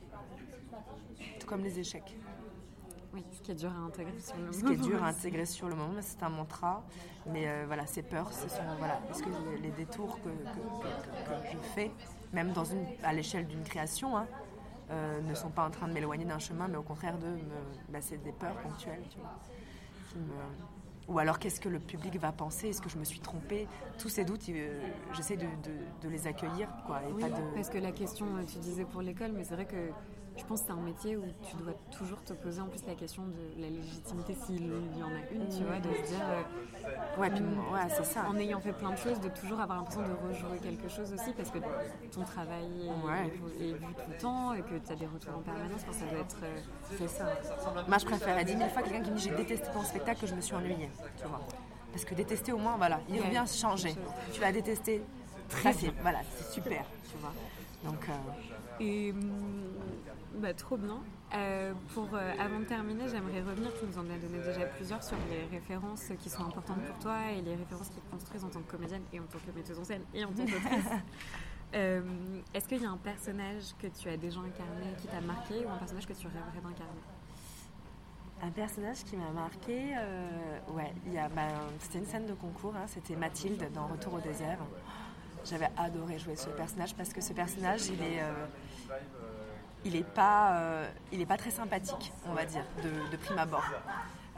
comme 1.50 1.64
les 1.64 1.80
échecs. 1.80 2.16
Oui, 3.12 3.26
ce 3.32 3.42
qui 3.42 3.52
est 3.52 3.56
dur 3.56 3.72
à 3.72 3.80
intégrer 3.80 4.20
sur 4.20 4.36
le 4.36 4.42
moment. 4.44 4.54
Ce 4.54 4.64
qui 4.64 4.74
est 4.74 4.88
dur 4.88 5.04
à 5.04 5.08
intégrer 5.08 5.46
sur 5.46 5.68
le 5.68 5.76
moment, 5.76 6.00
c'est 6.02 6.22
un 6.22 6.30
mantra. 6.30 6.84
Mais 7.26 7.48
euh, 7.48 7.64
voilà, 7.66 7.88
ces 7.88 8.04
peurs, 8.04 8.32
ce 8.32 8.48
sont 8.48 8.62
voilà, 8.78 9.02
parce 9.08 9.22
que 9.22 9.30
les 9.60 9.72
détours 9.72 10.20
que, 10.22 10.30
je 11.52 11.58
fais, 11.74 11.92
même 12.34 12.52
dans 12.52 12.66
une, 12.66 12.86
à 13.04 13.14
l'échelle 13.14 13.48
d'une 13.48 13.64
création, 13.64 14.18
hein, 14.18 14.28
euh, 14.92 15.22
ne 15.22 15.34
sont 15.34 15.50
pas 15.50 15.66
en 15.66 15.70
train 15.70 15.88
de 15.88 15.94
m'éloigner 15.94 16.26
d'un 16.26 16.40
chemin, 16.40 16.68
mais 16.68 16.78
au 16.78 16.84
contraire 16.84 17.18
de 17.18 17.28
me, 17.28 17.40
bah, 17.90 18.00
c'est 18.02 18.22
des 18.24 18.32
peurs 18.32 18.56
ponctuelles, 18.58 19.04
tu 19.10 19.20
vois, 19.20 19.38
ou 21.10 21.18
alors 21.18 21.40
qu'est-ce 21.40 21.60
que 21.60 21.70
le 21.70 21.80
public 21.80 22.18
va 22.20 22.32
penser? 22.32 22.70
Est-ce 22.70 22.82
que 22.82 22.90
je 22.90 22.98
me 22.98 23.04
suis 23.04 23.20
trompée? 23.20 23.68
Tous 23.98 24.10
ces 24.10 24.24
doutes, 24.26 24.48
euh, 24.50 24.80
j'essaie 25.14 25.38
de, 25.38 26.08
les 26.08 26.28
accueillir. 26.28 26.70
Quoi, 26.86 27.02
oui, 27.16 27.24
parce 27.56 27.70
que 27.70 27.80
la 27.80 27.92
question, 27.92 28.28
tu 28.48 28.60
disais 28.60 28.86
pour 28.86 29.02
l'école, 29.02 29.32
mais 29.32 29.44
c'est 29.44 29.56
vrai 29.56 29.66
que 29.66 29.90
je 30.40 30.46
pense 30.46 30.62
que 30.62 30.68
c'est 30.68 30.74
un 30.74 30.82
métier 30.82 31.18
où 31.18 31.24
tu 31.44 31.56
dois 31.58 31.74
toujours 31.96 32.24
te 32.24 32.34
poser 32.34 32.62
en 32.62 32.68
plus 32.68 32.86
la 32.88 32.96
question 32.96 33.24
de 33.24 33.62
la 33.62 33.70
légitimité, 33.70 34.36
s'il 34.46 34.68
y 34.68 35.04
en 35.04 35.08
a 35.08 35.32
une, 35.32 35.48
tu 35.50 35.64
vois, 35.64 35.80
de 35.80 35.94
se 35.94 36.12
dire. 36.12 36.26
Euh, 36.30 37.22
ouais, 37.22 37.30
puis, 37.30 37.42
mm, 37.42 37.74
ouais, 37.74 37.90
c'est 37.90 38.06
ça. 38.06 38.26
En 38.28 38.38
ayant 38.38 38.60
fait 38.60 38.72
plein 38.74 38.92
de 38.92 38.98
choses, 38.98 39.20
de 39.20 39.30
toujours 39.30 39.60
avoir 39.60 39.80
l'impression 39.80 40.02
de 40.02 40.14
rejouer 40.28 40.58
quelque 40.60 40.88
chose 40.88 41.14
aussi, 41.14 41.34
parce 41.34 41.52
que 41.52 41.60
ton 42.12 42.24
travail 42.24 42.90
est, 43.60 43.74
vu 43.74 43.80
tout 43.80 44.12
le 44.12 44.18
temps 44.18 44.54
et 44.54 44.62
que 44.62 44.76
tu 44.76 44.92
as 44.92 44.96
des 44.96 45.08
retours 45.08 45.36
en 45.36 45.42
permanence, 45.42 45.82
ça 45.92 46.06
doit 46.06 46.20
être. 46.20 46.38
Euh, 46.44 46.58
c'est 46.98 47.10
ça. 47.10 47.26
Moi, 47.88 47.98
je 47.98 48.06
préfère 48.06 48.44
10 48.44 48.58
000 48.58 48.70
fois 48.70 48.82
quelqu'un 48.82 49.02
qui 49.02 49.12
me 49.12 49.18
dit 49.18 49.24
j'ai 49.24 49.36
détesté 49.36 49.68
ton 49.74 49.84
spectacle 49.84 50.22
que 50.22 50.28
je 50.28 50.36
me 50.36 50.42
suis 50.42 50.56
ennuyée, 50.56 50.90
tu 51.18 51.28
vois. 51.28 51.42
Parce 51.92 52.06
que 52.06 52.16
détester, 52.16 52.52
au 52.54 52.58
moins, 52.58 52.78
voilà, 52.78 53.02
il 53.10 53.22
revient 53.22 53.44
changer. 53.48 53.96
Tu 54.32 54.40
vas 54.40 54.52
détester, 54.52 55.02
très 55.50 55.74
bien. 55.74 55.92
Voilà, 56.02 56.20
c'est 56.38 56.54
super, 56.54 56.86
tu 57.12 57.18
vois. 57.18 57.34
Donc. 57.84 58.10
Euh, 58.10 58.80
et 58.80 59.12
hum, 59.12 59.20
bah, 60.36 60.54
trop 60.54 60.78
bien. 60.78 61.00
Euh, 61.36 61.74
pour, 61.94 62.08
euh, 62.14 62.34
avant 62.40 62.60
de 62.60 62.66
terminer, 62.66 63.08
j'aimerais 63.08 63.42
revenir, 63.42 63.72
tu 63.80 63.86
nous 63.86 63.98
en 63.98 64.06
as 64.10 64.18
donné 64.18 64.44
déjà 64.44 64.66
plusieurs, 64.66 65.04
sur 65.04 65.18
les 65.30 65.46
références 65.56 66.12
qui 66.20 66.30
sont 66.30 66.44
importantes 66.44 66.82
pour 66.86 66.98
toi 67.00 67.32
et 67.32 67.42
les 67.42 67.56
références 67.56 67.90
qui 67.90 68.00
te 68.00 68.12
construisent 68.12 68.44
en 68.44 68.50
tant 68.50 68.62
que 68.62 68.72
comédienne 68.72 69.04
et 69.14 69.20
en 69.20 69.24
tant 69.24 69.38
que 69.38 69.56
metteuse 69.56 69.78
en 69.78 69.84
scène 69.84 70.04
et 70.14 70.26
en 70.26 70.30
tant 70.30 70.46
qu'autrice. 70.46 70.92
euh, 71.76 72.02
Est-ce 72.54 72.68
qu'il 72.68 72.82
y 72.82 72.86
a 72.86 72.90
un 72.90 72.98
personnage 72.98 73.76
que 73.80 73.88
tu 73.88 74.10
as 74.10 74.18
déjà 74.18 74.40
incarné 74.40 74.96
qui 75.00 75.08
t'a 75.08 75.22
marqué 75.22 75.66
ou 75.66 75.70
un 75.70 75.78
personnage 75.78 76.08
que 76.08 76.14
tu 76.14 76.28
rêverais 76.28 76.62
d'incarner? 76.64 77.02
Un 78.42 78.52
personnage 78.52 79.04
qui 79.04 79.18
m'a 79.18 79.32
marqué, 79.32 79.96
ouais, 80.70 80.94
bah, 81.36 81.48
c'était 81.80 82.00
une 82.00 82.06
scène 82.06 82.26
de 82.26 82.34
concours, 82.34 82.74
hein, 82.74 82.86
c'était 82.88 83.18
Mathilde 83.18 83.70
dans 83.74 83.88
Retour 83.88 84.14
au 84.14 84.20
désert. 84.22 84.60
J'avais 85.50 85.70
adoré 85.78 86.20
jouer 86.20 86.36
ce 86.36 86.50
personnage 86.50 86.94
parce 86.96 87.12
que 87.12 87.22
ce 87.22 87.34
personnage, 87.34 87.88
il 87.88 88.02
est, 88.02 88.22
il 89.86 89.94
n'est 89.94 90.04
pas, 90.04 90.58
euh, 90.58 90.90
pas 91.28 91.38
très 91.38 91.52
sympathique, 91.52 92.12
on 92.28 92.34
va 92.34 92.46
dire, 92.46 92.64
de, 92.84 93.18
prime 93.18 93.38
abord. 93.38 93.64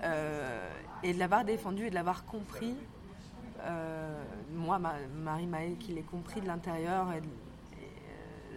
Euh, 0.04 0.70
et 1.04 1.14
de 1.14 1.20
l'avoir 1.20 1.46
défendu 1.46 1.86
et 1.86 1.90
de 1.90 1.96
l'avoir 1.96 2.26
compris, 2.26 2.76
euh, 3.62 4.24
moi, 4.54 4.80
Marie 4.80 5.48
Maë, 5.48 5.76
qui 5.80 5.94
l'ai 5.94 6.04
compris 6.04 6.42
de 6.42 6.48
l'intérieur, 6.48 7.08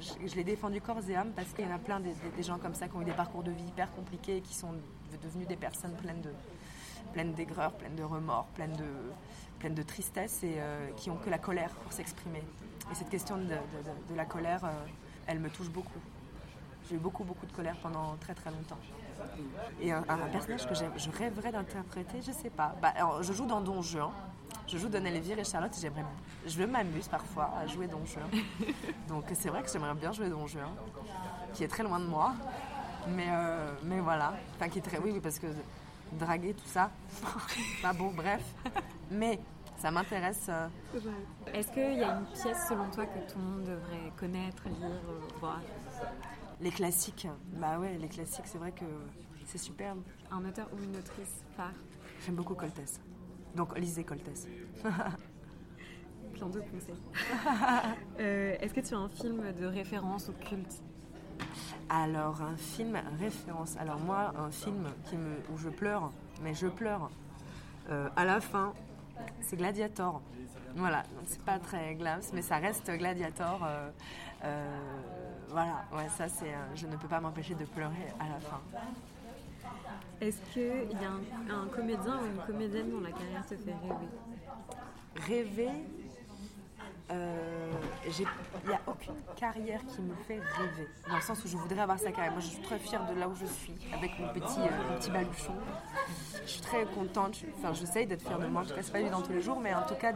je, 0.01 0.35
l'ai 0.35 0.45
défendu 0.45 0.81
corps 0.81 1.09
et 1.09 1.17
âme 1.17 1.33
parce 1.35 1.53
qu'il 1.53 1.65
y 1.65 1.69
en 1.69 1.75
a 1.75 1.79
plein 1.79 2.01
des, 2.01 2.15
gens 2.43 2.59
comme 2.59 2.75
ça 2.75 2.89
qui 2.89 2.97
ont 2.97 3.03
eu 3.03 3.07
des 3.07 3.13
parcours 3.13 3.43
de 3.43 3.51
vie 3.51 3.65
hyper 3.65 3.91
compliqués 3.93 4.39
et 4.39 4.41
qui 4.41 4.55
sont 4.55 4.75
devenus 5.23 5.47
des 5.47 5.57
personnes 5.57 5.95
pleines 5.95 6.21
de 6.21 6.31
pleines 7.13 7.33
d'aigreur, 7.35 7.73
pleines 7.73 7.95
de 7.95 8.03
remords, 8.03 8.47
pleines 8.55 8.75
de, 8.77 8.85
pleines 9.65 9.75
de 9.75 9.83
tristesse 9.83 10.43
et 10.43 10.57
qui 10.99 11.09
ont 11.09 11.17
que 11.17 11.31
la 11.31 11.39
colère 11.39 11.71
pour 11.71 11.91
s'exprimer. 11.91 12.43
Et 12.93 12.95
cette 12.95 13.09
question 13.09 13.39
de, 13.39 13.45
de 13.45 14.15
la 14.15 14.27
colère, 14.27 14.61
elle 15.27 15.39
me 15.39 15.49
touche 15.49 15.71
beaucoup. 15.71 16.01
J'ai 16.87 16.97
eu 16.97 16.99
beaucoup, 16.99 17.25
beaucoup 17.25 17.47
de 17.47 17.53
colère 17.53 17.77
pendant 17.83 18.15
très, 18.21 18.35
très 18.35 18.51
longtemps. 18.51 18.79
Et 19.81 19.91
un, 19.91 20.03
personnage 20.31 20.69
que 20.69 20.75
je 20.75 21.11
rêverais 21.11 21.51
d'interpréter, 21.51 22.21
je 22.21 22.33
sais 22.33 22.51
pas. 22.51 22.75
Bah, 22.83 22.93
je 23.23 23.33
joue 23.33 23.47
dans 23.47 23.63
Don 23.63 23.81
Juan. 23.81 24.11
Je 24.67 24.77
joue 24.77 24.89
Don 24.89 25.03
Elvire 25.03 25.39
et 25.39 25.45
Charlotte. 25.45 25.75
J'aimerais, 25.81 26.05
je 26.47 26.63
m'amuse 26.63 27.09
parfois 27.09 27.55
à 27.59 27.67
jouer 27.67 27.87
Don 27.87 28.05
Juan. 28.05 28.29
Donc 29.09 29.25
c'est 29.33 29.49
vrai 29.49 29.63
que 29.63 29.71
j'aimerais 29.71 29.95
bien 29.95 30.13
jouer 30.13 30.29
Don 30.29 30.47
Juan, 30.47 30.69
qui 31.55 31.65
est 31.65 31.69
très 31.69 31.83
loin 31.83 32.01
de 32.01 32.07
moi. 32.07 32.35
Mais, 33.09 33.29
euh, 33.29 33.73
mais 33.83 34.01
voilà. 34.01 34.35
Enfin, 34.57 34.69
qui 34.69 34.79
est 34.79 34.83
très. 34.83 34.99
Oui, 34.99 35.11
oui, 35.13 35.21
parce 35.21 35.39
que 35.39 35.47
draguer, 36.13 36.53
tout 36.53 36.69
ça. 36.69 36.91
pas 37.83 37.93
beau, 37.95 38.11
bref. 38.15 38.43
Mais 39.11 39.39
ça 39.85 39.91
m'intéresse. 39.91 40.51
Est-ce 41.53 41.71
qu'il 41.71 41.99
y 41.99 42.03
a 42.03 42.15
une 42.17 42.25
pièce 42.25 42.69
selon 42.71 42.89
toi 42.91 43.05
que 43.05 43.19
tout 43.31 43.39
le 43.39 43.45
monde 43.45 43.65
devrait 43.65 44.13
connaître, 44.17 44.65
lire, 44.65 44.89
euh, 44.89 45.21
voir? 45.41 45.61
Les 46.63 46.71
classiques, 46.71 47.29
bah 47.61 47.79
ouais, 47.79 47.99
les 47.99 48.09
classiques, 48.09 48.47
c'est 48.47 48.57
vrai 48.57 48.73
que 48.73 48.87
c'est 49.45 49.59
superbe. 49.59 50.01
Un 50.31 50.43
auteur 50.47 50.71
ou 50.73 50.83
une 50.83 50.97
autrice 50.97 51.45
phare? 51.55 51.75
J'aime 52.25 52.37
beaucoup 52.37 52.55
Coltès. 52.55 52.99
Donc 53.55 53.79
lisez 53.79 54.05
Coltès. 54.05 54.49
Plein 56.33 56.49
de 56.49 56.61
conseils. 56.61 57.03
Euh, 58.21 58.57
est-ce 58.61 58.73
que 58.73 58.81
tu 58.81 58.95
as 58.95 58.99
un 58.99 59.09
film 59.11 59.53
de 59.53 59.67
référence 59.67 60.31
ou 60.31 60.33
culte? 60.33 60.83
Alors, 61.91 62.41
un 62.41 62.57
film 62.57 62.99
référence. 63.19 63.77
Alors, 63.77 63.99
moi, 63.99 64.33
un 64.39 64.51
film 64.51 64.87
qui 65.05 65.17
me, 65.17 65.35
où 65.53 65.59
je 65.59 65.69
pleure, 65.69 66.11
mais 66.43 66.55
je 66.55 66.69
pleure 66.69 67.11
euh, 67.91 68.09
à 68.17 68.25
la 68.25 68.41
fin, 68.41 68.73
c'est 69.41 69.57
Gladiator. 69.57 70.21
Voilà, 70.77 71.03
donc 71.03 71.25
c'est 71.27 71.43
pas 71.43 71.59
très 71.59 71.95
glam, 71.95 72.21
mais 72.33 72.43
ça 72.43 72.57
reste 72.57 72.91
Gladiator. 72.91 73.61
Euh, 73.65 73.91
euh, 74.45 74.79
voilà, 75.49 75.85
ouais, 75.93 76.09
ça 76.17 76.29
c'est. 76.29 76.53
je 76.75 76.87
ne 76.87 76.97
peux 76.97 77.07
pas 77.09 77.21
m'empêcher 77.21 77.55
de 77.55 77.65
pleurer 77.65 78.09
à 78.19 78.29
la 78.29 78.41
fin. 78.41 78.61
Est-ce 80.21 80.41
qu'il 80.53 80.63
y 81.01 81.05
a 81.05 81.11
un, 81.11 81.63
un, 81.63 81.67
comédien 81.69 82.19
ou 82.21 82.27
une 82.27 82.45
comédienne 82.47 82.91
dont 82.91 83.01
la 83.01 83.13
carrière 83.13 83.47
te 83.47 83.57
fait 83.57 83.75
rêver? 83.83 84.09
Rêver? 85.17 85.71
Euh, 87.11 87.71
il 88.07 88.69
n'y 88.69 88.75
a 88.75 88.81
aucune 88.87 89.15
carrière 89.37 89.81
qui 89.87 90.01
me 90.01 90.15
fait 90.27 90.41
rêver, 90.41 90.89
dans 91.09 91.17
le 91.17 91.21
sens 91.21 91.45
où 91.45 91.49
je 91.49 91.57
voudrais 91.57 91.81
avoir 91.81 91.99
sa 91.99 92.11
carrière. 92.13 92.33
Moi, 92.33 92.41
je 92.41 92.49
suis 92.49 92.63
très 92.63 92.79
fière 92.79 93.07
de 93.07 93.19
là 93.19 93.29
où 93.29 93.35
je 93.35 93.45
suis, 93.45 93.75
avec 93.93 94.19
mon 94.19 94.29
petit, 94.29 94.61
euh, 94.61 94.97
petit 94.97 95.11
baluchon. 95.11 95.55
Je 96.45 96.51
suis 96.51 96.61
très 96.63 96.85
contente, 96.87 97.37
enfin, 97.59 97.75
j'essaye 97.75 98.07
d'être 98.07 98.23
fière 98.23 98.39
de 98.39 98.47
moi. 98.47 98.63
En 98.63 98.65
tout 98.65 98.75
cas, 98.75 98.83
c'est 98.83 98.93
pas 98.93 99.01
évident 99.01 99.21
tous 99.21 99.33
les 99.33 99.43
jours, 99.43 99.61
mais 99.61 99.75
en 99.75 99.87
tout 99.87 99.97
cas, 99.97 100.13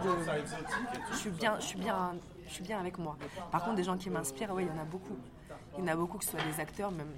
je, 1.13 1.17
suis 1.17 1.31
bien, 1.31 1.59
je, 1.61 1.67
suis 1.67 1.79
bien, 1.79 2.15
je 2.47 2.53
suis 2.53 2.65
bien 2.65 2.81
avec 2.81 2.99
moi. 2.99 3.17
Par 3.51 3.65
contre, 3.65 3.77
des 3.77 3.85
gens 3.85 3.99
qui 3.99 4.09
m'inspirent, 4.09 4.55
oui, 4.55 4.65
il 4.65 4.75
y 4.75 4.79
en 4.79 4.83
a 4.83 4.87
beaucoup. 4.87 5.19
Il 5.77 5.81
y 5.81 5.83
en 5.85 5.93
a 5.93 5.97
beaucoup, 5.97 6.19
que 6.19 6.25
ce 6.25 6.31
soit 6.31 6.41
des 6.41 6.59
acteurs, 6.59 6.91
même. 6.91 7.13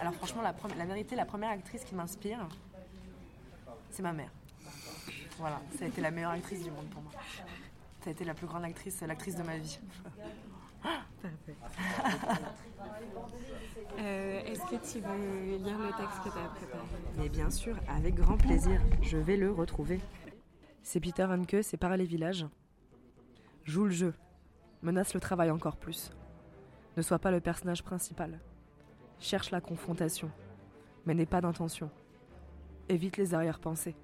Alors, 0.00 0.14
franchement, 0.14 0.42
la 0.42 0.84
vérité, 0.84 1.14
la 1.14 1.24
première 1.24 1.50
actrice 1.50 1.84
qui 1.84 1.94
m'inspire, 1.94 2.48
c'est 3.90 4.02
ma 4.02 4.12
mère. 4.12 4.30
Voilà, 5.38 5.60
ça 5.78 5.84
a 5.84 5.88
été 5.88 6.00
la 6.00 6.10
meilleure 6.10 6.32
actrice 6.32 6.62
du 6.62 6.70
monde 6.70 6.88
pour 6.90 7.02
moi. 7.02 7.12
Tu 8.02 8.08
as 8.08 8.12
été 8.12 8.24
la 8.24 8.34
plus 8.34 8.46
grande 8.46 8.64
actrice, 8.64 9.00
l'actrice 9.02 9.36
de 9.36 9.42
ma 9.42 9.58
vie. 9.58 9.78
Parfait. 10.82 11.56
Euh, 13.98 14.40
est-ce 14.46 14.62
que 14.62 14.76
tu 14.90 15.00
veux 15.00 15.56
lire 15.58 15.78
le 15.78 15.90
texte 15.96 16.18
que 16.24 16.30
tu 16.30 16.38
as 16.38 16.48
préparé? 16.48 16.82
Mais 17.18 17.28
bien 17.28 17.50
sûr, 17.50 17.76
avec 17.88 18.14
grand 18.16 18.36
plaisir. 18.36 18.80
Je 19.02 19.18
vais 19.18 19.36
le 19.36 19.52
retrouver. 19.52 20.00
C'est 20.82 20.98
Peter 20.98 21.24
Hanke, 21.24 21.58
c'est 21.62 21.76
par 21.76 21.96
les 21.96 22.04
villages. 22.04 22.46
Joue 23.64 23.84
le 23.84 23.90
jeu. 23.90 24.14
Menace 24.82 25.14
le 25.14 25.20
travail 25.20 25.50
encore 25.50 25.76
plus. 25.76 26.10
Ne 26.96 27.02
sois 27.02 27.20
pas 27.20 27.30
le 27.30 27.40
personnage 27.40 27.84
principal. 27.84 28.40
Cherche 29.20 29.52
la 29.52 29.60
confrontation. 29.60 30.30
Mais 31.06 31.14
n'aie 31.14 31.26
pas 31.26 31.40
d'intention. 31.40 31.90
Évite 32.88 33.16
les 33.16 33.34
arrière-pensées. 33.34 33.94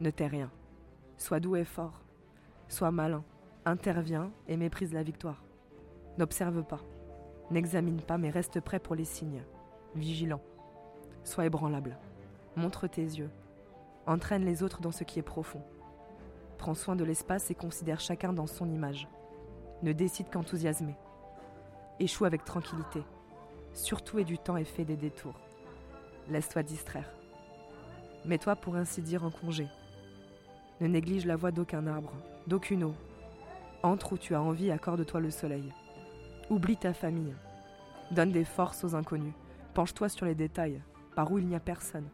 Ne 0.00 0.10
tais 0.10 0.26
rien. 0.26 0.50
Sois 1.16 1.40
doux 1.40 1.56
et 1.56 1.64
fort. 1.64 2.02
Sois 2.68 2.90
malin, 2.90 3.24
interviens 3.64 4.30
et 4.46 4.56
méprise 4.56 4.92
la 4.92 5.02
victoire. 5.02 5.42
N'observe 6.18 6.62
pas, 6.64 6.80
n'examine 7.50 8.00
pas, 8.00 8.18
mais 8.18 8.30
reste 8.30 8.60
prêt 8.60 8.78
pour 8.78 8.94
les 8.94 9.06
signes. 9.06 9.42
Vigilant. 9.94 10.40
Sois 11.24 11.46
ébranlable. 11.46 11.98
Montre 12.56 12.86
tes 12.86 13.02
yeux. 13.02 13.30
Entraîne 14.06 14.44
les 14.44 14.62
autres 14.62 14.80
dans 14.82 14.92
ce 14.92 15.04
qui 15.04 15.18
est 15.18 15.22
profond. 15.22 15.62
Prends 16.58 16.74
soin 16.74 16.96
de 16.96 17.04
l'espace 17.04 17.50
et 17.50 17.54
considère 17.54 18.00
chacun 18.00 18.32
dans 18.32 18.46
son 18.46 18.68
image. 18.68 19.08
Ne 19.82 19.92
décide 19.92 20.28
qu'enthousiasmer. 20.30 20.96
Échoue 22.00 22.26
avec 22.26 22.44
tranquillité. 22.44 23.02
Surtout 23.72 24.18
et 24.18 24.24
du 24.24 24.38
temps 24.38 24.56
et 24.56 24.64
fais 24.64 24.84
des 24.84 24.96
détours. 24.96 25.40
Laisse-toi 26.28 26.62
distraire. 26.62 27.10
Mets-toi 28.24 28.56
pour 28.56 28.76
ainsi 28.76 29.00
dire 29.00 29.24
en 29.24 29.30
congé. 29.30 29.68
Ne 30.80 30.88
néglige 30.88 31.26
la 31.26 31.36
voix 31.36 31.50
d'aucun 31.50 31.86
arbre, 31.86 32.12
d'aucune 32.48 32.84
eau. 32.84 32.94
Entre 33.82 34.14
où 34.14 34.18
tu 34.18 34.34
as 34.34 34.42
envie, 34.42 34.70
accorde-toi 34.70 35.20
le 35.20 35.30
soleil. 35.30 35.72
Oublie 36.50 36.76
ta 36.76 36.92
famille. 36.92 37.34
Donne 38.10 38.32
des 38.32 38.44
forces 38.44 38.82
aux 38.84 38.94
inconnus. 38.94 39.34
Penche-toi 39.74 40.08
sur 40.08 40.26
les 40.26 40.34
détails, 40.34 40.80
par 41.14 41.30
où 41.30 41.38
il 41.38 41.46
n'y 41.46 41.54
a 41.54 41.60
personne. 41.60 42.08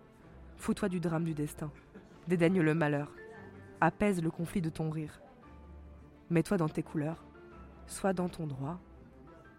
Fous-toi 0.57 0.89
du 0.89 1.01
drame 1.01 1.25
du 1.25 1.35
destin. 1.35 1.71
Dédaigne 2.29 2.61
le 2.61 2.75
malheur. 2.75 3.13
Apaise 3.81 4.23
le 4.23 4.31
conflit 4.31 4.61
de 4.61 4.71
ton 4.71 4.91
rire. 4.91 5.21
Mets-toi 6.31 6.57
dans 6.57 6.69
tes 6.69 6.83
couleurs. 6.83 7.25
Sois 7.87 8.13
dans 8.13 8.29
ton 8.29 8.47
droit. 8.47 8.79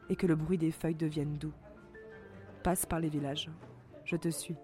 Et 0.10 0.16
que 0.16 0.28
le 0.28 0.36
bruit 0.36 0.58
des 0.58 0.72
feuilles 0.72 0.96
devienne 0.96 1.38
doux. 1.38 1.54
Passe 2.64 2.86
par 2.86 3.00
les 3.00 3.10
villages. 3.10 3.50
Je 4.04 4.16
te 4.16 4.30
suis. 4.30 4.58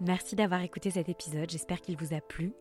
Merci 0.00 0.36
d'avoir 0.36 0.60
écouté 0.60 0.90
cet 0.90 1.08
épisode. 1.08 1.48
J'espère 1.48 1.80
qu'il 1.80 1.96
vous 1.96 2.14
a 2.14 2.20
plu. 2.20 2.52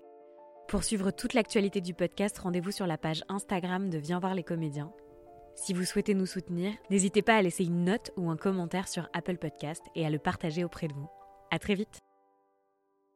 Pour 0.68 0.84
suivre 0.84 1.12
toute 1.12 1.34
l'actualité 1.34 1.80
du 1.80 1.94
podcast, 1.94 2.40
rendez-vous 2.40 2.72
sur 2.72 2.88
la 2.88 2.98
page 2.98 3.24
Instagram 3.30 3.90
de 3.90 4.00
Viens 4.00 4.20
voir 4.20 4.34
les 4.34 4.44
comédiens. 4.44 4.92
Si 5.56 5.74
vous 5.74 5.86
souhaitez 5.86 6.16
nous 6.16 6.26
soutenir, 6.26 6.74
n'hésitez 6.90 7.22
pas 7.22 7.36
à 7.36 7.42
laisser 7.42 7.64
une 7.64 7.86
note 7.86 8.12
ou 8.18 8.30
un 8.30 8.36
commentaire 8.36 8.88
sur 8.88 9.08
Apple 9.14 9.38
Podcast 9.38 9.84
et 9.96 10.06
à 10.06 10.10
le 10.10 10.20
partager 10.20 10.64
auprès 10.64 10.88
de 10.88 10.94
vous. 10.94 11.08
À 11.52 11.60
très 11.60 11.76
vite! 11.76 12.05